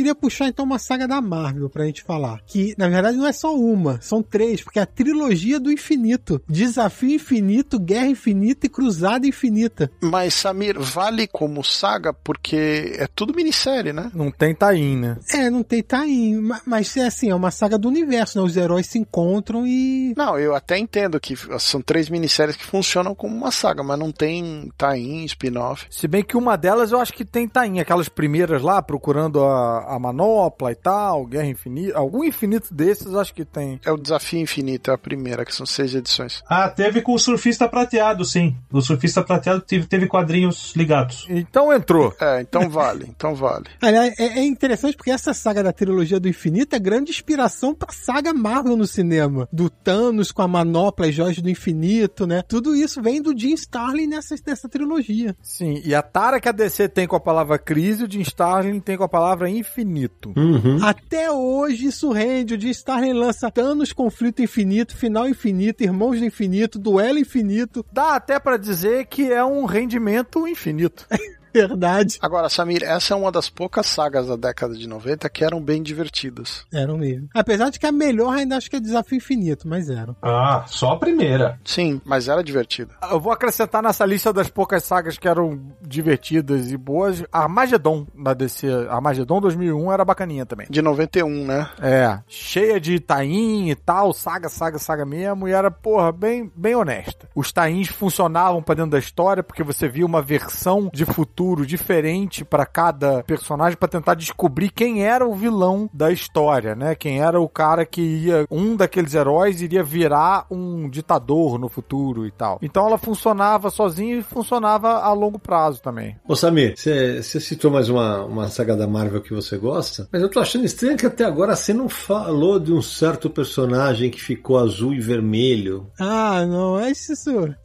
[0.00, 2.40] Queria puxar então uma saga da Marvel pra gente falar.
[2.46, 6.40] Que na verdade não é só uma, são três, porque é a trilogia do infinito:
[6.48, 9.90] Desafio Infinito, Guerra Infinita e Cruzada Infinita.
[10.00, 14.10] Mas, Samir, vale como saga porque é tudo minissérie, né?
[14.14, 15.18] Não tem tain, né?
[15.34, 18.44] É, não tem tain, mas é assim, é uma saga do universo, né?
[18.44, 20.14] Os heróis se encontram e.
[20.16, 24.10] Não, eu até entendo que são três minisséries que funcionam como uma saga, mas não
[24.10, 25.86] tem tain, spin-off.
[25.90, 29.89] Se bem que uma delas eu acho que tem tain, aquelas primeiras lá, procurando a,
[29.90, 33.80] a manopla e tal, Guerra Infinita, algum infinito desses acho que tem.
[33.84, 36.42] É o Desafio Infinito, é a primeira, que são seis edições.
[36.48, 38.56] Ah, teve com o Surfista Prateado, sim.
[38.70, 41.26] O Surfista Prateado teve, teve quadrinhos ligados.
[41.28, 42.14] Então entrou.
[42.20, 43.66] É, então vale, então vale.
[43.82, 47.92] Aliás, é, é, interessante porque essa saga da trilogia do infinito é grande inspiração pra
[47.92, 49.48] saga Marvel no cinema.
[49.52, 52.42] Do Thanos com a manopla e joias do infinito, né?
[52.46, 55.36] Tudo isso vem do Jim Starlin nessa, nessa trilogia.
[55.42, 58.80] Sim, e a tara que a DC tem com a palavra crise, o Jim Starlin
[58.80, 60.32] tem com a palavra infinito infinito.
[60.36, 60.84] Uhum.
[60.84, 62.54] Até hoje isso rende.
[62.54, 67.84] O Jim Starlin lança Thanos Conflito Infinito, Final Infinito, Irmãos do Infinito, Duelo Infinito.
[67.92, 71.06] Dá até para dizer que é um rendimento infinito.
[71.70, 72.18] Verdade.
[72.22, 75.82] Agora, Samir, essa é uma das poucas sagas da década de 90 que eram bem
[75.82, 76.64] divertidas.
[76.72, 77.28] Eram mesmo.
[77.34, 80.16] Apesar de que a melhor ainda acho que é Desafio Infinito, mas eram.
[80.22, 81.58] Ah, só a primeira.
[81.64, 82.94] Sim, mas era divertida.
[83.10, 88.34] Eu vou acrescentar nessa lista das poucas sagas que eram divertidas e boas, Armagedon da
[88.34, 88.68] DC.
[88.88, 90.66] Armagedon 2001 era bacaninha também.
[90.70, 91.68] De 91, né?
[91.80, 96.74] É, cheia de taim e tal, saga, saga, saga mesmo, e era, porra, bem, bem
[96.74, 97.28] honesta.
[97.34, 101.64] Os tains funcionavam pra dentro da história, porque você via uma versão de futuro futuro
[101.64, 106.94] diferente para cada personagem para tentar descobrir quem era o vilão da história, né?
[106.94, 112.26] Quem era o cara que ia um daqueles heróis iria virar um ditador no futuro
[112.26, 112.58] e tal.
[112.60, 116.14] Então ela funcionava sozinha e funcionava a longo prazo também.
[116.28, 120.28] Ô Samir, você citou mais uma, uma saga da Marvel que você gosta, mas eu
[120.28, 124.58] tô achando estranho que até agora você não falou de um certo personagem que ficou
[124.58, 125.90] azul e vermelho.
[125.98, 127.14] Ah, não, é isso.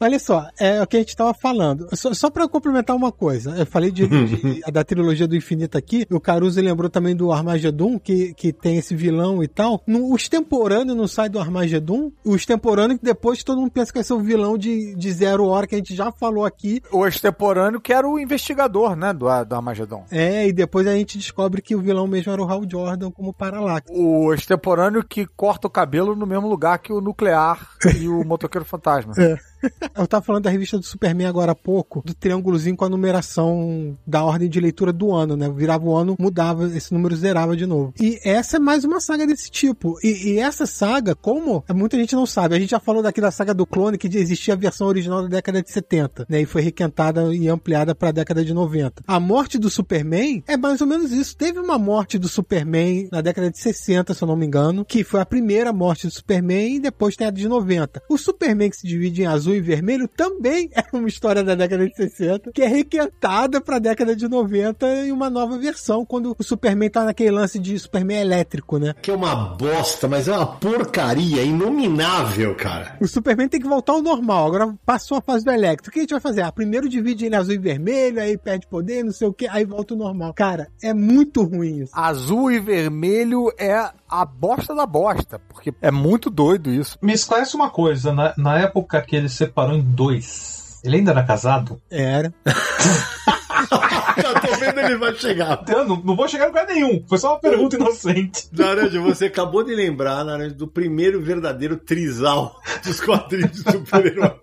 [0.00, 1.86] Olha só, é o que a gente tava falando.
[1.94, 6.06] Só, só para complementar uma coisa, eu falei de, de, da trilogia do infinito aqui,
[6.10, 9.82] o Caruso lembrou também do Armagedon, que, que tem esse vilão e tal.
[9.86, 12.12] No, o extemporâneo não sai do Armagedon.
[12.24, 15.46] O extemporâneo que depois todo mundo pensa que vai ser o vilão de, de Zero
[15.46, 16.80] Hora, que a gente já falou aqui.
[16.92, 20.04] O extemporâneo que era o investigador, né, do, do Armagedon.
[20.10, 23.32] É, e depois a gente descobre que o vilão mesmo era o Hal Jordan como
[23.32, 23.90] Parallax.
[23.90, 28.64] O extemporâneo que corta o cabelo no mesmo lugar que o Nuclear e o Motoqueiro
[28.64, 29.12] Fantasma.
[29.18, 29.36] É.
[29.96, 33.96] Eu tava falando da revista do Superman agora há pouco, do triângulozinho com a numeração
[34.06, 35.48] da ordem de leitura do ano, né?
[35.48, 37.94] Virava o ano, mudava, esse número zerava de novo.
[38.00, 39.98] E essa é mais uma saga desse tipo.
[40.02, 43.30] E, e essa saga, como muita gente não sabe, a gente já falou daqui da
[43.30, 46.42] saga do clone que existia a versão original da década de 70, né?
[46.42, 49.02] E foi requentada e ampliada para a década de 90.
[49.06, 51.36] A morte do Superman é mais ou menos isso.
[51.36, 55.04] Teve uma morte do Superman na década de 60, se eu não me engano, que
[55.04, 58.02] foi a primeira morte do Superman e depois tem a de 90.
[58.08, 61.86] O Superman que se divide em azul e vermelho também é uma história da década
[61.86, 66.42] de 60, que é requentada pra década de 90 em uma nova versão, quando o
[66.42, 68.94] Superman tá naquele lance de Superman elétrico, né?
[69.00, 72.96] Que é uma bosta, mas é uma porcaria inominável, cara.
[73.00, 75.88] O Superman tem que voltar ao normal, agora passou a fase do elétrico.
[75.88, 76.42] O que a gente vai fazer?
[76.42, 79.64] Ah, primeiro divide ele azul e vermelho, aí perde poder, não sei o que, aí
[79.64, 80.32] volta ao normal.
[80.34, 81.92] Cara, é muito ruim isso.
[81.94, 86.98] Azul e vermelho é a bosta da bosta, porque é muito doido isso.
[87.02, 91.22] Me esclarece uma coisa, na, na época que ele separou em dois, ele ainda era
[91.22, 91.80] casado?
[91.90, 92.32] Era.
[94.16, 95.64] Já tô vendo ele vai chegar.
[95.68, 97.04] Eu não, não vou chegar em lugar nenhum.
[97.08, 98.48] Foi só uma pergunta inocente.
[98.52, 104.36] Naranja, você acabou de lembrar, Naranja, do primeiro verdadeiro trisal dos quadrinhos de super-herói.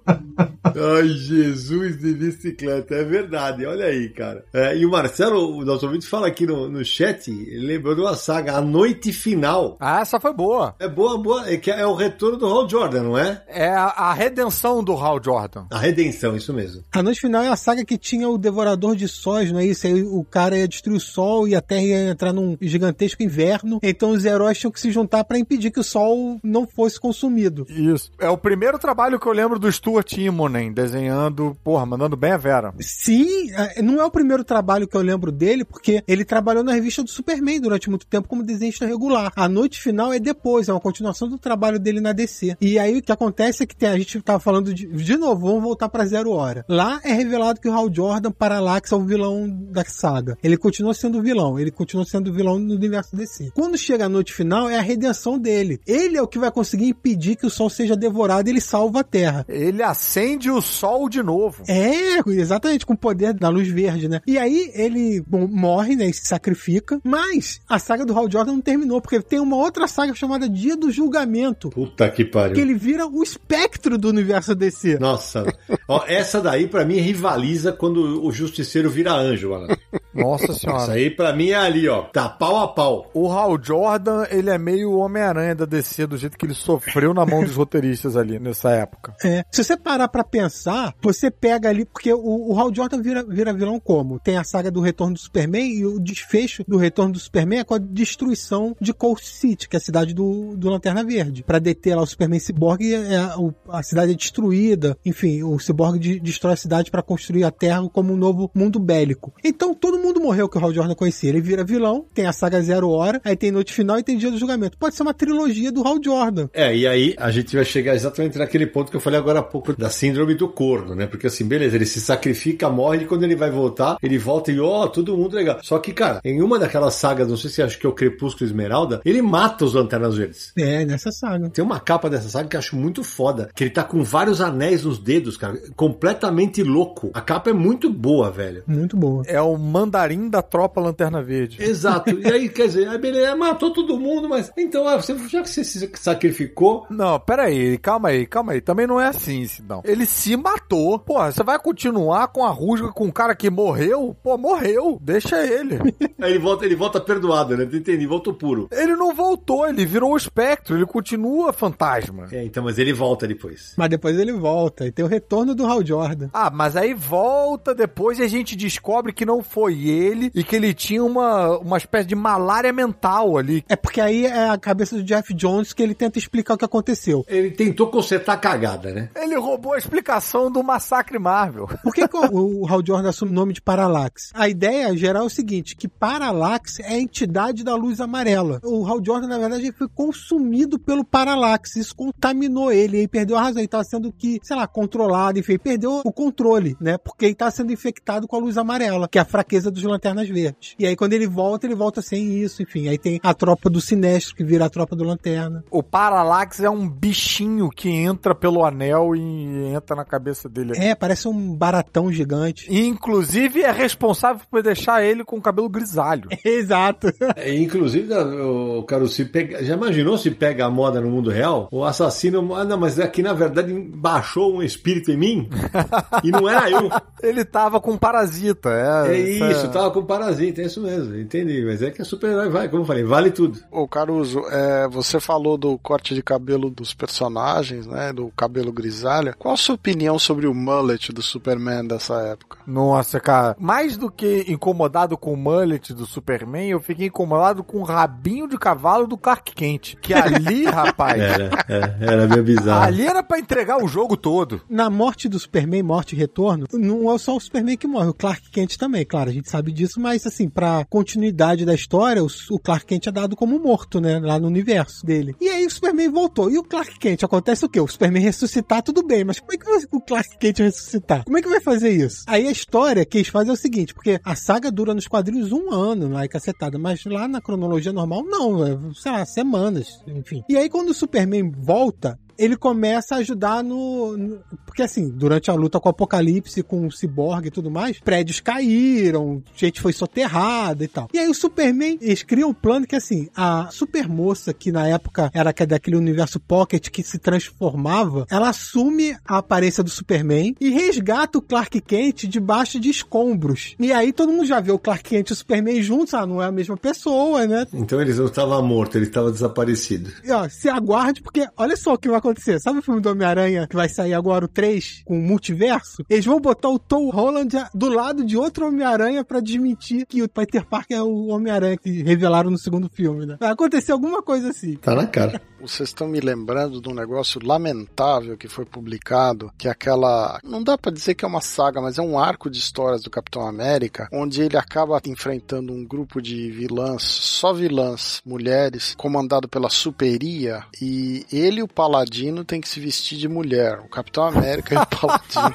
[0.66, 4.44] Ai, Jesus de bicicleta, é verdade, olha aí, cara.
[4.54, 8.02] É, e o Marcelo, o nosso ouvinte, fala aqui no, no chat, ele lembrou de
[8.02, 9.78] uma saga, A Noite Final.
[9.80, 10.76] Ah, essa foi boa.
[10.80, 13.44] É boa, boa, é, que é o retorno do Hal Jordan, não é?
[13.48, 15.66] É a, a redenção do Hal Jordan.
[15.70, 16.84] A redenção, isso mesmo.
[16.92, 19.88] A noite final é a saga que tinha o Devorador de Sóis, não é isso?
[19.88, 23.80] Aí o cara ia destruir o Sol e a Terra ia entrar num gigantesco inverno.
[23.82, 27.66] Então os heróis tinham que se juntar pra impedir que o Sol não fosse consumido.
[27.70, 28.12] Isso.
[28.20, 32.38] É o primeiro trabalho que eu lembro do Stuart Immonen desenhando, porra, mandando bem a
[32.38, 32.74] Vera.
[32.80, 36.74] Sim, é, não é o primeiro trabalho que eu lembro dele, porque ele trabalhou na
[36.74, 39.32] revista do Superman durante muito tempo como desenhista regular.
[39.36, 42.58] A noite final é depois, é uma continuação do trabalho dele na DC.
[42.60, 45.48] E aí o que acontece é que tem, a gente tava falando de, de novo,
[45.48, 46.66] vamos voltar pra Zero Hora.
[46.68, 50.38] Lá é revelado que o Hal Jordan, Parallax, é o vilão da saga.
[50.44, 53.52] Ele continua sendo vilão, ele continua sendo vilão no universo DC.
[53.54, 55.80] Quando chega a noite final, é a redenção dele.
[55.86, 59.02] Ele é o que vai conseguir impedir que o Sol seja devorado e ele salva
[59.02, 59.46] a Terra.
[59.48, 61.64] Ele acende o sol de novo.
[61.68, 64.22] É, exatamente, com o poder da luz verde, né?
[64.26, 66.08] E aí ele bom, morre, né?
[66.08, 67.00] E se sacrifica.
[67.04, 70.76] Mas a saga do Hal Jordan não terminou, porque tem uma outra saga chamada Dia
[70.76, 71.70] do Julgamento.
[71.70, 72.56] Puta que pariu.
[72.56, 74.98] Que ele vira o espectro do universo DC.
[75.00, 75.46] Nossa,
[75.88, 79.68] Ó, essa daí pra mim rivaliza quando o justiceiro vira anjo, mano.
[80.14, 80.94] Nossa Isso senhora.
[80.94, 82.04] aí pra mim é ali, ó.
[82.04, 83.10] Tá pau a pau.
[83.14, 87.26] O Hal Jordan, ele é meio Homem-Aranha da DC, do jeito que ele sofreu na
[87.26, 89.16] mão dos roteiristas ali nessa época.
[89.24, 89.44] É.
[89.52, 93.54] Se você parar pra pensar, você pega ali, porque o, o Hal Jordan vira, vira
[93.54, 94.20] vilão como?
[94.20, 97.64] Tem a saga do Retorno do Superman e o desfecho do Retorno do Superman é
[97.64, 101.44] com a destruição de Coast City, que é a cidade do, do Lanterna Verde.
[101.44, 104.98] Pra deter lá o Superman Cyborg, é, o- a cidade é destruída.
[105.06, 108.80] Enfim, o Cyborg de- destrói a cidade pra construir a Terra como um novo mundo
[108.80, 109.34] bélico.
[109.44, 111.30] Então todo mundo morreu que o Hal Jordan conhecia.
[111.30, 114.30] Ele vira vilão, tem a saga Zero Hora, aí tem Noite Final e tem Dia
[114.30, 114.78] do Julgamento.
[114.78, 116.50] Pode ser uma trilogia do Hal Jordan.
[116.54, 119.44] É, e aí a gente vai chegar exatamente naquele ponto que eu falei agora há
[119.44, 121.08] pouco da síndrome do corno, né?
[121.08, 124.60] Porque assim, beleza, ele se sacrifica, morre e quando ele vai voltar, ele volta e
[124.60, 125.60] ó, todo mundo legal.
[125.64, 128.46] Só que, cara, em uma daquelas sagas, não sei se acho que é o Crepúsculo
[128.46, 130.52] Esmeralda, ele mata os Lanternas Verdes.
[130.58, 131.50] É, nessa saga.
[131.50, 134.42] Tem uma capa dessa saga que eu acho muito foda, que ele tá com vários
[134.42, 137.12] anéis nos dedos, cara, completamente louco.
[137.14, 138.64] A capa é muito boa, velho.
[138.68, 139.24] Muito boa.
[139.28, 139.58] É o
[139.94, 141.62] mandarim da tropa Lanterna Verde.
[141.62, 142.10] Exato.
[142.20, 145.50] E aí, quer dizer, aí beleza, matou todo mundo, mas então, ah, você, já que
[145.50, 148.62] você se sacrificou, Não, pera aí, calma aí, calma aí.
[148.62, 149.82] Também não é assim, Sidão.
[149.86, 150.98] Ele se matou.
[150.98, 154.16] Porra, você vai continuar com a rusga com um cara que morreu?
[154.24, 154.98] Pô, morreu.
[155.02, 155.78] Deixa ele.
[156.20, 157.68] aí ele volta, ele volta perdoado, né?
[157.72, 158.68] Entendi, voltou puro.
[158.72, 162.28] ele não voltou, ele virou o espectro, ele continua fantasma.
[162.32, 163.74] É, então, mas ele volta depois.
[163.78, 166.30] Mas depois ele volta e tem o retorno do Hal Jordan.
[166.34, 170.56] Ah, mas aí volta depois e a gente descobre que não foi ele e que
[170.56, 173.64] ele tinha uma, uma espécie de malária mental ali.
[173.68, 176.66] É porque aí é a cabeça do Jeff Jones que ele tenta explicar o que
[176.66, 177.24] aconteceu.
[177.28, 179.10] Ele tentou consertar a cagada, né?
[179.16, 181.68] Ele roubou a explicação do massacre Marvel.
[181.84, 184.32] Por que, que o, o Hal Jordan assume o nome de Parallax?
[184.34, 188.60] A ideia geral é o seguinte, que Parallax é a entidade da luz amarela.
[188.64, 191.76] O Hal Jordan, na verdade, ele foi consumido pelo Parallax.
[191.76, 193.60] Isso contaminou ele, ele perdeu a razão.
[193.60, 196.98] Ele estava sendo que, sei lá, controlado, enfim, perdeu o controle, né?
[196.98, 200.30] Porque ele estava sendo infectado com a luz amarela, que é a fraqueza dos Lanternas
[200.30, 200.76] Verdes.
[200.80, 202.88] E aí, quando ele volta, ele volta sem isso, enfim.
[202.88, 205.64] Aí tem a tropa do Sinestro, que vira a tropa do Lanterna.
[205.70, 210.74] O Parallax é um bichinho que entra pelo anel e entra na cabeça dele.
[210.78, 212.72] É, parece um baratão gigante.
[212.72, 216.30] E, Inclusive é responsável por deixar ele com o cabelo grisalho.
[216.46, 217.12] Exato.
[217.36, 221.68] É, inclusive, o cara se pega, já imaginou se pega a moda no mundo real?
[221.72, 225.50] O assassino, ah, não, mas aqui na verdade baixou um espírito em mim
[226.24, 226.90] e não era eu.
[227.22, 228.70] Ele tava com parasita.
[228.70, 231.64] É, É isso, tava com parasita, é isso mesmo, entendi.
[231.66, 233.60] Mas é que a super-herói vai, como eu falei, vale tudo.
[233.72, 238.12] Ô Caruso, é, você falou do corte de cabelo dos personagens, né?
[238.14, 239.34] Do cabelo grisalha.
[239.38, 242.58] Qual a sua opinião sobre o mullet do Superman dessa época?
[242.68, 247.80] Nossa, cara, mais do que incomodado com o mullet do Superman, eu fiquei incomodado com
[247.80, 249.96] o rabinho de cavalo do Clark Kent.
[250.02, 252.84] Que ali, rapaz, Era, é, era meio bizarro.
[252.84, 254.62] ali era pra entregar o jogo todo.
[254.70, 258.14] Na morte do Superman, morte e retorno, não é só o Superman que morre, o
[258.14, 262.28] Clark Kent também, claro, a gente sabe disso, mas assim, pra continuidade da história, o,
[262.52, 265.36] o Clark Kent é dado como morto, né, lá no universo dele.
[265.40, 267.80] E aí o Superman voltou, e o Clark Kent, acontece o quê?
[267.80, 271.24] O Superman ressuscitar, tudo bem, mas como é que o Clark Kent ressuscitar?
[271.26, 272.24] Como é que vai fazer isso?
[272.28, 275.52] Aí a história que eles fazem é o seguinte, porque a saga dura nos quadrinhos
[275.52, 280.02] um ano, lá é cacetada, mas lá na cronologia normal, não, é, sei lá, semanas,
[280.08, 280.44] enfim.
[280.50, 285.50] E aí quando o Superman volta, ele começa a ajudar no, no- Porque assim, durante
[285.52, 289.94] a luta com o Apocalipse, com o Cyborg e tudo mais, prédios caíram, gente foi
[289.94, 291.08] soterrada e tal.
[291.14, 295.30] E aí o Superman, eles criam um plano que assim, a supermoça, que na época
[295.34, 300.70] era que- daquele universo Pocket que se transformava, ela assume a aparência do Superman e
[300.70, 303.76] resgata o Clark Kent debaixo de escombros.
[303.80, 306.42] E aí todo mundo já vê o Clark Kent e o Superman juntos, ah, não
[306.42, 307.66] é a mesma pessoa, né?
[307.74, 310.12] Então eles não estavam mortos, ele estava desaparecido.
[310.24, 312.60] E, ó, se aguarde, porque olha só o que vai acontecer.
[312.60, 316.04] Sabe o filme do Homem-Aranha que vai sair agora, o 3, com o multiverso?
[316.10, 320.30] Eles vão botar o Tom Holland do lado de outro Homem-Aranha pra desmentir que o
[320.30, 323.38] Peter Parker é o Homem-Aranha que revelaram no segundo filme, né?
[323.40, 324.76] Vai acontecer alguma coisa assim.
[324.76, 325.42] Tá na cara.
[325.60, 330.38] Vocês estão me lembrando de um negócio lamentável que foi publicado, que é aquela.
[330.44, 333.10] Não dá pra dizer que é uma saga, mas é um arco de histórias do
[333.10, 339.70] Capitão América, onde ele acaba enfrentando um grupo de vilãs, só vilãs, mulheres, comandado pela
[339.70, 342.13] Superia, e ele e o Paladino
[342.46, 343.80] tem que se vestir de mulher.
[343.80, 345.54] O Capitão América e o Paladino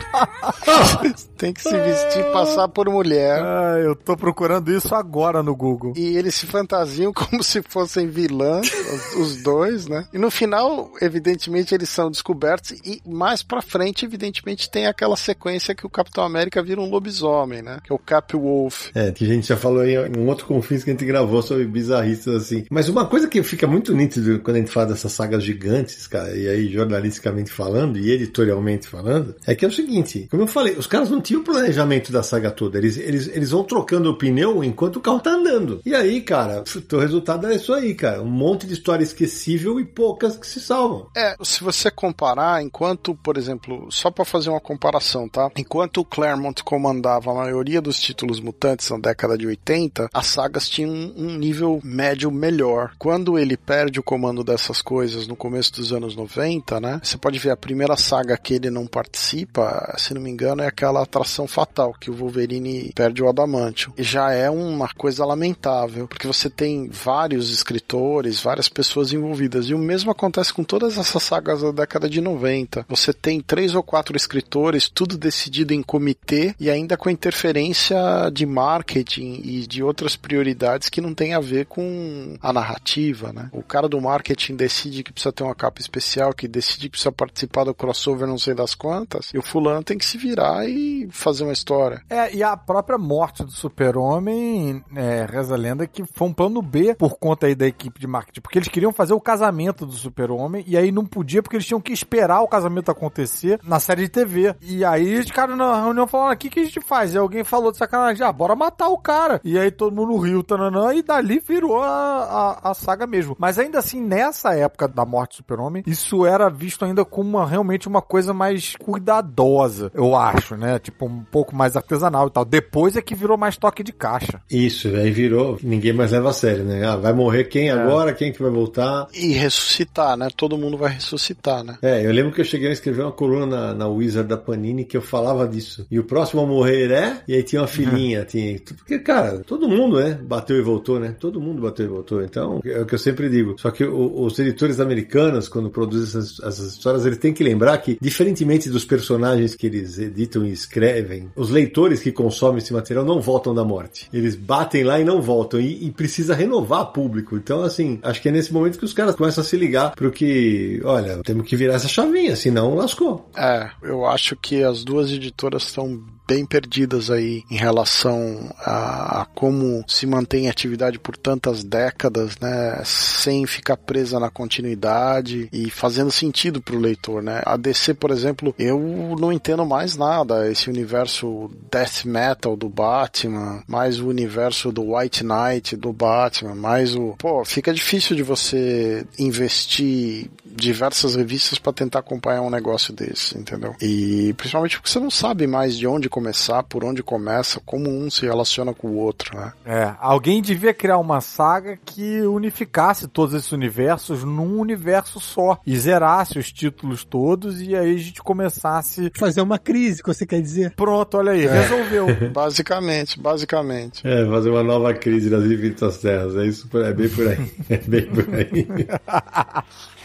[1.37, 3.41] tem que se vestir e passar por mulher.
[3.41, 5.93] Ah, eu tô procurando isso agora no Google.
[5.97, 10.07] E eles se fantasiam como se fossem vilãs, os, os dois, né?
[10.13, 12.73] E no final, evidentemente, eles são descobertos.
[12.85, 17.63] E mais pra frente, evidentemente, tem aquela sequência que o Capitão América vira um lobisomem,
[17.63, 17.79] né?
[17.85, 18.91] Que é o Cap Wolf.
[18.95, 21.65] É, que a gente já falou em um outro confins que a gente gravou sobre
[21.67, 22.65] bizarristas assim.
[22.71, 26.37] Mas uma coisa que fica muito nítido quando a gente fala dessas sagas gigantes, cara,
[26.37, 30.75] e aí jornalisticamente falando e editorialmente falando, é que é o seguinte, como eu falei,
[30.75, 34.63] os caras não tinham planejamento da saga toda, eles, eles, eles vão trocando o pneu
[34.63, 35.81] enquanto o carro tá andando.
[35.85, 36.63] E aí, cara,
[36.93, 40.61] o resultado é isso aí, cara, um monte de história esquecível e poucas que se
[40.61, 41.09] salvam.
[41.17, 45.51] É, se você comparar, enquanto, por exemplo, só pra fazer uma comparação, tá?
[45.57, 50.69] Enquanto o Claremont comandava a maioria dos títulos mutantes na década de 80, as sagas
[50.69, 52.93] tinham um nível médio melhor.
[52.99, 56.38] Quando ele perde o comando dessas coisas no começo dos anos 90,
[56.81, 57.01] né?
[57.03, 60.67] Você pode ver a primeira saga que ele não participa, se não me engano, é
[60.67, 63.93] aquela atração fatal que o Wolverine perde o adamantium.
[63.97, 69.67] E já é uma coisa lamentável, porque você tem vários escritores, várias pessoas envolvidas.
[69.67, 72.85] E o mesmo acontece com todas essas sagas da década de 90.
[72.89, 77.99] Você tem três ou quatro escritores, tudo decidido em comitê e ainda com interferência
[78.33, 83.49] de marketing e de outras prioridades que não tem a ver com a narrativa, né?
[83.53, 87.13] O cara do marketing decide que precisa ter uma capa especial, que decide que precisa
[87.13, 91.09] participar do crossover não sei das quantas, e o fulano tem que se virar e
[91.11, 92.03] fazer uma história.
[92.09, 96.63] É, e a própria morte do super-homem, é, reza a lenda que foi um plano
[96.63, 99.93] B por conta aí da equipe de marketing, porque eles queriam fazer o casamento do
[99.93, 104.03] super-homem, e aí não podia porque eles tinham que esperar o casamento acontecer na série
[104.03, 104.55] de TV.
[104.61, 107.15] E aí os caras na reunião falaram, o que, que a gente faz?
[107.15, 109.41] E alguém falou de sacanagem, ah, bora matar o cara.
[109.45, 113.37] E aí todo mundo riu, tananã, e dali virou a, a, a saga mesmo.
[113.39, 117.47] Mas ainda assim, nessa época da morte do super-homem, isso era visto ainda como uma,
[117.47, 120.79] realmente uma coisa mais cuidadosa, eu acho, né?
[120.79, 122.45] Tipo, um pouco mais artesanal e tal.
[122.45, 124.41] Depois é que virou mais toque de caixa.
[124.51, 126.85] Isso, aí virou, ninguém mais leva a sério, né?
[126.87, 129.07] Ah, vai morrer quem agora, quem que vai voltar?
[129.15, 130.29] E ressuscitar, né?
[130.37, 131.79] Todo mundo vai ressuscitar, né?
[131.83, 134.85] É, eu lembro que eu cheguei a escrever uma coluna na, na Wizard da Panini
[134.85, 135.87] que eu falava disso.
[135.91, 137.23] E o próximo a morrer é?
[137.27, 138.59] E aí tinha uma filhinha, tinha.
[138.77, 140.19] Porque, cara, todo mundo, né?
[140.23, 141.15] Bateu e voltou, né?
[141.19, 142.23] Todo mundo bateu e voltou.
[142.23, 143.57] Então, é o que eu sempre digo.
[143.59, 147.79] Só que o- os editores americanos, quando produzem essas, essas histórias, eles têm que lembrar
[147.79, 153.05] que, diferentemente dos personagens que eles editam e escrevem, os leitores que consomem esse material
[153.05, 154.09] não voltam da morte.
[154.13, 155.61] Eles batem lá e não voltam.
[155.61, 157.37] E, e precisa renovar público.
[157.37, 160.11] Então, assim, acho que é nesse momento que os caras começam a se ligar pro
[160.11, 163.29] que, olha, temos que virar essa chavinha, senão lascou.
[163.37, 169.25] É, eu acho que as duas editoras estão bem perdidas aí em relação a, a
[169.25, 176.13] como se mantém atividade por tantas décadas, né, sem ficar presa na continuidade e fazendo
[176.13, 177.41] sentido pro leitor, né?
[177.47, 183.63] A DC, por exemplo, eu não entendo mais nada esse universo death metal do Batman,
[183.67, 189.07] mais o universo do White Knight do Batman, mais o, pô, fica difícil de você
[189.19, 193.75] investir diversas revistas para tentar acompanhar um negócio desse, entendeu?
[193.81, 198.11] E principalmente porque você não sabe mais de onde começar, por onde começa, como um
[198.11, 199.53] se relaciona com o outro, né?
[199.65, 205.79] É, alguém devia criar uma saga que unificasse todos esses universos num universo só e
[205.79, 209.13] zerasse os títulos todos e aí a gente começasse.
[209.17, 210.73] Fazer uma crise, que você quer dizer?
[210.73, 212.07] Pronto, olha aí, resolveu.
[212.35, 214.07] Basicamente, basicamente.
[214.07, 216.37] É, fazer uma nova crise das infinitas terras.
[216.37, 217.39] É isso, é bem por aí.
[217.69, 218.67] É bem por aí.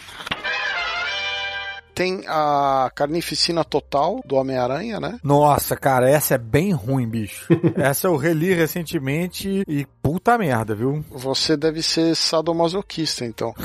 [1.94, 5.20] Tem a Carnificina Total do Homem-Aranha, né?
[5.24, 7.48] Nossa, cara, essa é bem ruim, bicho.
[7.78, 11.04] essa eu reli recentemente e puta merda, viu?
[11.10, 13.56] Você deve ser sadomasoquista, então.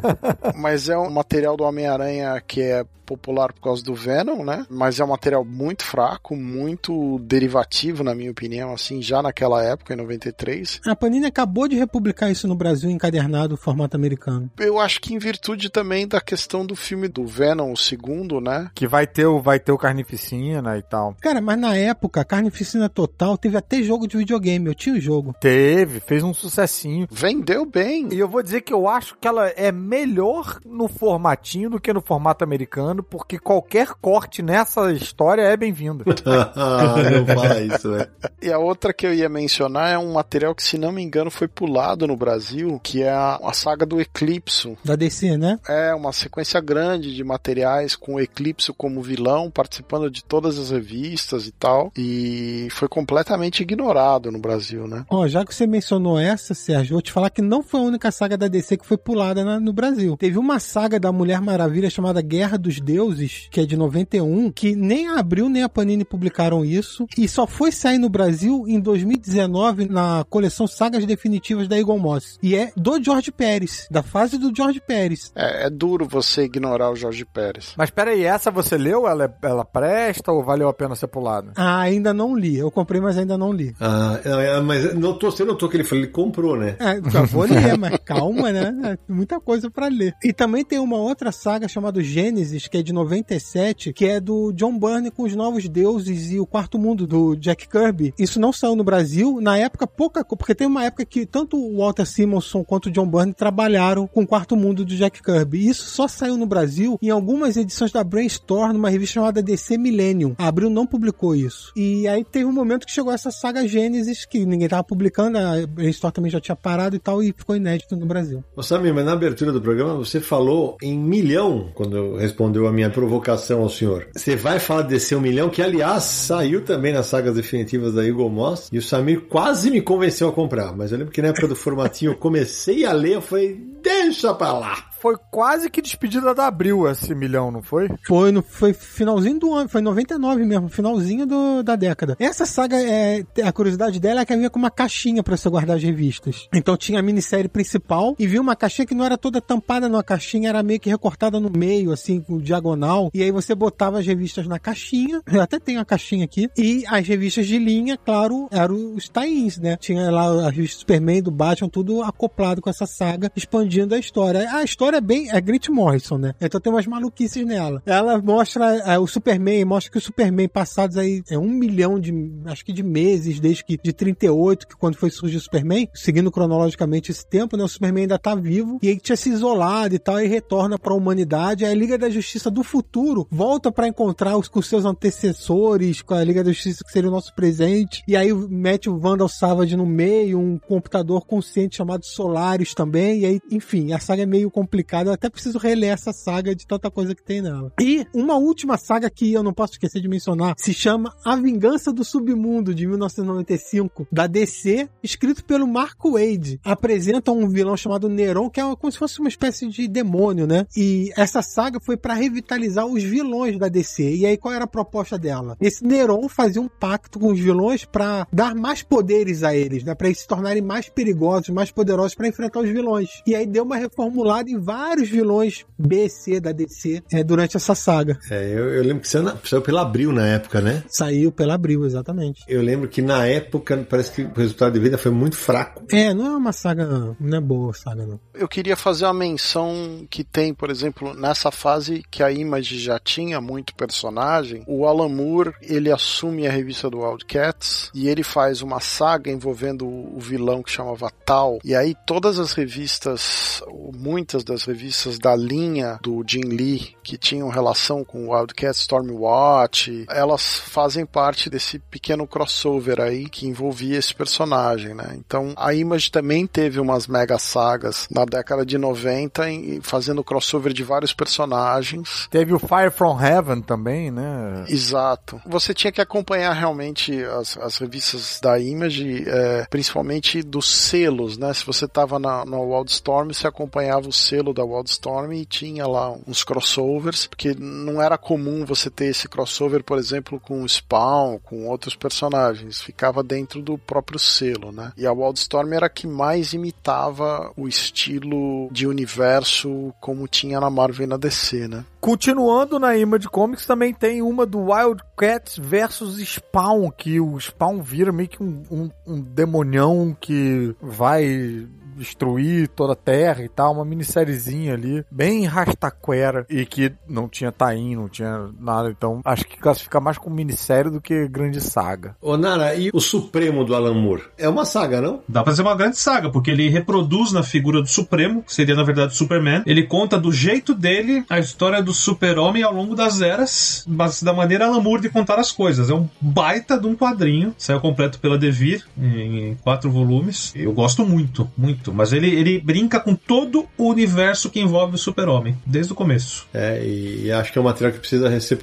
[0.54, 4.66] Mas é um material do Homem-Aranha que é popular por causa do Venom, né?
[4.68, 9.94] Mas é um material muito fraco, muito derivativo, na minha opinião, assim, já naquela época,
[9.94, 10.80] em 93.
[10.86, 14.50] A Panini acabou de republicar isso no Brasil encadernado formato americano.
[14.58, 18.70] Eu acho que em virtude também da questão do filme do Venom, o segundo, né?
[18.74, 21.16] Que vai ter o, vai ter o Carnificina e tal.
[21.20, 24.66] Cara, mas na época, Carnificina Total teve até jogo de videogame.
[24.66, 25.34] Eu tinha o jogo.
[25.40, 27.06] Teve, fez um sucessinho.
[27.10, 28.08] Vendeu bem.
[28.12, 31.92] E eu vou dizer que eu acho que ela é melhor no formatinho do que
[31.92, 36.04] no formato americano, porque qualquer corte nessa história é bem-vindo.
[36.06, 38.08] não fala isso, velho.
[38.40, 41.30] E a outra que eu ia mencionar é um material que, se não me engano,
[41.30, 44.76] foi pulado no Brasil, que é a, a saga do Eclipso.
[44.84, 45.58] Da DC, né?
[45.68, 50.70] É uma sequência grande de materiais com o Eclipso como vilão, participando de todas as
[50.70, 51.92] revistas e tal.
[51.96, 55.04] E foi completamente ignorado no Brasil, né?
[55.10, 58.10] Ó, já que você mencionou essa, Sérgio, vou te falar que não foi a única
[58.10, 60.16] saga da DC que foi pulada na- no Brasil.
[60.18, 64.74] Teve uma saga da Mulher Maravilha chamada Guerra dos Deuses, que é de 91, que
[64.74, 68.80] nem a Abril nem a Panini publicaram isso, e só foi sair no Brasil em
[68.80, 72.38] 2019 na coleção Sagas Definitivas da Eagle Moss.
[72.42, 75.30] E é do George Pérez, da fase do George Pérez.
[75.36, 77.72] É, é duro você ignorar o Jorge Pérez.
[77.76, 79.06] Mas peraí, essa você leu?
[79.06, 81.52] Ela, é- ela presta ou valeu a pena ser pulada?
[81.56, 82.56] Ah, ainda não li.
[82.58, 83.72] Eu comprei, mas ainda não li.
[83.80, 86.76] Ah, não, é, mas notou, você que ele falou, ele comprou, né?
[86.78, 88.98] É, já vou ler, mas calma, né?
[89.08, 90.14] É muita coisa pra ler.
[90.22, 94.52] E também tem uma outra saga chamada Gênesis, que é de 97, que é do
[94.52, 98.14] John Byrne com os Novos Deuses e o Quarto Mundo, do Jack Kirby.
[98.18, 99.40] Isso não saiu no Brasil.
[99.40, 102.90] Na época, pouca coisa, porque tem uma época que tanto o Walter Simonson quanto o
[102.90, 105.58] John Byrne trabalharam com o Quarto Mundo do Jack Kirby.
[105.58, 109.78] E isso só saiu no Brasil em algumas edições da Brainstorm, numa revista chamada DC
[109.78, 110.34] Millennium.
[110.38, 111.72] A Abril não publicou isso.
[111.76, 115.57] E aí teve um momento que chegou essa saga Gênesis, que ninguém tava publicando, a
[115.66, 118.42] Brainstorm também já tinha parado e tal, e ficou inédito no Brasil.
[118.56, 122.90] Ô, Samir, mas na abertura do programa você falou em milhão, quando respondeu a minha
[122.90, 124.08] provocação ao senhor.
[124.14, 128.30] Você vai falar desse um milhão, que aliás saiu também nas sagas definitivas da Eagle
[128.30, 131.48] Moss, e o Samir quase me convenceu a comprar, mas eu lembro que na época
[131.48, 134.88] do formatinho eu comecei a ler, eu falei, deixa pra lá.
[135.00, 137.88] Foi quase que despedida da Abril esse milhão, não foi?
[138.06, 142.16] Foi, no, foi finalzinho do ano, foi em 99 mesmo, finalzinho do- da década.
[142.18, 145.76] Essa saga, é, a curiosidade dela é que vinha com uma caixinha pra você guardar
[145.76, 146.48] as revistas.
[146.54, 150.02] Então tinha a minissérie principal e vinha uma caixinha que não era toda tampada numa
[150.02, 153.10] caixinha, era meio que recortada no meio, assim, com diagonal.
[153.14, 156.84] E aí você botava as revistas na caixinha, eu até tenho a caixinha aqui, e
[156.86, 159.76] as revistas de linha, claro, eram os tie-ins, né?
[159.76, 164.48] Tinha lá a revista Superman, do Batman, tudo acoplado com essa saga, expandindo a história.
[164.52, 166.34] A história é bem, é Grant Morrison, né?
[166.40, 167.82] Então tem umas maluquices nela.
[167.84, 172.12] Ela mostra é, o Superman, mostra que o Superman passados aí é um milhão de,
[172.46, 176.30] acho que de meses, desde que, de 38, que quando foi surgir o Superman, seguindo
[176.30, 177.64] cronologicamente esse tempo, né?
[177.64, 180.94] O Superman ainda tá vivo, e aí tinha se isolado e tal, e retorna pra
[180.94, 186.02] humanidade, aí a Liga da Justiça do futuro volta pra encontrar os, com seus antecessores,
[186.02, 189.28] com a Liga da Justiça que seria o nosso presente, e aí mete o Vandal
[189.28, 194.26] Savage no meio, um computador consciente chamado Solaris também, e aí, enfim, a saga é
[194.26, 197.72] meio complicada, eu até preciso reler essa saga de tanta coisa que tem nela.
[197.80, 201.92] E uma última saga que eu não posso esquecer de mencionar, se chama A Vingança
[201.92, 206.60] do Submundo, de 1995, da DC, escrito pelo Mark Wade.
[206.64, 210.66] Apresenta um vilão chamado Neron, que é como se fosse uma espécie de demônio, né?
[210.76, 214.16] E essa saga foi pra revitalizar os vilões da DC.
[214.16, 215.56] E aí qual era a proposta dela?
[215.60, 219.94] Esse Neron fazia um pacto com os vilões pra dar mais poderes a eles, né?
[219.94, 223.22] Pra eles se tornarem mais perigosos, mais poderosos pra enfrentar os vilões.
[223.26, 227.74] E aí deu uma reformulada em vários vilões B, C da DC é, durante essa
[227.74, 228.18] saga.
[228.30, 230.82] É, eu, eu lembro que saiu, na- saiu pela Abril na época, né?
[230.90, 232.42] Saiu pela Abril, exatamente.
[232.46, 235.82] Eu lembro que na época parece que o resultado de venda foi muito fraco.
[235.90, 238.20] É, não é uma saga, não é boa saga, não.
[238.34, 242.98] Eu queria fazer uma menção que tem, por exemplo, nessa fase que a Image já
[242.98, 248.60] tinha muito personagem, o Alan Moore, ele assume a revista do Wildcats e ele faz
[248.60, 251.58] uma saga envolvendo o vilão que chamava Tal.
[251.64, 257.16] E aí todas as revistas, ou muitas das revistas da linha do Jim Lee que
[257.16, 263.98] tinham relação com o Wildcats Stormwatch, elas fazem parte desse pequeno crossover aí que envolvia
[263.98, 265.14] esse personagem, né?
[265.16, 270.72] Então a Image também teve umas mega sagas na década de 90 em- fazendo crossover
[270.72, 272.28] de vários personagens.
[272.30, 274.64] Teve o Fire from Heaven também, né?
[274.68, 275.40] Exato.
[275.46, 281.52] Você tinha que acompanhar realmente as, as revistas da Image, é, principalmente dos selos, né?
[281.54, 284.12] Se você estava na, na Wildstorm, você acompanhava o
[284.52, 289.82] da Wildstorm e tinha lá uns crossovers, porque não era comum você ter esse crossover,
[289.82, 294.92] por exemplo, com Spawn, com outros personagens, ficava dentro do próprio selo, né?
[294.96, 300.70] E a Wildstorm era a que mais imitava o estilo de universo como tinha na
[300.70, 301.84] Marvel e na DC, né?
[302.00, 308.12] Continuando na Image Comics, também tem uma do Wildcats versus Spawn, que o Spawn vira
[308.12, 311.66] meio que um, um, um demonião que vai
[311.98, 317.52] destruir toda a Terra e tal, uma minissériezinha ali, bem rastaquera, e que não tinha
[317.52, 322.16] tain, não tinha nada, então acho que classifica mais como minissérie do que grande saga.
[322.20, 324.24] Ô Nara, e o Supremo do Alan Moore?
[324.36, 325.20] É uma saga, não?
[325.28, 328.74] Dá pra ser uma grande saga, porque ele reproduz na figura do Supremo, que seria
[328.74, 329.62] na verdade o Superman.
[329.66, 334.32] Ele conta do jeito dele a história do Super-Homem ao longo das eras, mas da
[334.32, 335.90] maneira Alan Moore de contar as coisas.
[335.90, 340.52] É um baita de um quadrinho, saiu completo pela Devir, em quatro volumes.
[340.54, 341.87] Eu gosto muito, muito.
[341.92, 346.46] Mas ele, ele brinca com todo o universo que envolve o Super-Homem, desde o começo.
[346.52, 348.58] É, e acho que é um material que precisa ser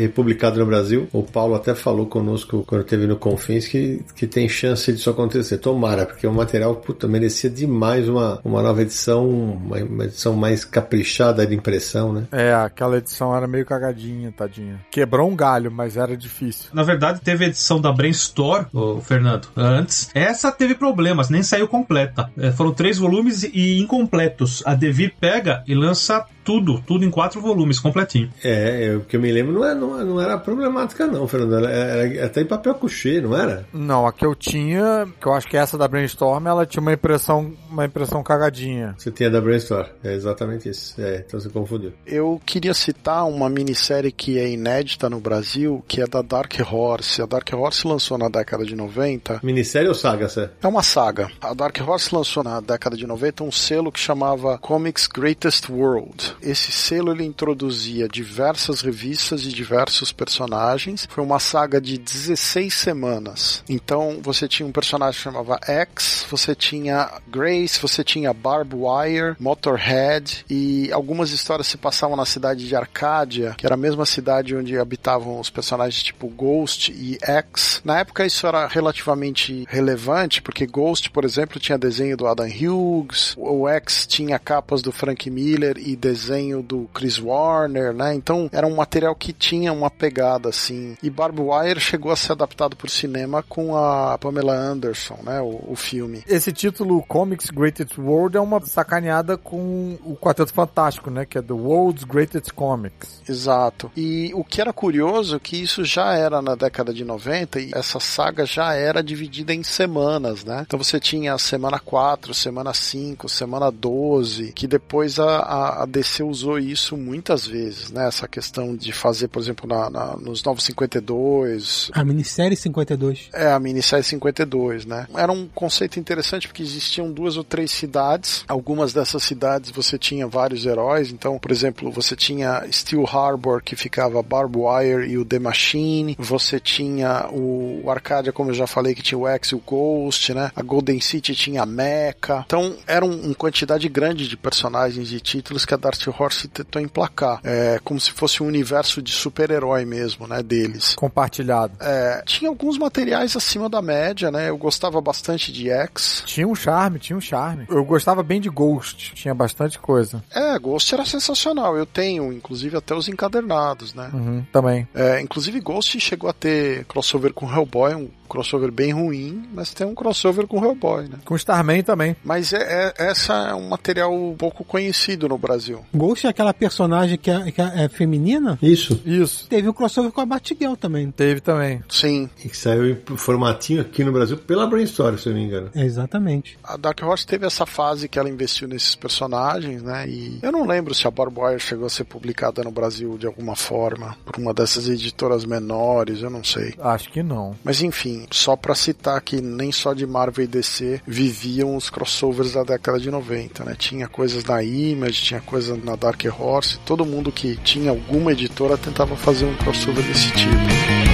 [0.00, 1.08] republicado no Brasil.
[1.12, 5.58] O Paulo até falou conosco quando teve no Confins que, que tem chance disso acontecer.
[5.58, 10.64] Tomara, porque o material, puta, merecia demais uma, uma nova edição, uma, uma edição mais
[10.64, 12.26] caprichada de impressão, né?
[12.32, 14.80] É, aquela edição era meio cagadinha, tadinha.
[14.90, 16.70] Quebrou um galho, mas era difícil.
[16.72, 20.10] Na verdade, teve a edição da Brainstorm, o Fernando, antes.
[20.14, 22.30] Essa teve problemas, nem saiu completa.
[22.38, 24.62] É, foram três volumes e incompletos.
[24.64, 28.30] A Devir pega e lança tudo, tudo em quatro volumes, completinho.
[28.42, 31.66] É, o que eu me lembro não, é, não, não era problemática não, Fernando.
[31.66, 33.66] Era, era até em papel couché, não era?
[33.72, 36.92] Não, a que eu tinha, que eu acho que essa da Brainstorm, ela tinha uma
[36.92, 38.94] impressão, uma impressão cagadinha.
[38.98, 41.00] Você tinha da Brainstorm, é exatamente isso.
[41.00, 41.92] É, então você confundiu.
[42.06, 47.22] Eu queria citar uma minissérie que é inédita no Brasil, que é da Dark Horse.
[47.22, 49.40] A Dark Horse lançou na década de 90.
[49.42, 50.50] Minissérie ou saga, Sé?
[50.62, 51.30] É uma saga.
[51.40, 56.31] A Dark Horse lançou na década de 90 um selo que chamava Comics Greatest World.
[56.40, 61.06] Esse selo ele introduzia diversas revistas e diversos personagens.
[61.10, 63.62] Foi uma saga de 16 semanas.
[63.68, 69.36] Então você tinha um personagem que chamava X, você tinha Grace, você tinha Barb Wire,
[69.38, 74.56] Motorhead e algumas histórias se passavam na cidade de Arcádia, que era a mesma cidade
[74.56, 77.80] onde habitavam os personagens tipo Ghost e X.
[77.84, 83.34] Na época isso era relativamente relevante, porque Ghost, por exemplo, tinha desenho do Adam Hughes,
[83.36, 86.21] o X tinha capas do Frank Miller e desenho
[86.62, 88.14] do Chris Warner, né?
[88.14, 90.96] Então era um material que tinha uma pegada assim.
[91.02, 95.40] E Barb Wire chegou a ser adaptado por cinema com a Pamela Anderson, né?
[95.40, 96.22] O, o filme.
[96.26, 101.24] Esse título Comics Greatest World é uma sacaneada com o Quarteto Fantástico, né?
[101.24, 103.22] Que é The World's Greatest Comics.
[103.28, 103.90] Exato.
[103.96, 107.70] E o que era curioso é que isso já era na década de 90 e
[107.74, 110.64] essa saga já era dividida em semanas, né?
[110.66, 116.11] Então você tinha a semana 4, semana 5, semana 12, que depois a, a DC
[116.20, 118.08] usou isso muitas vezes, né?
[118.08, 121.92] Essa questão de fazer, por exemplo, na, na, nos Novos 52.
[121.94, 123.28] A minissérie 52.
[123.32, 125.06] É, a minissérie 52, né?
[125.14, 128.44] Era um conceito interessante porque existiam duas ou três cidades.
[128.48, 131.12] Algumas dessas cidades você tinha vários heróis.
[131.12, 136.16] Então, por exemplo, você tinha Steel Harbor, que ficava Barb Wire e o The Machine.
[136.18, 139.62] Você tinha o, o Arcadia, como eu já falei, que tinha o X e o
[139.64, 140.50] Ghost, né?
[140.56, 142.42] A Golden City tinha a Mecha.
[142.44, 146.80] Então, era um, uma quantidade grande de personagens e títulos que a Dark Horse tentou
[146.80, 147.40] emplacar.
[147.44, 150.42] É como se fosse um universo de super-herói mesmo, né?
[150.42, 150.94] Deles.
[150.94, 151.74] Compartilhado.
[151.80, 154.48] É, tinha alguns materiais acima da média, né?
[154.48, 156.22] Eu gostava bastante de X.
[156.26, 157.66] Tinha um charme, tinha um charme.
[157.68, 160.22] Eu gostava bem de Ghost, tinha bastante coisa.
[160.34, 161.76] É, Ghost era sensacional.
[161.76, 164.10] Eu tenho, inclusive, até os encadernados, né?
[164.12, 164.86] Uhum, também.
[164.94, 169.86] É, inclusive, Ghost chegou a ter crossover com Hellboy, um crossover bem ruim, mas tem
[169.86, 171.18] um crossover com Hellboy, né?
[171.22, 172.16] Com Starman também.
[172.24, 175.84] Mas é, é, essa é um material pouco conhecido no Brasil.
[175.94, 178.58] Ghost é aquela personagem que é, que é feminina?
[178.62, 179.02] Isso.
[179.04, 179.46] Isso.
[179.48, 181.10] Teve um crossover com a Batgirl também.
[181.10, 181.82] Teve também.
[181.90, 182.30] Sim.
[182.42, 185.70] E que saiu em formatinho aqui no Brasil pela Brainstorm, se eu não me engano.
[185.74, 186.58] Exatamente.
[186.64, 190.08] A Dark Horse teve essa fase que ela investiu nesses personagens, né?
[190.08, 193.26] E eu não lembro se a Barb Wire chegou a ser publicada no Brasil de
[193.26, 196.74] alguma forma, por uma dessas editoras menores, eu não sei.
[196.78, 197.54] Acho que não.
[197.62, 202.52] Mas enfim, só pra citar que nem só de Marvel e DC viviam os crossovers
[202.52, 203.74] da década de 90, né?
[203.78, 208.76] Tinha coisas na Image, tinha coisas na Dark Horse, todo mundo que tinha alguma editora
[208.76, 211.11] tentava fazer um crossover desse tipo.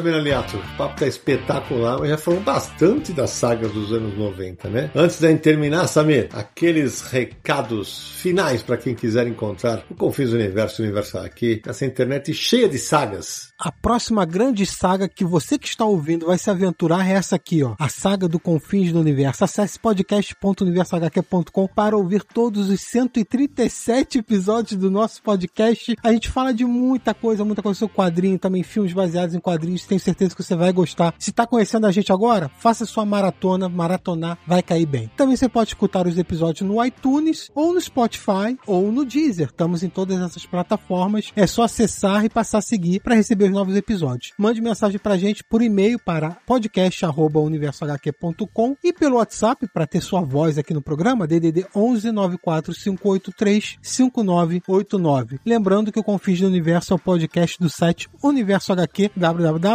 [0.00, 0.56] Viu, Samir Aliato?
[0.56, 4.90] O papo tá espetacular, mas já falou bastante das sagas dos anos 90, né?
[4.94, 10.82] Antes gente terminar, Samir, aqueles recados finais para quem quiser encontrar o Confins do Universo,
[10.82, 13.52] o Universo aqui, essa internet cheia de sagas.
[13.58, 17.62] A próxima grande saga que você que está ouvindo vai se aventurar é essa aqui,
[17.62, 17.74] ó.
[17.78, 19.44] A saga do Confins do Universo.
[19.44, 25.96] Acesse podcast.universohq.com para ouvir todos os 137 episódios do nosso podcast.
[26.02, 29.85] A gente fala de muita coisa, muita coisa sobre quadrinho, também filmes baseados em quadrinhos.
[29.86, 31.14] Tenho certeza que você vai gostar.
[31.18, 35.10] Se está conhecendo a gente agora, faça sua maratona, maratonar, vai cair bem.
[35.16, 39.48] Também você pode escutar os episódios no iTunes, ou no Spotify, ou no Deezer.
[39.48, 41.32] Estamos em todas essas plataformas.
[41.36, 44.32] É só acessar e passar a seguir para receber os novos episódios.
[44.38, 50.58] Mande mensagem pra gente por e-mail para podcast@universohq.com e pelo WhatsApp para ter sua voz
[50.58, 55.40] aqui no programa DDD 11 94583 5989.
[55.44, 59.10] Lembrando que o Confins do Universo é o podcast do site Universo HQ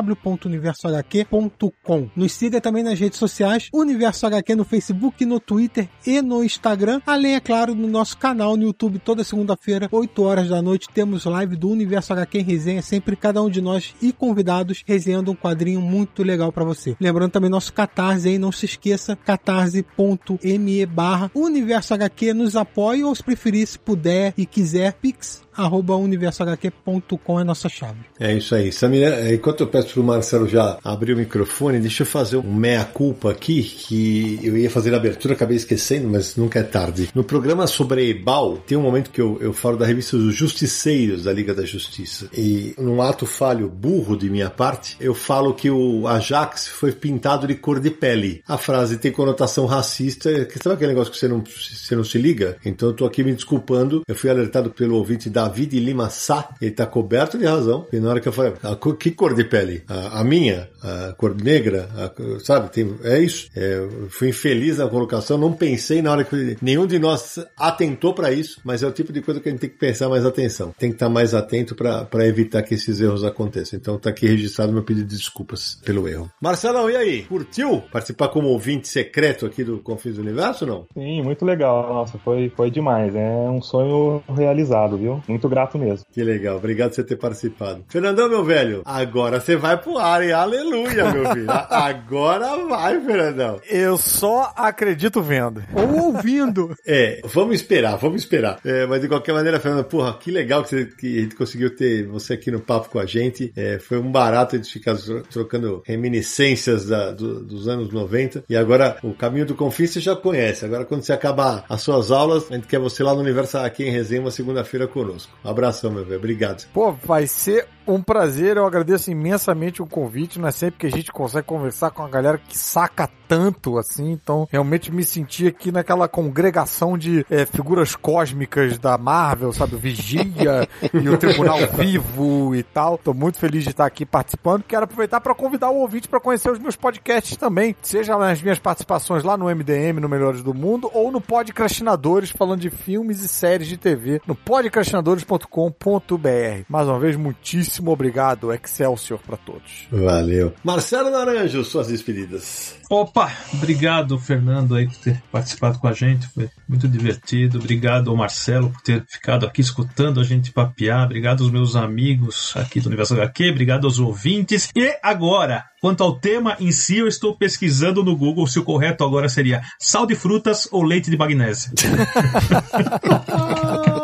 [0.01, 2.09] www.universohq.com.
[2.15, 7.01] Nos siga também nas redes sociais Universo HQ no Facebook, no Twitter e no Instagram,
[7.05, 8.99] além é claro no nosso canal no YouTube.
[8.99, 13.41] Toda segunda-feira, 8 horas da noite, temos live do Universo HQ em resenha, sempre cada
[13.41, 16.95] um de nós e convidados resenhando um quadrinho muito legal para você.
[16.99, 23.15] Lembrando também nosso Catarse aí, não se esqueça, catarse.me barra Universo HQ, nos apoie ou
[23.15, 27.99] se preferir, se puder e quiser, Pix arroba universohq.com é nossa chave.
[28.19, 28.71] É isso aí.
[28.71, 32.53] Samir, é, enquanto eu peço pro Marcelo já abrir o microfone, deixa eu fazer um
[32.53, 37.09] meia-culpa aqui, que eu ia fazer a abertura, acabei esquecendo, mas nunca é tarde.
[37.13, 41.23] No programa sobre Ebal, tem um momento que eu, eu falo da revista dos Justiceiros
[41.23, 42.29] da Liga da Justiça.
[42.35, 47.47] E num ato falho burro de minha parte, eu falo que o Ajax foi pintado
[47.47, 48.41] de cor de pele.
[48.47, 50.29] A frase tem conotação racista.
[50.61, 52.57] Sabe aquele negócio que você não, você não se liga?
[52.65, 54.03] Então eu tô aqui me desculpando.
[54.07, 56.49] Eu fui alertado pelo ouvinte David Lima Sá.
[56.61, 57.85] Ele tá coberto de razão.
[57.91, 59.83] E na hora que eu falei, a cor, que cor de pele?
[59.87, 60.69] A, a minha?
[60.81, 61.89] A cor negra?
[61.95, 62.71] A, sabe?
[62.71, 63.49] Tem, é isso.
[63.55, 65.37] É, fui infeliz na colocação.
[65.37, 68.59] Não pensei na hora que nenhum de nós atentou para isso.
[68.63, 70.73] Mas é o tipo de coisa que a gente tem que prestar mais atenção.
[70.77, 73.77] Tem que estar mais atento para evitar que esses erros aconteçam.
[73.77, 76.31] Então tá aqui registrado meu pedido de desculpas pelo erro.
[76.41, 77.23] Marcelão, e aí?
[77.23, 80.85] Curtiu participar como ouvinte secreto aqui do Confins do Universo não?
[80.93, 81.87] Sim, muito legal.
[81.93, 83.15] Nossa, foi, foi demais.
[83.15, 85.21] É um sonho realizado, viu?
[85.31, 86.05] Muito grato mesmo.
[86.11, 86.57] Que legal.
[86.57, 87.85] Obrigado por você ter participado.
[87.87, 90.33] Fernandão, meu velho, agora você vai pro ar, hein?
[90.33, 91.47] Aleluia, meu filho.
[91.49, 93.59] agora vai, Fernandão.
[93.69, 95.63] Eu só acredito vendo.
[95.73, 96.75] Ou ouvindo.
[96.85, 98.59] É, vamos esperar, vamos esperar.
[98.65, 101.75] É, mas de qualquer maneira, Fernando, porra, que legal que, você, que a gente conseguiu
[101.75, 103.51] ter você aqui no papo com a gente.
[103.55, 104.95] É, foi um barato de ficar
[105.29, 108.43] trocando reminiscências da, do, dos anos 90.
[108.49, 110.65] E agora, o caminho do Confins você já conhece.
[110.65, 113.83] Agora, quando você acabar as suas aulas, a gente quer você lá no Universo aqui
[113.83, 115.20] em resenha uma segunda-feira conosco.
[115.43, 116.17] Um abração, meu velho.
[116.17, 116.67] Obrigado.
[116.73, 120.91] Pô, vai ser um prazer, eu agradeço imensamente o convite, não é sempre que a
[120.91, 125.71] gente consegue conversar com a galera que saca tanto assim, então realmente me senti aqui
[125.71, 132.53] naquela congregação de é, figuras cósmicas da Marvel, sabe, o Vigia e o Tribunal Vivo
[132.53, 132.97] e tal.
[132.97, 134.63] Tô muito feliz de estar aqui participando.
[134.63, 138.59] Quero aproveitar para convidar o ouvinte para conhecer os meus podcasts também, seja nas minhas
[138.59, 143.29] participações lá no MDM, no Melhores do Mundo, ou no Podcastinadores, falando de filmes e
[143.29, 146.65] séries de TV, no podcastinadores.com.br.
[146.67, 149.87] Mais uma vez, muitíssimo obrigado, Excelsior para todos.
[149.91, 150.53] Valeu.
[150.63, 152.75] Marcelo Naranjo, suas despedidas.
[152.89, 156.27] Opa, obrigado, Fernando, aí, por ter participado com a gente.
[156.27, 157.57] Foi muito divertido.
[157.57, 161.05] Obrigado ao Marcelo por ter ficado aqui escutando a gente papear.
[161.05, 163.51] Obrigado aos meus amigos aqui do Universo HQ.
[163.51, 164.69] Obrigado aos ouvintes.
[164.75, 169.05] E agora, quanto ao tema em si, eu estou pesquisando no Google se o correto
[169.05, 171.71] agora seria sal de frutas ou leite de magnésio.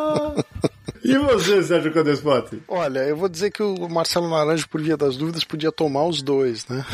[1.07, 2.61] E você, Sérgio Codespote?
[2.67, 6.21] Olha, eu vou dizer que o Marcelo Naranjo, por via das dúvidas, podia tomar os
[6.21, 6.85] dois, né?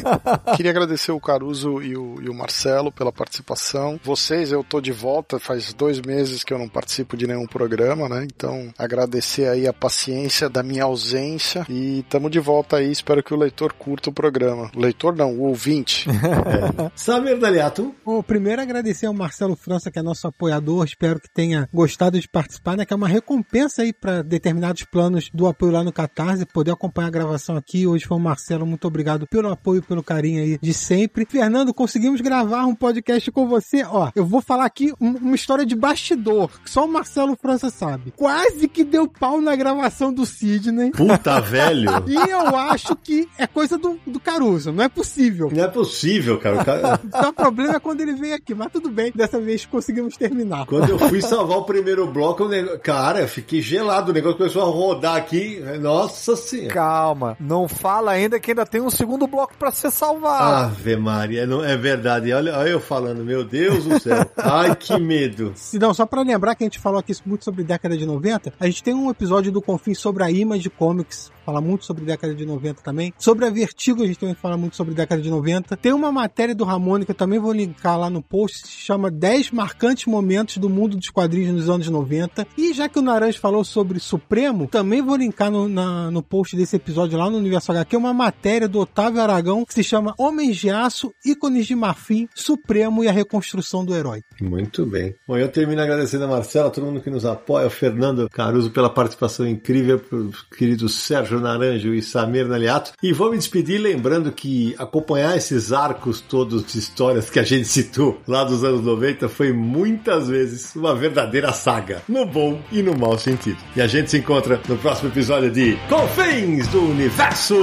[0.54, 3.98] Queria agradecer o Caruso e o, e o, Marcelo pela participação.
[4.04, 8.10] Vocês, eu tô de volta, faz dois meses que eu não participo de nenhum programa,
[8.10, 8.26] né?
[8.26, 12.92] Então, agradecer aí a paciência da minha ausência e tamo de volta aí.
[12.92, 14.70] Espero que o leitor curta o programa.
[14.76, 16.06] O leitor não, o ouvinte.
[16.12, 16.90] é.
[16.94, 17.94] Samir Daliato.
[18.04, 20.84] Bom, primeiro agradecer ao Marcelo França, que é nosso apoiador.
[20.84, 22.84] Espero que tenha gostado de participar, né?
[22.84, 27.08] Que é uma recompensa aí para determinados planos do apoio lá no Catarse, poder acompanhar
[27.08, 27.86] a gravação aqui.
[27.86, 31.26] Hoje foi o Marcelo, muito obrigado pelo apoio, pelo carinho aí de sempre.
[31.28, 33.84] Fernando, conseguimos gravar um podcast com você.
[33.84, 38.12] Ó, eu vou falar aqui uma história de bastidor, que só o Marcelo França sabe.
[38.16, 40.90] Quase que deu pau na gravação do Sidney.
[40.90, 41.90] Puta, velho!
[42.12, 45.50] E eu acho que é coisa do, do Caruso, não é possível.
[45.52, 46.62] Não é possível, cara.
[47.10, 50.66] Só o problema é quando ele vem aqui, mas tudo bem, dessa vez conseguimos terminar.
[50.66, 52.48] Quando eu fui salvar o primeiro bloco,
[52.82, 54.10] cara, eu fiquei fiquei gelado.
[54.10, 55.60] O negócio começou a rodar aqui.
[55.80, 56.72] Nossa senhora.
[56.72, 60.72] Calma, não fala ainda que ainda tem um segundo bloco pra ser salvado.
[60.72, 62.32] Ave Maria, não, é verdade.
[62.32, 64.24] Olha, olha eu falando, meu Deus do céu.
[64.36, 65.52] Ai, que medo.
[65.54, 68.54] Se não, só pra lembrar que a gente falou aqui muito sobre década de 90,
[68.58, 72.34] a gente tem um episódio do Confins sobre a Image Comics, fala muito sobre década
[72.34, 73.12] de 90 também.
[73.18, 75.76] Sobre a Vertigo, a gente também fala muito sobre década de 90.
[75.76, 79.10] Tem uma matéria do Ramone que eu também vou linkar lá no post, se chama
[79.10, 82.46] 10 marcantes momentos do mundo dos quadrinhos nos anos 90.
[82.56, 86.56] E já que o Naranjo falou sobre Supremo, também vou linkar no, na, no post
[86.56, 90.56] desse episódio lá no Universo HQ uma matéria do Otávio Aragão que se chama Homens
[90.56, 94.22] de Aço, ícones de marfim, Supremo e a reconstrução do herói.
[94.40, 95.14] Muito bem.
[95.26, 98.90] Bom, eu termino agradecendo a Marcela, todo mundo que nos apoia, o Fernando Caruso pela
[98.90, 102.92] participação incrível, pro querido Sérgio Naranjo e Samir Naliato.
[103.02, 107.66] E vou me despedir lembrando que acompanhar esses arcos todos de histórias que a gente
[107.66, 112.96] citou lá dos anos 90 foi muitas vezes uma verdadeira saga, no bom e no
[112.96, 113.58] mau sentido.
[113.74, 117.56] E a gente se encontra no próximo episódio de Confins do Universo!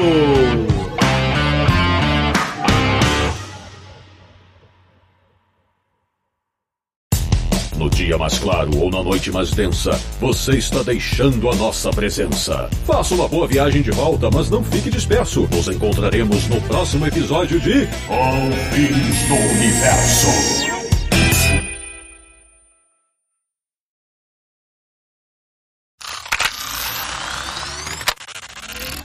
[8.10, 12.68] Dia mais claro ou na noite mais densa, você está deixando a nossa presença.
[12.84, 15.48] Faça uma boa viagem de volta, mas não fique disperso.
[15.52, 20.28] Nos encontraremos no próximo episódio de Confins do Universo.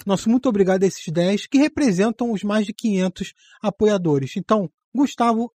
[0.06, 4.34] Nosso muito obrigado a esses 10 que representam os mais de 500 apoiadores.
[4.38, 5.52] Então, Gustavo,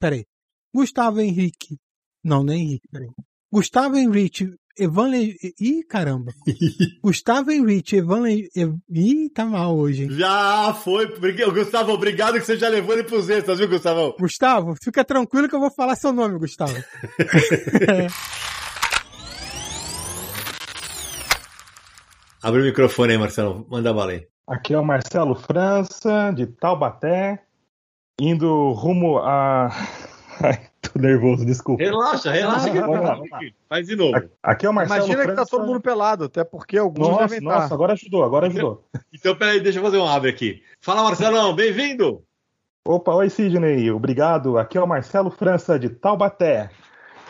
[0.00, 0.26] peraí,
[0.74, 1.78] Gustavo Henrique,
[2.22, 3.08] não, não é Henrique, peraí.
[3.50, 5.34] Gustavo Henrique, Evan Le...
[5.60, 6.32] Ih, caramba.
[7.02, 8.48] Gustavo Henrique, Evan Le...
[8.90, 10.10] Ih, tá mal hoje, hein?
[10.12, 11.08] Já foi.
[11.50, 14.14] Gustavo, obrigado que você já levou ele pros extras, viu, Gustavo?
[14.18, 16.74] Gustavo, fica tranquilo que eu vou falar seu nome, Gustavo.
[22.40, 23.66] Abre o microfone aí, Marcelo.
[23.68, 24.28] Manda bala aí.
[24.46, 27.42] Aqui é o Marcelo França, de Taubaté,
[28.20, 29.70] indo rumo a.
[30.80, 31.82] Tô nervoso, desculpa.
[31.82, 32.72] Relaxa, relaxa.
[32.72, 33.40] Vamos lá, vamos lá.
[33.68, 34.30] Faz de novo.
[34.42, 35.44] Aqui é o Marcelo Imagina que França.
[35.44, 37.74] tá todo mundo pelado, até porque alguns Nossa, devem nossa, estar.
[37.74, 38.84] agora ajudou, agora ajudou.
[39.12, 40.62] Então, peraí, deixa eu fazer um abre aqui.
[40.80, 42.22] Fala, Marcelão, bem-vindo.
[42.86, 44.56] Opa, oi Sidney, obrigado.
[44.56, 46.70] Aqui é o Marcelo França, de Taubaté,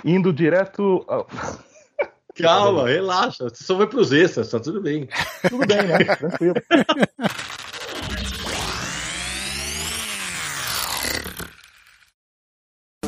[0.05, 1.05] indo direto.
[1.09, 1.27] ao-
[2.37, 3.49] Calma, relaxa.
[3.49, 5.09] Você só vai pros extras, tá tudo bem.
[5.49, 6.05] Tudo bem, né?
[6.05, 6.55] Tranquilo.